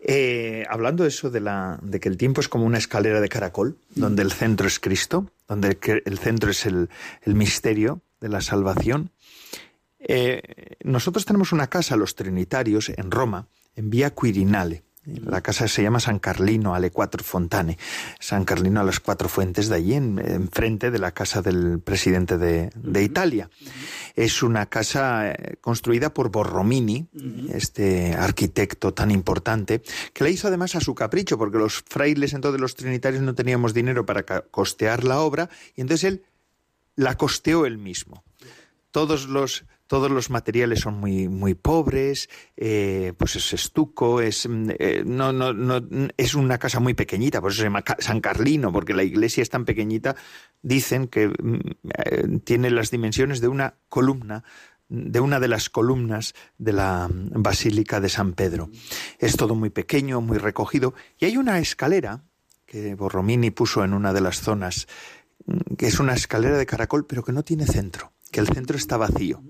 Eh, 0.00 0.64
hablando 0.68 1.04
eso 1.04 1.30
de, 1.30 1.40
la, 1.40 1.78
de 1.82 2.00
que 2.00 2.08
el 2.08 2.16
tiempo 2.16 2.40
es 2.40 2.48
como 2.48 2.64
una 2.64 2.78
escalera 2.78 3.20
de 3.20 3.28
caracol, 3.28 3.76
donde 3.94 4.22
el 4.22 4.32
centro 4.32 4.66
es 4.66 4.80
Cristo, 4.80 5.30
donde 5.46 5.78
el 6.04 6.18
centro 6.18 6.50
es 6.50 6.64
el, 6.66 6.88
misterio 7.26 8.00
de 8.20 8.30
la 8.30 8.40
salvación. 8.40 9.10
Eh, 9.98 10.42
nosotros 10.82 11.26
tenemos 11.26 11.52
una 11.52 11.68
casa, 11.68 11.94
los 11.96 12.14
Trinitarios, 12.14 12.88
en 12.88 13.10
Roma, 13.10 13.46
en 13.76 13.90
Vía 13.90 14.10
Quirinale. 14.10 14.82
La 15.04 15.40
casa 15.40 15.66
se 15.66 15.82
llama 15.82 15.98
San 15.98 16.20
Carlino 16.20 16.76
alle 16.76 16.90
Quattro 16.90 17.24
Fontane, 17.24 17.76
San 18.20 18.44
Carlino 18.44 18.80
a 18.80 18.84
las 18.84 19.00
cuatro 19.00 19.28
fuentes 19.28 19.68
de 19.68 19.74
allí, 19.74 19.94
enfrente 19.94 20.92
de 20.92 20.98
la 21.00 21.10
casa 21.10 21.42
del 21.42 21.80
presidente 21.80 22.38
de, 22.38 23.02
Italia. 23.02 23.50
Es 24.14 24.44
una 24.44 24.66
casa 24.66 25.32
eh, 25.32 25.56
construida 25.60 26.14
por 26.14 26.30
Borromini, 26.30 27.08
este 27.52 28.14
arquitecto 28.14 28.94
tan 28.94 29.10
importante, 29.10 29.82
que 30.12 30.22
la 30.22 30.30
hizo 30.30 30.46
además 30.46 30.76
a 30.76 30.80
su 30.80 30.94
capricho, 30.94 31.36
porque 31.36 31.58
los 31.58 31.82
frailes, 31.88 32.32
entonces 32.32 32.60
los 32.60 32.76
trinitarios, 32.76 33.22
no 33.22 33.34
teníamos 33.34 33.74
dinero 33.74 34.06
para 34.06 34.22
costear 34.22 35.02
la 35.02 35.20
obra, 35.20 35.50
y 35.74 35.80
entonces 35.80 36.04
él 36.04 36.24
la 36.94 37.16
costeó 37.16 37.66
él 37.66 37.76
mismo. 37.76 38.22
Todos 38.92 39.26
los 39.26 39.64
todos 39.92 40.10
los 40.10 40.30
materiales 40.30 40.80
son 40.80 40.94
muy, 40.94 41.28
muy 41.28 41.52
pobres, 41.52 42.30
eh, 42.56 43.12
pues 43.18 43.36
es 43.36 43.52
estuco, 43.52 44.22
es, 44.22 44.48
mm, 44.48 44.70
eh, 44.78 45.02
no, 45.04 45.34
no, 45.34 45.52
no, 45.52 45.86
es 46.16 46.34
una 46.34 46.56
casa 46.56 46.80
muy 46.80 46.94
pequeñita, 46.94 47.42
por 47.42 47.50
eso 47.50 47.58
se 47.58 47.64
llama 47.64 47.84
San 47.98 48.22
Carlino, 48.22 48.72
porque 48.72 48.94
la 48.94 49.02
iglesia 49.02 49.42
es 49.42 49.50
tan 49.50 49.66
pequeñita, 49.66 50.16
dicen 50.62 51.08
que 51.08 51.28
mm, 51.28 51.60
eh, 52.06 52.38
tiene 52.42 52.70
las 52.70 52.90
dimensiones 52.90 53.42
de 53.42 53.48
una 53.48 53.74
columna 53.90 54.44
de 54.88 55.20
una 55.20 55.38
de 55.40 55.48
las 55.48 55.68
columnas 55.68 56.34
de 56.56 56.72
la 56.72 57.08
mm, 57.08 57.42
Basílica 57.42 58.00
de 58.00 58.08
San 58.08 58.32
Pedro. 58.32 58.70
Es 59.18 59.36
todo 59.36 59.54
muy 59.54 59.68
pequeño, 59.68 60.22
muy 60.22 60.38
recogido, 60.38 60.94
y 61.18 61.26
hay 61.26 61.36
una 61.36 61.58
escalera 61.58 62.24
que 62.64 62.94
Borromini 62.94 63.50
puso 63.50 63.84
en 63.84 63.92
una 63.92 64.14
de 64.14 64.22
las 64.22 64.40
zonas, 64.40 64.88
que 65.76 65.86
es 65.86 66.00
una 66.00 66.14
escalera 66.14 66.56
de 66.56 66.64
caracol, 66.64 67.04
pero 67.06 67.22
que 67.22 67.32
no 67.32 67.42
tiene 67.42 67.66
centro, 67.66 68.11
que 68.32 68.40
el 68.40 68.48
centro 68.48 68.76
está 68.76 68.96
vacío 68.96 69.42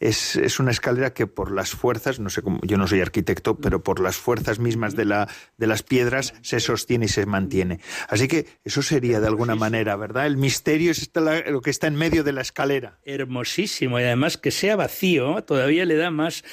es, 0.00 0.36
es, 0.36 0.58
una 0.58 0.70
escalera 0.70 1.12
que 1.12 1.26
por 1.26 1.52
las 1.52 1.70
fuerzas, 1.70 2.18
no 2.18 2.30
sé 2.30 2.40
cómo, 2.40 2.58
yo 2.62 2.78
no 2.78 2.88
soy 2.88 3.02
arquitecto, 3.02 3.58
pero 3.58 3.82
por 3.82 4.00
las 4.00 4.16
fuerzas 4.16 4.58
mismas 4.58 4.96
de, 4.96 5.04
la, 5.04 5.28
de 5.58 5.66
las 5.66 5.82
piedras 5.82 6.34
se 6.40 6.58
sostiene 6.58 7.04
y 7.04 7.08
se 7.08 7.26
mantiene. 7.26 7.80
Así 8.08 8.26
que 8.26 8.46
eso 8.64 8.80
sería 8.80 9.20
de 9.20 9.26
alguna 9.26 9.54
manera, 9.54 9.94
¿verdad? 9.96 10.26
El 10.26 10.38
misterio 10.38 10.90
es 10.90 11.10
lo 11.46 11.60
que 11.60 11.70
está 11.70 11.86
en 11.86 11.96
medio 11.96 12.24
de 12.24 12.32
la 12.32 12.40
escalera. 12.40 12.98
Hermosísimo, 13.04 14.00
y 14.00 14.04
además 14.04 14.38
que 14.38 14.50
sea 14.50 14.74
vacío 14.74 15.44
todavía 15.44 15.84
le 15.84 15.96
da 15.96 16.10
más 16.10 16.44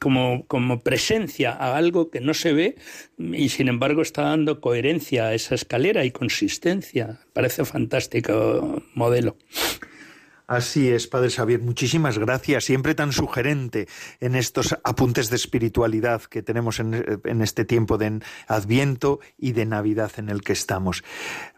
como, 0.00 0.46
como 0.48 0.80
presencia 0.80 1.52
a 1.52 1.76
algo 1.76 2.10
que 2.10 2.20
no 2.20 2.34
se 2.34 2.52
ve 2.52 2.76
y 3.18 3.50
sin 3.50 3.68
embargo 3.68 4.02
está 4.02 4.22
dando 4.22 4.60
coherencia 4.60 5.26
a 5.26 5.34
esa 5.34 5.54
escalera 5.54 6.04
y 6.04 6.10
consistencia. 6.10 7.20
Parece 7.32 7.64
fantástico 7.64 8.82
modelo. 8.94 9.36
Así 10.46 10.88
es, 10.88 11.08
Padre 11.08 11.30
Xavier. 11.30 11.60
Muchísimas 11.60 12.18
gracias. 12.18 12.64
Siempre 12.64 12.94
tan 12.94 13.12
sugerente 13.12 13.88
en 14.20 14.36
estos 14.36 14.76
apuntes 14.84 15.28
de 15.28 15.36
espiritualidad 15.36 16.22
que 16.22 16.42
tenemos 16.42 16.78
en, 16.78 17.42
este 17.42 17.64
tiempo 17.64 17.98
de 17.98 18.20
Adviento 18.46 19.18
y 19.36 19.52
de 19.52 19.66
Navidad 19.66 20.12
en 20.18 20.28
el 20.28 20.42
que 20.42 20.52
estamos. 20.52 21.02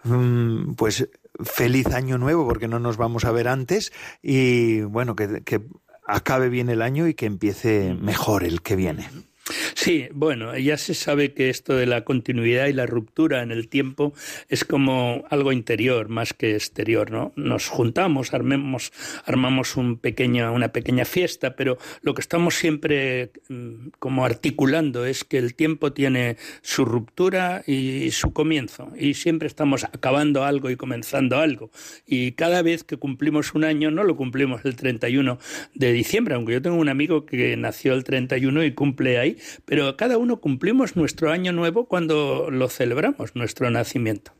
Mm, 0.04 0.72
pues 0.72 1.08
feliz 1.44 1.88
año 1.88 2.16
nuevo, 2.16 2.46
porque 2.46 2.68
no 2.68 2.78
nos 2.78 2.96
vamos 2.96 3.24
a 3.26 3.32
ver 3.32 3.48
antes. 3.48 3.92
Y 4.22 4.80
bueno, 4.80 5.14
que, 5.14 5.42
que 5.42 5.60
acabe 6.06 6.48
bien 6.48 6.70
el 6.70 6.80
año 6.80 7.06
y 7.06 7.14
que 7.14 7.26
empiece 7.26 7.94
mejor 7.94 8.42
el 8.42 8.62
que 8.62 8.74
viene. 8.74 9.27
Sí, 9.74 10.08
bueno, 10.12 10.56
ya 10.56 10.76
se 10.76 10.94
sabe 10.94 11.32
que 11.32 11.50
esto 11.50 11.74
de 11.74 11.86
la 11.86 12.04
continuidad 12.04 12.66
y 12.66 12.72
la 12.72 12.86
ruptura 12.86 13.42
en 13.42 13.50
el 13.50 13.68
tiempo 13.68 14.12
es 14.48 14.64
como 14.64 15.24
algo 15.30 15.52
interior 15.52 16.08
más 16.08 16.34
que 16.34 16.54
exterior, 16.54 17.10
¿no? 17.10 17.32
Nos 17.36 17.68
juntamos, 17.68 18.34
armemos, 18.34 18.92
armamos 19.24 19.76
un 19.76 19.96
pequeño, 19.98 20.52
una 20.52 20.68
pequeña 20.68 21.04
fiesta, 21.04 21.56
pero 21.56 21.78
lo 22.02 22.14
que 22.14 22.20
estamos 22.20 22.54
siempre 22.54 23.32
mm, 23.48 23.88
como 23.98 24.24
articulando 24.24 25.06
es 25.06 25.24
que 25.24 25.38
el 25.38 25.54
tiempo 25.54 25.92
tiene 25.92 26.36
su 26.62 26.84
ruptura 26.84 27.62
y 27.66 28.10
su 28.10 28.32
comienzo, 28.32 28.92
y 28.98 29.14
siempre 29.14 29.48
estamos 29.48 29.84
acabando 29.84 30.44
algo 30.44 30.70
y 30.70 30.76
comenzando 30.76 31.38
algo. 31.38 31.70
Y 32.06 32.32
cada 32.32 32.62
vez 32.62 32.84
que 32.84 32.96
cumplimos 32.96 33.54
un 33.54 33.64
año, 33.64 33.90
no 33.90 34.04
lo 34.04 34.16
cumplimos 34.16 34.64
el 34.64 34.76
31 34.76 35.38
de 35.74 35.92
diciembre, 35.92 36.34
aunque 36.34 36.52
yo 36.52 36.62
tengo 36.62 36.76
un 36.76 36.88
amigo 36.88 37.24
que 37.26 37.56
nació 37.56 37.94
el 37.94 38.04
31 38.04 38.64
y 38.64 38.72
cumple 38.72 39.18
ahí, 39.18 39.37
pero 39.64 39.96
cada 39.96 40.18
uno 40.18 40.40
cumplimos 40.40 40.96
nuestro 40.96 41.30
año 41.30 41.52
nuevo 41.52 41.86
cuando 41.86 42.50
lo 42.50 42.68
celebramos, 42.68 43.34
nuestro 43.34 43.70
nacimiento. 43.70 44.32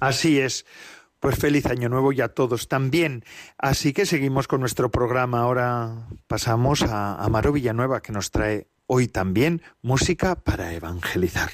Así 0.00 0.38
es. 0.40 0.64
Pues 1.20 1.36
feliz 1.36 1.66
año 1.66 1.88
nuevo 1.88 2.12
y 2.12 2.20
a 2.20 2.28
todos 2.28 2.68
también. 2.68 3.24
Así 3.58 3.92
que 3.92 4.06
seguimos 4.06 4.46
con 4.46 4.60
nuestro 4.60 4.90
programa. 4.90 5.40
Ahora 5.40 6.06
pasamos 6.28 6.82
a 6.82 7.16
Amaro 7.16 7.52
Villanueva, 7.52 8.02
que 8.02 8.12
nos 8.12 8.30
trae 8.30 8.68
hoy 8.86 9.08
también 9.08 9.62
música 9.82 10.36
para 10.36 10.72
evangelizar. 10.72 11.50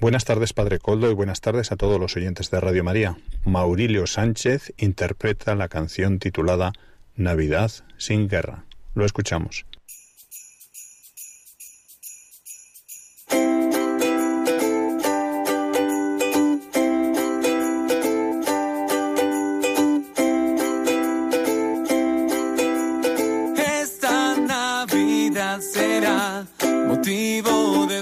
Buenas 0.00 0.24
tardes, 0.24 0.52
Padre 0.52 0.78
Coldo, 0.78 1.10
y 1.10 1.14
buenas 1.14 1.40
tardes 1.40 1.72
a 1.72 1.76
todos 1.76 1.98
los 1.98 2.16
oyentes 2.16 2.52
de 2.52 2.60
Radio 2.60 2.84
María. 2.84 3.18
Maurilio 3.44 4.06
Sánchez 4.06 4.72
interpreta 4.76 5.56
la 5.56 5.66
canción 5.66 6.20
titulada 6.20 6.72
Navidad 7.16 7.72
sin 7.96 8.28
guerra. 8.28 8.64
Lo 8.94 9.04
escuchamos. 9.04 9.66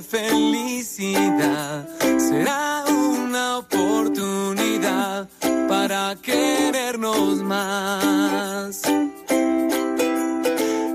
felicidad 0.08 1.86
será 2.18 2.84
una 2.88 3.58
oportunidad 3.58 5.28
para 5.68 6.16
querernos 6.22 7.42
más. 7.42 8.82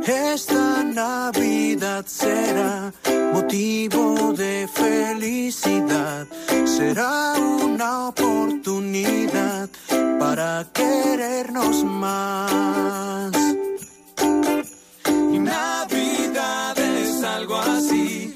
Esta 0.06 0.84
Navidad 0.84 2.06
será 2.06 2.94
motivo 3.34 4.34
de 4.34 4.68
felicidad, 4.74 6.26
será 6.66 7.34
una 7.38 8.08
oportunidad 8.08 9.70
para 10.20 10.66
querernos 10.74 11.84
más. 11.84 13.32
Y 15.34 15.40
Navidad 15.40 16.78
es 16.78 17.24
algo 17.24 17.58
así 17.58 18.31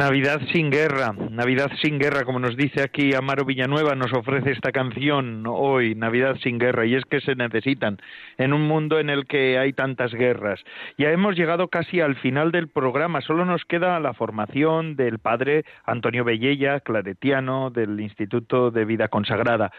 Navidad 0.00 0.40
sin 0.50 0.70
guerra, 0.70 1.12
Navidad 1.30 1.70
sin 1.82 1.98
guerra, 1.98 2.24
como 2.24 2.38
nos 2.38 2.56
dice 2.56 2.82
aquí 2.82 3.12
Amaro 3.14 3.44
Villanueva, 3.44 3.94
nos 3.94 4.14
ofrece 4.14 4.52
esta 4.52 4.72
canción 4.72 5.44
hoy, 5.46 5.94
Navidad 5.94 6.36
sin 6.42 6.58
guerra, 6.58 6.86
y 6.86 6.94
es 6.94 7.04
que 7.04 7.20
se 7.20 7.34
necesitan 7.34 7.98
en 8.38 8.54
un 8.54 8.66
mundo 8.66 8.98
en 8.98 9.10
el 9.10 9.26
que 9.26 9.58
hay 9.58 9.74
tantas 9.74 10.14
guerras. 10.14 10.58
Ya 10.96 11.10
hemos 11.10 11.36
llegado 11.36 11.68
casi 11.68 12.00
al 12.00 12.16
final 12.16 12.50
del 12.50 12.68
programa, 12.68 13.20
solo 13.20 13.44
nos 13.44 13.66
queda 13.66 14.00
la 14.00 14.14
formación 14.14 14.96
del 14.96 15.18
padre 15.18 15.66
Antonio 15.84 16.24
Bellella, 16.24 16.80
claretiano 16.80 17.68
del 17.68 18.00
Instituto 18.00 18.70
de 18.70 18.86
Vida 18.86 19.08
Consagrada. 19.08 19.70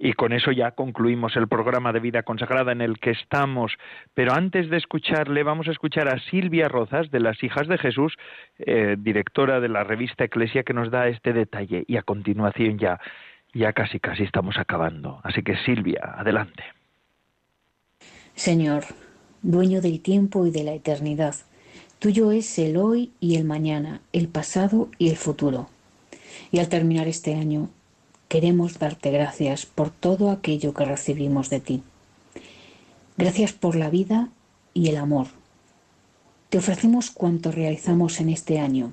Y 0.00 0.12
con 0.12 0.32
eso 0.32 0.52
ya 0.52 0.70
concluimos 0.70 1.34
el 1.34 1.48
programa 1.48 1.92
de 1.92 1.98
vida 1.98 2.22
consagrada 2.22 2.70
en 2.70 2.80
el 2.80 3.00
que 3.00 3.10
estamos. 3.10 3.72
Pero 4.14 4.32
antes 4.32 4.70
de 4.70 4.76
escucharle, 4.76 5.42
vamos 5.42 5.66
a 5.66 5.72
escuchar 5.72 6.06
a 6.06 6.20
Silvia 6.30 6.68
Rozas, 6.68 7.10
de 7.10 7.18
las 7.18 7.42
Hijas 7.42 7.66
de 7.66 7.78
Jesús, 7.78 8.14
eh, 8.60 8.94
directora 8.96 9.58
de 9.58 9.68
la 9.68 9.82
revista 9.82 10.22
Eclesia, 10.22 10.62
que 10.62 10.72
nos 10.72 10.92
da 10.92 11.08
este 11.08 11.32
detalle. 11.32 11.84
Y 11.88 11.96
a 11.96 12.02
continuación 12.02 12.78
ya, 12.78 13.00
ya 13.52 13.72
casi 13.72 13.98
casi 13.98 14.22
estamos 14.22 14.56
acabando. 14.56 15.20
Así 15.24 15.42
que 15.42 15.56
Silvia, 15.56 16.14
adelante. 16.16 16.62
Señor, 18.36 18.84
dueño 19.42 19.80
del 19.80 20.00
tiempo 20.00 20.46
y 20.46 20.52
de 20.52 20.62
la 20.62 20.74
eternidad, 20.74 21.34
tuyo 21.98 22.30
es 22.30 22.56
el 22.60 22.76
hoy 22.76 23.10
y 23.18 23.34
el 23.34 23.44
mañana, 23.44 24.00
el 24.12 24.28
pasado 24.28 24.90
y 24.96 25.10
el 25.10 25.16
futuro. 25.16 25.68
Y 26.52 26.60
al 26.60 26.68
terminar 26.68 27.08
este 27.08 27.34
año, 27.34 27.68
queremos 28.28 28.78
darte 28.78 29.10
gracias 29.10 29.66
por 29.66 29.90
todo 29.90 30.30
aquello 30.30 30.74
que 30.74 30.84
recibimos 30.84 31.50
de 31.50 31.60
ti. 31.60 31.82
Gracias 33.16 33.52
por 33.52 33.74
la 33.74 33.90
vida 33.90 34.28
y 34.74 34.88
el 34.88 34.96
amor. 34.96 35.26
Te 36.50 36.58
ofrecemos 36.58 37.10
cuanto 37.10 37.50
realizamos 37.50 38.20
en 38.20 38.28
este 38.28 38.58
año, 38.58 38.92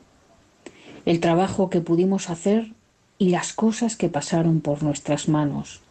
el 1.05 1.19
trabajo 1.19 1.69
que 1.69 1.81
pudimos 1.81 2.29
hacer 2.29 2.71
y 3.17 3.29
las 3.29 3.53
cosas 3.53 3.95
que 3.95 4.09
pasaron 4.09 4.61
por 4.61 4.83
nuestras 4.83 5.29
manos. 5.29 5.81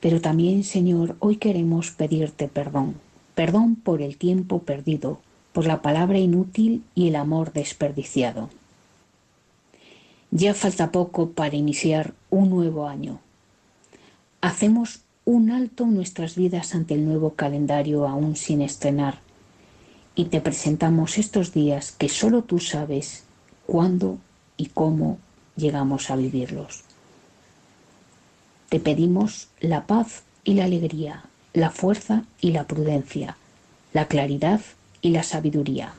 Pero 0.00 0.20
también, 0.20 0.64
Señor, 0.64 1.16
hoy 1.20 1.36
queremos 1.36 1.90
pedirte 1.90 2.48
perdón, 2.48 2.96
perdón 3.34 3.76
por 3.76 4.02
el 4.02 4.16
tiempo 4.16 4.60
perdido, 4.62 5.20
por 5.52 5.66
la 5.66 5.82
palabra 5.82 6.18
inútil 6.18 6.84
y 6.94 7.08
el 7.08 7.16
amor 7.16 7.52
desperdiciado. 7.52 8.48
Ya 10.36 10.52
falta 10.52 10.90
poco 10.90 11.30
para 11.30 11.54
iniciar 11.54 12.12
un 12.28 12.50
nuevo 12.50 12.88
año. 12.88 13.20
Hacemos 14.40 15.02
un 15.24 15.52
alto 15.52 15.84
en 15.84 15.94
nuestras 15.94 16.34
vidas 16.34 16.74
ante 16.74 16.94
el 16.94 17.04
nuevo 17.04 17.34
calendario 17.34 18.08
aún 18.08 18.34
sin 18.34 18.60
estrenar 18.60 19.20
y 20.16 20.24
te 20.24 20.40
presentamos 20.40 21.18
estos 21.18 21.52
días 21.52 21.92
que 21.92 22.08
solo 22.08 22.42
tú 22.42 22.58
sabes 22.58 23.22
cuándo 23.64 24.18
y 24.56 24.66
cómo 24.66 25.18
llegamos 25.54 26.10
a 26.10 26.16
vivirlos. 26.16 26.82
Te 28.70 28.80
pedimos 28.80 29.46
la 29.60 29.86
paz 29.86 30.24
y 30.42 30.54
la 30.54 30.64
alegría, 30.64 31.26
la 31.52 31.70
fuerza 31.70 32.24
y 32.40 32.50
la 32.50 32.64
prudencia, 32.64 33.36
la 33.92 34.08
claridad 34.08 34.60
y 35.00 35.10
la 35.10 35.22
sabiduría. 35.22 35.94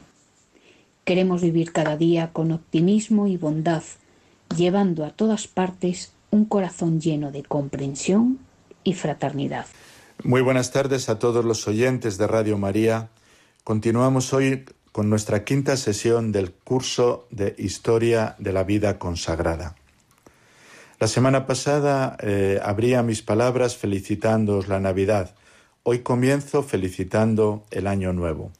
Queremos 1.05 1.41
vivir 1.41 1.71
cada 1.71 1.95
día 1.95 2.33
con 2.33 2.51
optimismo 2.51 3.27
y 3.27 3.37
bondad, 3.37 3.83
llevando 4.55 5.05
a 5.05 5.11
todas 5.11 5.47
partes 5.47 6.13
un 6.31 6.45
corazón 6.45 6.99
lleno 6.99 7.31
de 7.31 7.43
comprensión 7.43 8.39
y 8.83 8.93
fraternidad. 8.93 9.65
Muy 10.23 10.41
buenas 10.41 10.71
tardes 10.71 11.09
a 11.09 11.19
todos 11.19 11.45
los 11.45 11.67
oyentes 11.67 12.17
de 12.17 12.27
Radio 12.27 12.57
María. 12.57 13.09
Continuamos 13.63 14.33
hoy 14.33 14.65
con 14.91 15.09
nuestra 15.09 15.43
quinta 15.43 15.75
sesión 15.77 16.31
del 16.31 16.51
curso 16.51 17.27
de 17.29 17.55
Historia 17.57 18.35
de 18.39 18.53
la 18.53 18.63
Vida 18.63 18.97
Consagrada. 18.97 19.75
La 20.99 21.07
semana 21.07 21.45
pasada 21.45 22.15
eh, 22.21 22.59
abría 22.63 23.03
mis 23.03 23.21
palabras 23.21 23.75
felicitándoos 23.75 24.69
la 24.69 24.79
Navidad. 24.79 25.35
Hoy 25.83 25.99
comienzo 25.99 26.63
felicitando 26.63 27.65
el 27.71 27.87
Año 27.87 28.13
Nuevo. 28.13 28.51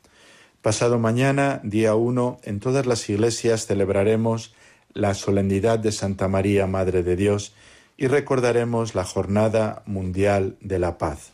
Pasado 0.61 0.99
mañana, 0.99 1.61
día 1.63 1.95
1, 1.95 2.39
en 2.43 2.59
todas 2.59 2.85
las 2.85 3.09
iglesias 3.09 3.67
celebraremos 3.67 4.53
la 4.95 5.13
solemnidad 5.13 5.77
de 5.77 5.91
Santa 5.91 6.29
María, 6.29 6.67
Madre 6.67 7.03
de 7.03 7.17
Dios, 7.17 7.53
y 7.97 8.07
recordaremos 8.07 8.95
la 8.95 9.03
Jornada 9.03 9.83
Mundial 9.85 10.55
de 10.61 10.79
la 10.79 10.97
Paz. 10.97 11.33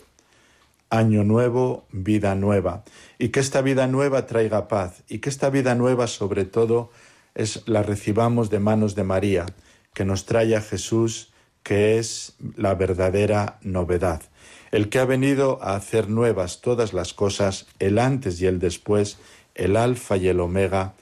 Año 0.89 1.23
nuevo, 1.23 1.85
vida 1.91 2.33
nueva, 2.33 2.83
y 3.19 3.29
que 3.29 3.39
esta 3.39 3.61
vida 3.61 3.85
nueva 3.85 4.25
traiga 4.25 4.67
paz, 4.67 5.03
y 5.07 5.19
que 5.19 5.29
esta 5.29 5.51
vida 5.51 5.75
nueva 5.75 6.07
sobre 6.07 6.43
todo 6.43 6.89
es 7.35 7.61
la 7.67 7.83
recibamos 7.83 8.49
de 8.49 8.59
manos 8.59 8.95
de 8.95 9.03
María, 9.03 9.45
que 9.93 10.05
nos 10.05 10.25
trae 10.25 10.55
a 10.55 10.61
Jesús, 10.61 11.31
que 11.61 11.99
es 11.99 12.33
la 12.55 12.73
verdadera 12.73 13.59
novedad, 13.61 14.23
el 14.71 14.89
que 14.89 14.97
ha 14.97 15.05
venido 15.05 15.59
a 15.61 15.75
hacer 15.75 16.09
nuevas 16.09 16.61
todas 16.61 16.93
las 16.93 17.13
cosas, 17.13 17.67
el 17.77 17.99
antes 17.99 18.41
y 18.41 18.47
el 18.47 18.57
después, 18.57 19.19
el 19.53 19.77
alfa 19.77 20.17
y 20.17 20.29
el 20.29 20.39
omega, 20.39 20.95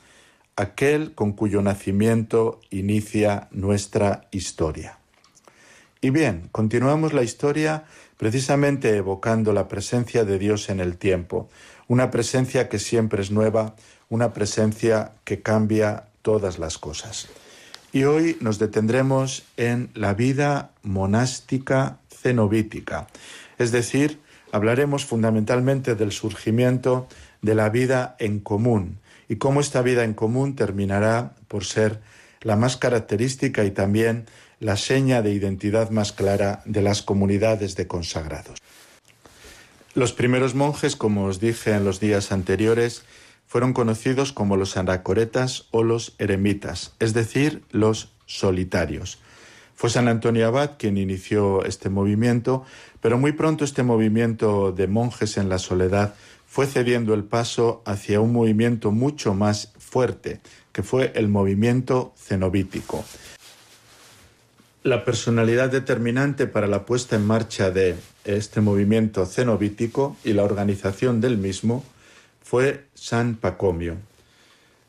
aquel 0.59 1.13
con 1.13 1.31
cuyo 1.31 1.61
nacimiento 1.61 2.59
inicia 2.69 3.47
nuestra 3.51 4.27
historia. 4.31 4.97
Y 6.01 6.09
bien, 6.09 6.49
continuamos 6.51 7.13
la 7.13 7.23
historia 7.23 7.85
precisamente 8.17 8.97
evocando 8.97 9.53
la 9.53 9.69
presencia 9.69 10.25
de 10.25 10.37
Dios 10.37 10.69
en 10.69 10.81
el 10.81 10.97
tiempo, 10.97 11.49
una 11.87 12.11
presencia 12.11 12.67
que 12.67 12.77
siempre 12.77 13.21
es 13.21 13.31
nueva, 13.31 13.75
una 14.09 14.33
presencia 14.33 15.13
que 15.23 15.41
cambia 15.41 16.07
todas 16.21 16.59
las 16.59 16.77
cosas. 16.77 17.29
Y 17.93 18.03
hoy 18.03 18.35
nos 18.41 18.59
detendremos 18.59 19.43
en 19.55 19.89
la 19.93 20.13
vida 20.13 20.71
monástica 20.83 21.99
cenobítica, 22.09 23.07
es 23.57 23.71
decir, 23.71 24.19
hablaremos 24.51 25.05
fundamentalmente 25.05 25.95
del 25.95 26.11
surgimiento 26.11 27.07
de 27.41 27.55
la 27.55 27.69
vida 27.69 28.17
en 28.19 28.39
común, 28.39 28.99
y 29.29 29.37
cómo 29.37 29.61
esta 29.61 29.81
vida 29.81 30.03
en 30.03 30.13
común 30.13 30.55
terminará 30.55 31.35
por 31.47 31.63
ser 31.63 32.01
la 32.41 32.55
más 32.55 32.75
característica 32.75 33.63
y 33.63 33.71
también 33.71 34.25
la 34.59 34.75
seña 34.75 35.21
de 35.21 35.31
identidad 35.31 35.91
más 35.91 36.11
clara 36.11 36.61
de 36.65 36.81
las 36.81 37.01
comunidades 37.01 37.75
de 37.75 37.87
consagrados. 37.87 38.59
Los 39.93 40.13
primeros 40.13 40.55
monjes, 40.55 40.95
como 40.95 41.25
os 41.25 41.39
dije 41.39 41.71
en 41.71 41.85
los 41.85 41.99
días 41.99 42.31
anteriores, 42.31 43.03
fueron 43.47 43.73
conocidos 43.73 44.33
como 44.33 44.57
los 44.57 44.77
anacoretas 44.77 45.65
o 45.71 45.83
los 45.83 46.13
eremitas, 46.19 46.93
es 46.99 47.13
decir, 47.13 47.63
los 47.71 48.11
solitarios. 48.25 49.19
Fue 49.75 49.89
San 49.89 50.07
Antonio 50.07 50.45
Abad 50.45 50.71
quien 50.77 50.97
inició 50.97 51.63
este 51.63 51.89
movimiento, 51.89 52.65
pero 53.01 53.17
muy 53.17 53.31
pronto 53.31 53.63
este 53.63 53.81
movimiento 53.81 54.71
de 54.71 54.87
monjes 54.87 55.37
en 55.37 55.49
la 55.49 55.57
soledad 55.57 56.15
fue 56.49 56.65
cediendo 56.65 57.13
el 57.13 57.25
paso 57.25 57.83
hacia 57.85 58.19
un 58.19 58.33
movimiento 58.33 58.89
mucho 58.89 59.35
más 59.35 59.71
fuerte, 59.77 60.41
que 60.71 60.81
fue 60.81 61.11
el 61.13 61.27
movimiento 61.27 62.11
cenobítico. 62.17 63.05
La 64.81 65.05
personalidad 65.05 65.69
determinante 65.69 66.47
para 66.47 66.65
la 66.65 66.87
puesta 66.87 67.15
en 67.15 67.27
marcha 67.27 67.69
de 67.69 67.95
este 68.25 68.61
movimiento 68.61 69.27
cenobítico 69.27 70.17
y 70.23 70.33
la 70.33 70.43
organización 70.43 71.21
del 71.21 71.37
mismo 71.37 71.83
fue 72.41 72.85
San 72.95 73.35
Pacomio. 73.35 73.97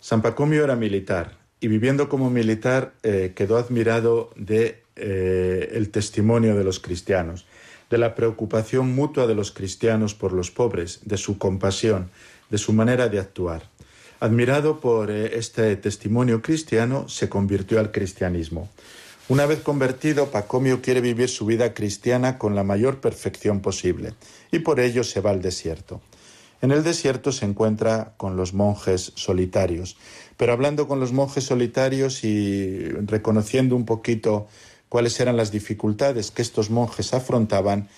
San 0.00 0.22
Pacomio 0.22 0.64
era 0.64 0.76
militar 0.76 1.36
y 1.60 1.68
viviendo 1.68 2.08
como 2.08 2.30
militar 2.30 2.94
eh, 3.02 3.32
quedó 3.36 3.58
admirado 3.58 4.30
de 4.34 4.82
eh, 4.96 5.72
el 5.74 5.90
testimonio 5.90 6.56
de 6.56 6.64
los 6.64 6.80
cristianos. 6.80 7.44
De 7.90 7.98
la 7.98 8.14
preocupación 8.14 8.94
mutua 8.94 9.26
de 9.26 9.34
los 9.34 9.50
cristianos 9.50 10.14
por 10.14 10.32
los 10.32 10.50
pobres, 10.50 11.00
de 11.04 11.16
su 11.16 11.36
compasión, 11.36 12.08
de 12.48 12.58
su 12.58 12.72
manera 12.72 13.08
de 13.08 13.18
actuar. 13.18 13.68
Admirado 14.20 14.80
por 14.80 15.10
eh, 15.10 15.38
este 15.38 15.76
testimonio 15.76 16.40
cristiano, 16.40 17.08
se 17.08 17.28
convirtió 17.28 17.80
al 17.80 17.90
cristianismo. 17.90 18.68
Una 19.28 19.46
vez 19.46 19.60
convertido, 19.60 20.30
Pacomio 20.30 20.82
quiere 20.82 21.00
vivir 21.00 21.28
su 21.28 21.46
vida 21.46 21.72
cristiana 21.72 22.36
con 22.38 22.54
la 22.54 22.64
mayor 22.64 23.00
perfección 23.00 23.60
posible 23.60 24.14
y 24.50 24.60
por 24.60 24.80
ello 24.80 25.04
se 25.04 25.20
va 25.20 25.30
al 25.30 25.40
desierto. 25.42 26.00
En 26.62 26.72
el 26.72 26.82
desierto 26.82 27.32
se 27.32 27.46
encuentra 27.46 28.12
con 28.18 28.36
los 28.36 28.52
monjes 28.52 29.12
solitarios, 29.14 29.96
pero 30.36 30.52
hablando 30.52 30.86
con 30.88 31.00
los 31.00 31.12
monjes 31.12 31.44
solitarios 31.44 32.22
y 32.24 32.88
reconociendo 33.06 33.76
un 33.76 33.86
poquito 33.86 34.48
cuáles 34.90 35.18
eran 35.20 35.38
las 35.38 35.50
dificultades 35.50 36.30
que 36.30 36.42
estos 36.42 36.68
monjes 36.68 37.14
afrontaban, 37.14 37.88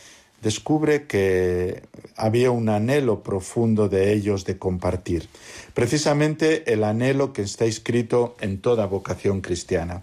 descubre 0.43 1.07
que 1.07 1.82
había 2.16 2.51
un 2.51 2.68
anhelo 2.68 3.22
profundo 3.22 3.88
de 3.88 4.12
ellos 4.12 4.45
de 4.45 4.59
compartir, 4.59 5.28
precisamente 5.72 6.70
el 6.72 6.84
anhelo 6.84 7.32
que 7.32 7.43
está 7.43 7.64
escrito 7.64 8.36
en 8.40 8.61
toda 8.61 8.86
vocación 8.86 9.40
cristiana. 9.40 10.03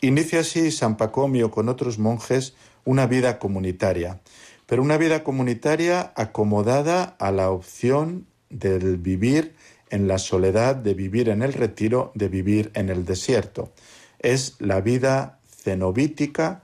Inicia 0.00 0.40
así 0.40 0.70
San 0.70 0.96
Pacomio 0.96 1.50
con 1.50 1.68
otros 1.68 1.98
monjes 1.98 2.54
una 2.84 3.06
vida 3.06 3.38
comunitaria, 3.38 4.20
pero 4.66 4.82
una 4.82 4.98
vida 4.98 5.24
comunitaria 5.24 6.12
acomodada 6.16 7.16
a 7.18 7.32
la 7.32 7.50
opción 7.50 8.26
del 8.48 8.96
vivir 8.96 9.54
en 9.90 10.06
la 10.06 10.18
soledad, 10.18 10.76
de 10.76 10.94
vivir 10.94 11.28
en 11.28 11.42
el 11.42 11.52
retiro, 11.52 12.12
de 12.14 12.28
vivir 12.28 12.70
en 12.74 12.90
el 12.90 13.04
desierto. 13.04 13.72
Es 14.18 14.56
la 14.60 14.80
vida 14.80 15.40
cenobítica, 15.62 16.62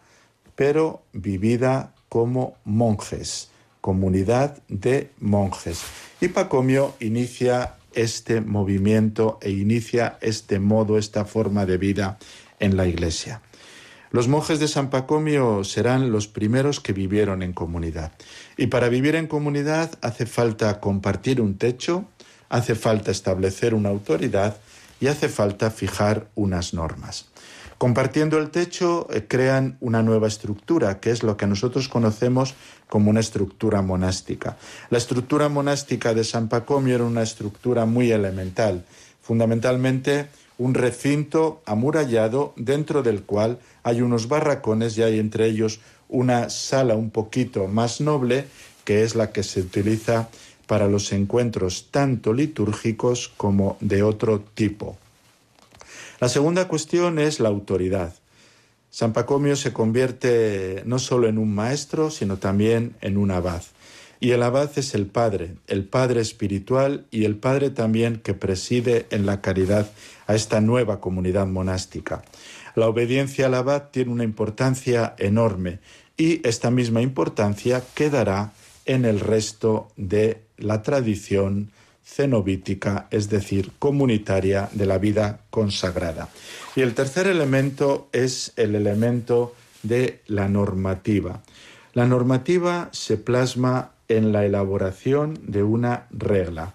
pero 0.55 1.03
vivida 1.13 1.95
como 2.09 2.57
monjes, 2.65 3.51
comunidad 3.81 4.63
de 4.69 5.11
monjes. 5.21 5.83
Y 6.21 6.29
Pacomio 6.29 6.95
inicia 7.01 7.75
este 7.95 8.41
movimiento 8.41 9.39
e 9.41 9.51
inicia 9.51 10.19
este 10.21 10.59
modo, 10.59 10.99
esta 10.99 11.25
forma 11.25 11.67
de 11.67 11.79
vida 11.79 12.19
en 12.59 12.77
la 12.77 12.87
iglesia. 12.87 13.41
Los 14.11 14.27
monjes 14.27 14.59
de 14.59 14.69
San 14.69 14.89
Pacomio 14.89 15.65
serán 15.65 16.11
los 16.11 16.29
primeros 16.29 16.81
que 16.81 16.95
vivieron 16.95 17.43
en 17.43 17.53
comunidad. 17.53 18.13
Y 18.57 18.69
para 18.69 18.89
vivir 18.89 19.15
en 19.17 19.27
comunidad 19.27 19.91
hace 20.01 20.25
falta 20.25 20.81
compartir 20.81 21.43
un 21.43 21.59
techo, 21.59 22.07
hace 22.49 22.75
falta 22.75 23.11
establecer 23.11 23.75
una 23.75 23.91
autoridad 23.91 24.57
y 24.99 25.09
hace 25.09 25.29
falta 25.29 25.71
fijar 25.71 26.29
unas 26.35 26.73
normas. 26.73 27.29
Compartiendo 27.79 28.39
el 28.39 28.51
techo 28.51 29.07
eh, 29.09 29.26
crean 29.29 29.79
una 29.81 30.03
nueva 30.03 30.26
estructura, 30.26 30.99
que 30.99 31.12
es 31.12 31.22
lo 31.22 31.37
que 31.37 31.47
nosotros 31.47 31.89
conocemos 31.89 32.55
como 32.89 33.09
una 33.09 33.20
estructura 33.20 33.83
monástica. 33.83 34.57
La 34.91 34.99
estructura 34.99 35.49
monástica 35.49 36.12
de 36.12 36.24
San 36.24 36.49
Pacomio 36.49 36.97
era 36.97 37.05
una 37.05 37.22
estructura 37.22 37.87
muy 37.87 38.11
elemental, 38.11 38.85
fundamentalmente 39.22 40.26
un 40.59 40.74
recinto 40.74 41.62
amurallado 41.66 42.53
dentro 42.57 43.05
del 43.05 43.22
cual 43.22 43.61
hay 43.85 44.03
unos 44.03 44.26
barracones 44.26 44.99
y 44.99 45.05
hay 45.05 45.20
entre 45.20 45.47
ellos 45.47 45.79
una 46.09 46.51
sala 46.51 46.97
un 46.97 47.11
poquito 47.11 47.68
más 47.68 48.01
noble, 48.01 48.47
que 48.85 49.05
es 49.05 49.14
la 49.14 49.31
que 49.31 49.45
se 49.45 49.61
utiliza 49.61 50.29
para 50.66 50.89
los 50.89 51.12
encuentros 51.12 51.89
tanto 51.93 52.33
litúrgicos 52.33 53.29
como 53.37 53.76
de 53.81 54.03
otro 54.03 54.41
tipo. 54.41 54.99
La 56.21 56.29
segunda 56.29 56.66
cuestión 56.66 57.21
es 57.21 57.39
la 57.39 57.49
autoridad. 57.49 58.12
San 58.91 59.12
Pacomio 59.12 59.55
se 59.55 59.73
convierte 59.73 60.83
no 60.85 60.99
solo 60.99 61.29
en 61.29 61.39
un 61.39 61.55
maestro, 61.55 62.11
sino 62.11 62.39
también 62.39 62.97
en 63.01 63.19
un 63.19 63.31
abad. 63.31 63.62
Y 64.19 64.33
el 64.33 64.43
abad 64.43 64.69
es 64.77 64.97
el 64.97 65.07
padre, 65.07 65.55
el 65.69 65.85
padre 65.85 66.21
espiritual 66.21 67.07
y 67.12 67.25
el 67.25 67.37
padre 67.37 67.71
también 67.71 68.16
que 68.16 68.35
preside 68.35 69.07
en 69.11 69.27
la 69.27 69.41
caridad 69.41 69.93
a 70.27 70.35
esta 70.35 70.61
nueva 70.61 71.01
comunidad 71.01 71.47
monástica. 71.47 72.25
La 72.75 72.89
obediencia 72.89 73.47
al 73.47 73.55
abad 73.55 73.91
tiene 73.93 74.11
una 74.11 74.25
importancia 74.25 75.14
enorme 75.19 75.79
y 76.16 76.45
esta 76.47 76.73
misma 76.73 77.01
importancia 77.01 77.85
quedará 77.95 78.53
en 78.87 79.05
el 79.05 79.21
resto 79.21 79.87
de 79.97 80.43
la 80.57 80.83
tradición 80.83 81.71
cenobítica, 82.09 83.07
es 83.11 83.29
decir, 83.29 83.73
comunitaria 83.79 84.71
de 84.73 84.87
la 84.87 84.99
vida 84.99 85.41
consagrada. 85.51 86.29
Y 86.75 86.81
el 86.81 86.95
tercer 86.95 87.27
elemento 87.27 88.09
es 88.13 88.53
el 88.57 88.75
elemento 88.75 89.55
de 89.83 90.21
la 90.27 90.49
normativa. 90.49 91.43
La 91.93 92.07
normativa 92.07 92.89
se 92.93 93.19
plasma 93.19 93.93
en 94.09 94.33
la 94.33 94.45
elaboración 94.47 95.39
de 95.47 95.63
una 95.63 96.07
regla. 96.11 96.75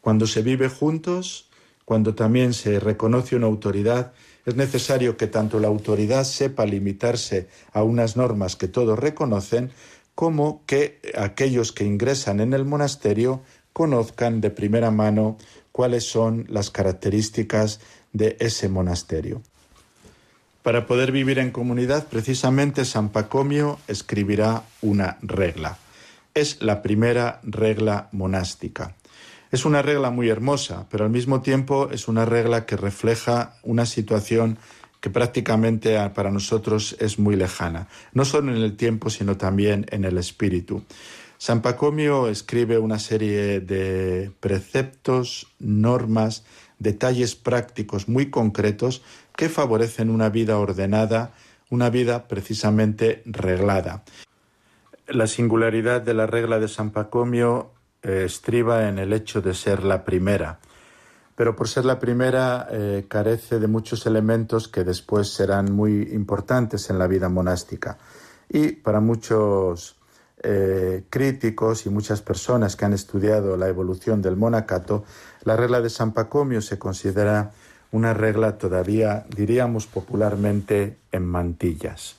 Cuando 0.00 0.26
se 0.26 0.42
vive 0.42 0.68
juntos, 0.68 1.48
cuando 1.84 2.14
también 2.14 2.54
se 2.54 2.78
reconoce 2.78 3.34
una 3.34 3.46
autoridad, 3.46 4.12
es 4.46 4.56
necesario 4.56 5.16
que 5.16 5.26
tanto 5.26 5.58
la 5.58 5.68
autoridad 5.68 6.24
sepa 6.24 6.64
limitarse 6.64 7.48
a 7.72 7.82
unas 7.82 8.16
normas 8.16 8.56
que 8.56 8.68
todos 8.68 8.98
reconocen, 8.98 9.70
como 10.14 10.62
que 10.66 11.00
aquellos 11.16 11.72
que 11.72 11.84
ingresan 11.84 12.40
en 12.40 12.52
el 12.52 12.64
monasterio 12.64 13.42
conozcan 13.78 14.40
de 14.40 14.50
primera 14.50 14.90
mano 14.90 15.38
cuáles 15.70 16.02
son 16.02 16.46
las 16.48 16.68
características 16.68 17.78
de 18.12 18.36
ese 18.40 18.68
monasterio. 18.68 19.40
Para 20.64 20.84
poder 20.88 21.12
vivir 21.12 21.38
en 21.38 21.52
comunidad, 21.52 22.08
precisamente 22.08 22.84
San 22.84 23.10
Pacomio 23.10 23.78
escribirá 23.86 24.64
una 24.82 25.16
regla. 25.22 25.78
Es 26.34 26.60
la 26.60 26.82
primera 26.82 27.38
regla 27.44 28.08
monástica. 28.10 28.96
Es 29.52 29.64
una 29.64 29.80
regla 29.80 30.10
muy 30.10 30.28
hermosa, 30.28 30.88
pero 30.90 31.04
al 31.04 31.10
mismo 31.10 31.40
tiempo 31.40 31.88
es 31.92 32.08
una 32.08 32.24
regla 32.24 32.66
que 32.66 32.76
refleja 32.76 33.54
una 33.62 33.86
situación 33.86 34.58
que 35.00 35.10
prácticamente 35.10 35.96
para 36.10 36.32
nosotros 36.32 36.96
es 36.98 37.20
muy 37.20 37.36
lejana, 37.36 37.86
no 38.12 38.24
solo 38.24 38.50
en 38.50 38.60
el 38.60 38.76
tiempo, 38.76 39.08
sino 39.08 39.36
también 39.36 39.86
en 39.90 40.04
el 40.04 40.18
espíritu. 40.18 40.82
San 41.38 41.62
Pacomio 41.62 42.26
escribe 42.26 42.78
una 42.78 42.98
serie 42.98 43.60
de 43.60 44.32
preceptos, 44.40 45.46
normas, 45.60 46.44
detalles 46.80 47.36
prácticos 47.36 48.08
muy 48.08 48.28
concretos 48.28 49.02
que 49.36 49.48
favorecen 49.48 50.10
una 50.10 50.30
vida 50.30 50.58
ordenada, 50.58 51.32
una 51.70 51.90
vida 51.90 52.26
precisamente 52.26 53.22
reglada. 53.24 54.02
La 55.06 55.28
singularidad 55.28 56.02
de 56.02 56.14
la 56.14 56.26
regla 56.26 56.58
de 56.58 56.66
San 56.66 56.90
Pacomio 56.90 57.70
eh, 58.02 58.24
estriba 58.26 58.88
en 58.88 58.98
el 58.98 59.12
hecho 59.12 59.40
de 59.40 59.54
ser 59.54 59.84
la 59.84 60.04
primera, 60.04 60.58
pero 61.36 61.54
por 61.54 61.68
ser 61.68 61.84
la 61.84 62.00
primera 62.00 62.66
eh, 62.68 63.06
carece 63.06 63.60
de 63.60 63.68
muchos 63.68 64.06
elementos 64.06 64.66
que 64.66 64.82
después 64.82 65.28
serán 65.28 65.72
muy 65.72 66.02
importantes 66.12 66.90
en 66.90 66.98
la 66.98 67.06
vida 67.06 67.28
monástica. 67.28 67.96
Y 68.50 68.72
para 68.72 68.98
muchos 68.98 69.97
eh, 70.42 71.04
críticos 71.10 71.86
y 71.86 71.90
muchas 71.90 72.22
personas 72.22 72.76
que 72.76 72.84
han 72.84 72.92
estudiado 72.92 73.56
la 73.56 73.68
evolución 73.68 74.22
del 74.22 74.36
monacato, 74.36 75.04
la 75.44 75.56
regla 75.56 75.80
de 75.80 75.90
San 75.90 76.12
Pacomio 76.12 76.60
se 76.60 76.78
considera 76.78 77.52
una 77.90 78.14
regla 78.14 78.58
todavía, 78.58 79.24
diríamos 79.34 79.86
popularmente, 79.86 80.96
en 81.12 81.24
mantillas. 81.24 82.16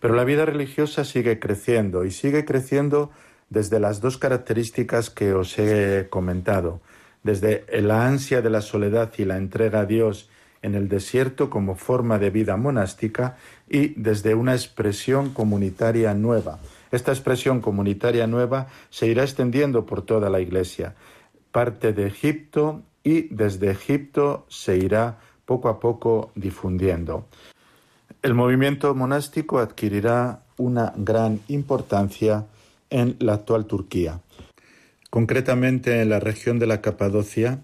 Pero 0.00 0.14
la 0.14 0.24
vida 0.24 0.44
religiosa 0.44 1.04
sigue 1.04 1.38
creciendo 1.38 2.04
y 2.04 2.10
sigue 2.10 2.44
creciendo 2.44 3.10
desde 3.48 3.80
las 3.80 4.00
dos 4.00 4.18
características 4.18 5.10
que 5.10 5.32
os 5.32 5.58
he 5.58 6.08
comentado, 6.10 6.80
desde 7.22 7.64
la 7.80 8.06
ansia 8.06 8.42
de 8.42 8.50
la 8.50 8.60
soledad 8.60 9.12
y 9.18 9.24
la 9.24 9.36
entrega 9.36 9.80
a 9.80 9.86
Dios 9.86 10.28
en 10.62 10.74
el 10.74 10.88
desierto 10.88 11.48
como 11.48 11.76
forma 11.76 12.18
de 12.18 12.30
vida 12.30 12.56
monástica 12.56 13.36
y 13.68 13.88
desde 14.00 14.34
una 14.34 14.54
expresión 14.54 15.30
comunitaria 15.32 16.12
nueva, 16.14 16.58
esta 16.90 17.12
expresión 17.12 17.60
comunitaria 17.60 18.26
nueva 18.26 18.68
se 18.90 19.06
irá 19.06 19.22
extendiendo 19.22 19.86
por 19.86 20.02
toda 20.02 20.30
la 20.30 20.40
Iglesia. 20.40 20.94
Parte 21.52 21.92
de 21.92 22.06
Egipto 22.06 22.82
y 23.02 23.28
desde 23.34 23.70
Egipto 23.70 24.46
se 24.48 24.76
irá 24.76 25.18
poco 25.44 25.68
a 25.68 25.80
poco 25.80 26.32
difundiendo. 26.34 27.26
El 28.22 28.34
movimiento 28.34 28.94
monástico 28.94 29.58
adquirirá 29.58 30.42
una 30.56 30.92
gran 30.96 31.40
importancia 31.48 32.46
en 32.90 33.16
la 33.20 33.34
actual 33.34 33.66
Turquía, 33.66 34.20
concretamente 35.10 36.02
en 36.02 36.08
la 36.08 36.20
región 36.20 36.58
de 36.58 36.66
la 36.66 36.80
Capadocia, 36.80 37.60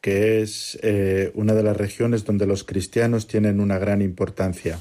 que 0.00 0.40
es 0.40 0.78
eh, 0.82 1.32
una 1.34 1.52
de 1.54 1.62
las 1.62 1.76
regiones 1.76 2.24
donde 2.24 2.46
los 2.46 2.64
cristianos 2.64 3.26
tienen 3.26 3.60
una 3.60 3.78
gran 3.78 4.02
importancia. 4.02 4.78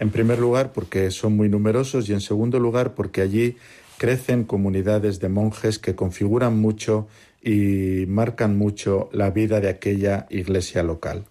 En 0.00 0.10
primer 0.10 0.38
lugar, 0.38 0.72
porque 0.72 1.10
son 1.10 1.36
muy 1.36 1.48
numerosos 1.48 2.08
y 2.08 2.12
en 2.12 2.20
segundo 2.20 2.58
lugar, 2.58 2.94
porque 2.94 3.20
allí 3.20 3.56
crecen 3.98 4.44
comunidades 4.44 5.20
de 5.20 5.28
monjes 5.28 5.78
que 5.78 5.94
configuran 5.94 6.58
mucho 6.58 7.06
y 7.42 8.04
marcan 8.08 8.56
mucho 8.56 9.08
la 9.12 9.30
vida 9.30 9.60
de 9.60 9.68
aquella 9.68 10.26
iglesia 10.30 10.82
local. 10.82 11.24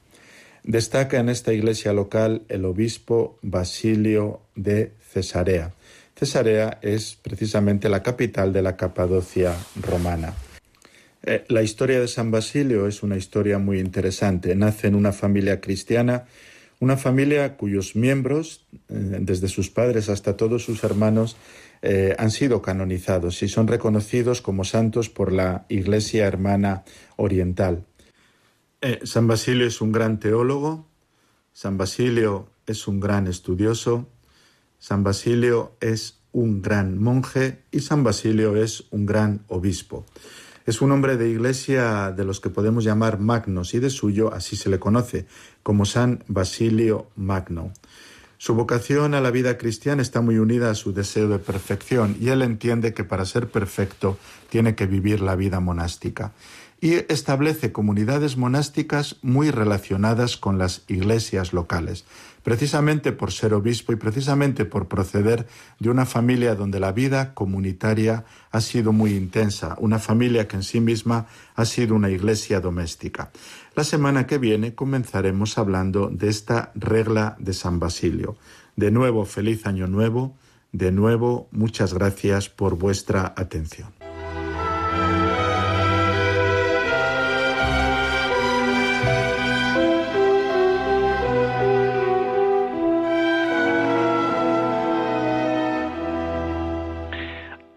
Destaca 0.63 1.19
en 1.19 1.29
esta 1.29 1.53
iglesia 1.53 1.91
local 1.91 2.43
el 2.47 2.65
obispo 2.65 3.37
Basilio 3.41 4.41
de 4.55 4.91
Cesarea. 5.11 5.73
Cesarea 6.15 6.77
es 6.81 7.17
precisamente 7.21 7.89
la 7.89 8.03
capital 8.03 8.53
de 8.53 8.61
la 8.61 8.77
Capadocia 8.77 9.55
romana. 9.81 10.35
Eh, 11.23 11.45
la 11.49 11.63
historia 11.63 11.99
de 11.99 12.07
San 12.07 12.29
Basilio 12.29 12.87
es 12.87 13.01
una 13.01 13.17
historia 13.17 13.57
muy 13.57 13.79
interesante. 13.79 14.55
Nace 14.55 14.87
en 14.87 14.95
una 14.95 15.11
familia 15.13 15.59
cristiana, 15.59 16.25
una 16.81 16.97
familia 16.97 17.55
cuyos 17.55 17.95
miembros, 17.95 18.67
eh, 18.89 19.19
desde 19.21 19.47
sus 19.47 19.69
padres 19.69 20.09
hasta 20.09 20.35
todos 20.35 20.65
sus 20.65 20.83
hermanos, 20.83 21.37
eh, 21.81 22.13
han 22.19 22.29
sido 22.29 22.61
canonizados 22.61 23.41
y 23.41 23.47
son 23.47 23.67
reconocidos 23.67 24.41
como 24.41 24.65
santos 24.65 25.09
por 25.09 25.31
la 25.31 25.65
Iglesia 25.69 26.27
Hermana 26.27 26.83
Oriental. 27.15 27.85
San 29.03 29.27
Basilio 29.27 29.67
es 29.67 29.79
un 29.79 29.91
gran 29.91 30.19
teólogo, 30.19 30.87
San 31.53 31.77
Basilio 31.77 32.49
es 32.65 32.87
un 32.87 32.99
gran 32.99 33.27
estudioso, 33.27 34.09
San 34.79 35.03
Basilio 35.03 35.77
es 35.81 36.21
un 36.31 36.61
gran 36.61 36.97
monje 36.97 37.63
y 37.71 37.81
San 37.81 38.03
Basilio 38.03 38.55
es 38.55 38.85
un 38.89 39.05
gran 39.05 39.43
obispo. 39.47 40.05
Es 40.65 40.81
un 40.81 40.91
hombre 40.91 41.17
de 41.17 41.29
iglesia 41.29 42.11
de 42.11 42.25
los 42.25 42.39
que 42.39 42.49
podemos 42.49 42.83
llamar 42.83 43.19
magnos 43.19 43.73
y 43.73 43.79
de 43.79 43.89
suyo 43.89 44.33
así 44.33 44.55
se 44.55 44.69
le 44.69 44.79
conoce, 44.79 45.25
como 45.63 45.85
San 45.85 46.23
Basilio 46.27 47.07
Magno. 47.15 47.71
Su 48.37 48.55
vocación 48.55 49.13
a 49.13 49.21
la 49.21 49.29
vida 49.29 49.57
cristiana 49.57 50.01
está 50.01 50.21
muy 50.21 50.39
unida 50.39 50.71
a 50.71 50.75
su 50.75 50.93
deseo 50.93 51.27
de 51.27 51.37
perfección 51.37 52.17
y 52.19 52.29
él 52.29 52.41
entiende 52.41 52.93
que 52.93 53.03
para 53.03 53.25
ser 53.25 53.47
perfecto 53.49 54.17
tiene 54.49 54.73
que 54.73 54.87
vivir 54.87 55.21
la 55.21 55.35
vida 55.35 55.59
monástica 55.59 56.33
y 56.81 56.95
establece 57.13 57.71
comunidades 57.71 58.37
monásticas 58.37 59.17
muy 59.21 59.51
relacionadas 59.51 60.35
con 60.35 60.57
las 60.57 60.81
iglesias 60.87 61.53
locales, 61.53 62.05
precisamente 62.43 63.11
por 63.11 63.31
ser 63.31 63.53
obispo 63.53 63.93
y 63.93 63.95
precisamente 63.95 64.65
por 64.65 64.87
proceder 64.87 65.47
de 65.79 65.89
una 65.89 66.05
familia 66.05 66.55
donde 66.55 66.79
la 66.79 66.91
vida 66.91 67.33
comunitaria 67.33 68.25
ha 68.51 68.61
sido 68.61 68.91
muy 68.91 69.15
intensa, 69.15 69.75
una 69.79 69.99
familia 69.99 70.47
que 70.47 70.57
en 70.57 70.63
sí 70.63 70.79
misma 70.79 71.27
ha 71.55 71.65
sido 71.65 71.95
una 71.95 72.09
iglesia 72.09 72.59
doméstica. 72.59 73.31
La 73.75 73.83
semana 73.83 74.27
que 74.27 74.37
viene 74.37 74.75
comenzaremos 74.75 75.57
hablando 75.57 76.09
de 76.09 76.29
esta 76.29 76.71
regla 76.75 77.35
de 77.39 77.53
San 77.53 77.79
Basilio. 77.79 78.35
De 78.75 78.91
nuevo, 78.91 79.25
feliz 79.25 79.65
año 79.65 79.87
nuevo. 79.87 80.35
De 80.71 80.91
nuevo, 80.91 81.49
muchas 81.51 81.93
gracias 81.93 82.49
por 82.49 82.77
vuestra 82.77 83.33
atención. 83.35 84.00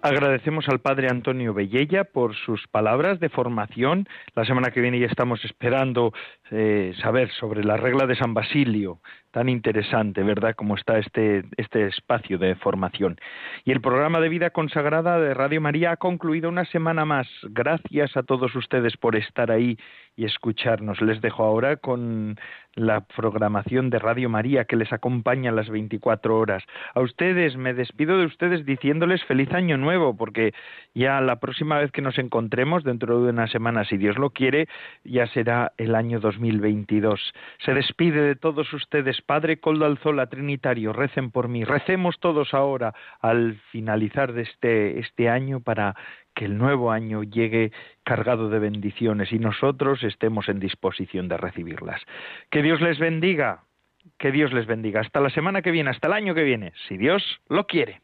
Agradecemos 0.05 0.68
al 0.68 0.80
padre 0.80 1.09
Antonio 1.09 1.55
Bellella 1.55 2.05
por 2.05 2.36
sus 2.36 2.68
palabras 2.68 3.20
de 3.20 3.30
formación. 3.30 4.07
La 4.34 4.44
semana 4.44 4.70
que 4.70 4.82
viene 4.82 5.00
ya 5.00 5.07
estamos 5.07 5.42
esperando 5.46 6.12
eh, 6.50 6.92
saber 7.00 7.30
sobre 7.32 7.64
la 7.64 7.78
regla 7.78 8.05
de 8.07 8.14
San 8.14 8.34
Basilio, 8.34 9.00
tan 9.35 9.49
interesante, 9.49 10.22
¿verdad? 10.22 10.55
Como 10.55 10.76
está 10.76 10.97
este, 10.97 11.43
este 11.57 11.89
espacio 11.89 12.39
de 12.39 12.55
formación. 12.55 13.18
Y 13.64 13.72
el 13.72 13.80
programa 13.80 14.20
de 14.20 14.28
vida 14.28 14.51
consagrada 14.51 15.18
de 15.18 15.35
Radio 15.35 15.61
María 15.61 15.91
ha 15.91 15.97
concluido 15.97 16.49
una 16.49 16.64
semana 16.66 17.05
más. 17.05 17.26
Gracias 17.43 18.16
a 18.16 18.22
todos 18.22 18.55
ustedes 18.55 18.97
por 18.97 19.16
estar 19.16 19.51
ahí 19.51 19.76
y 20.16 20.24
escucharnos. 20.24 21.01
Les 21.01 21.20
dejo 21.20 21.43
ahora 21.43 21.76
con 21.76 22.37
la 22.76 23.03
programación 23.03 23.91
de 23.91 23.99
Radio 23.99 24.28
María 24.28 24.64
que 24.64 24.76
les 24.76 24.93
acompaña 24.93 25.53
las 25.53 25.68
24 25.68 26.37
horas. 26.37 26.62
A 26.95 27.01
ustedes, 27.01 27.57
me 27.57 27.74
despido 27.74 28.18
de 28.18 28.26
ustedes 28.26 28.64
diciéndoles 28.64 29.22
feliz 29.24 29.53
año 29.53 29.76
nuevo, 29.76 30.16
porque 30.16 30.53
ya 30.95 31.20
la 31.20 31.37
próxima 31.37 31.78
vez 31.78 31.91
que 31.93 32.03
nos 32.03 32.18
encontremos, 32.18 32.85
dentro 32.85 33.22
de 33.22 33.30
una 33.30 33.47
semana, 33.49 33.85
si 33.85 33.97
Dios 33.97 34.18
lo 34.18 34.30
quiere, 34.30 34.68
ya 35.05 35.26
será 35.28 35.72
el 35.76 35.95
año 35.95 36.20
2022. 36.20 37.32
Se 37.64 37.74
despide 37.74 38.20
de 38.20 38.37
todos 38.37 38.72
ustedes, 38.72 39.20
Padre 39.26 39.58
Coldo 39.58 39.86
Alzola 39.86 40.26
Trinitario, 40.26 40.92
recen 40.92 41.30
por 41.30 41.48
mí, 41.48 41.64
recemos 41.64 42.18
todos 42.20 42.54
ahora 42.54 42.94
al 43.20 43.60
finalizar 43.70 44.32
de 44.32 44.42
este, 44.42 45.00
este 45.00 45.28
año 45.28 45.60
para 45.60 45.94
que 46.34 46.44
el 46.44 46.58
nuevo 46.58 46.90
año 46.90 47.22
llegue 47.22 47.72
cargado 48.02 48.48
de 48.48 48.58
bendiciones 48.58 49.32
y 49.32 49.38
nosotros 49.38 50.02
estemos 50.02 50.48
en 50.48 50.60
disposición 50.60 51.28
de 51.28 51.36
recibirlas. 51.36 52.02
Que 52.50 52.62
Dios 52.62 52.80
les 52.80 52.98
bendiga, 52.98 53.62
que 54.18 54.32
Dios 54.32 54.52
les 54.52 54.66
bendiga. 54.66 55.00
Hasta 55.00 55.20
la 55.20 55.30
semana 55.30 55.62
que 55.62 55.70
viene, 55.70 55.90
hasta 55.90 56.08
el 56.08 56.14
año 56.14 56.34
que 56.34 56.44
viene, 56.44 56.72
si 56.88 56.96
Dios 56.96 57.40
lo 57.48 57.66
quiere. 57.66 58.03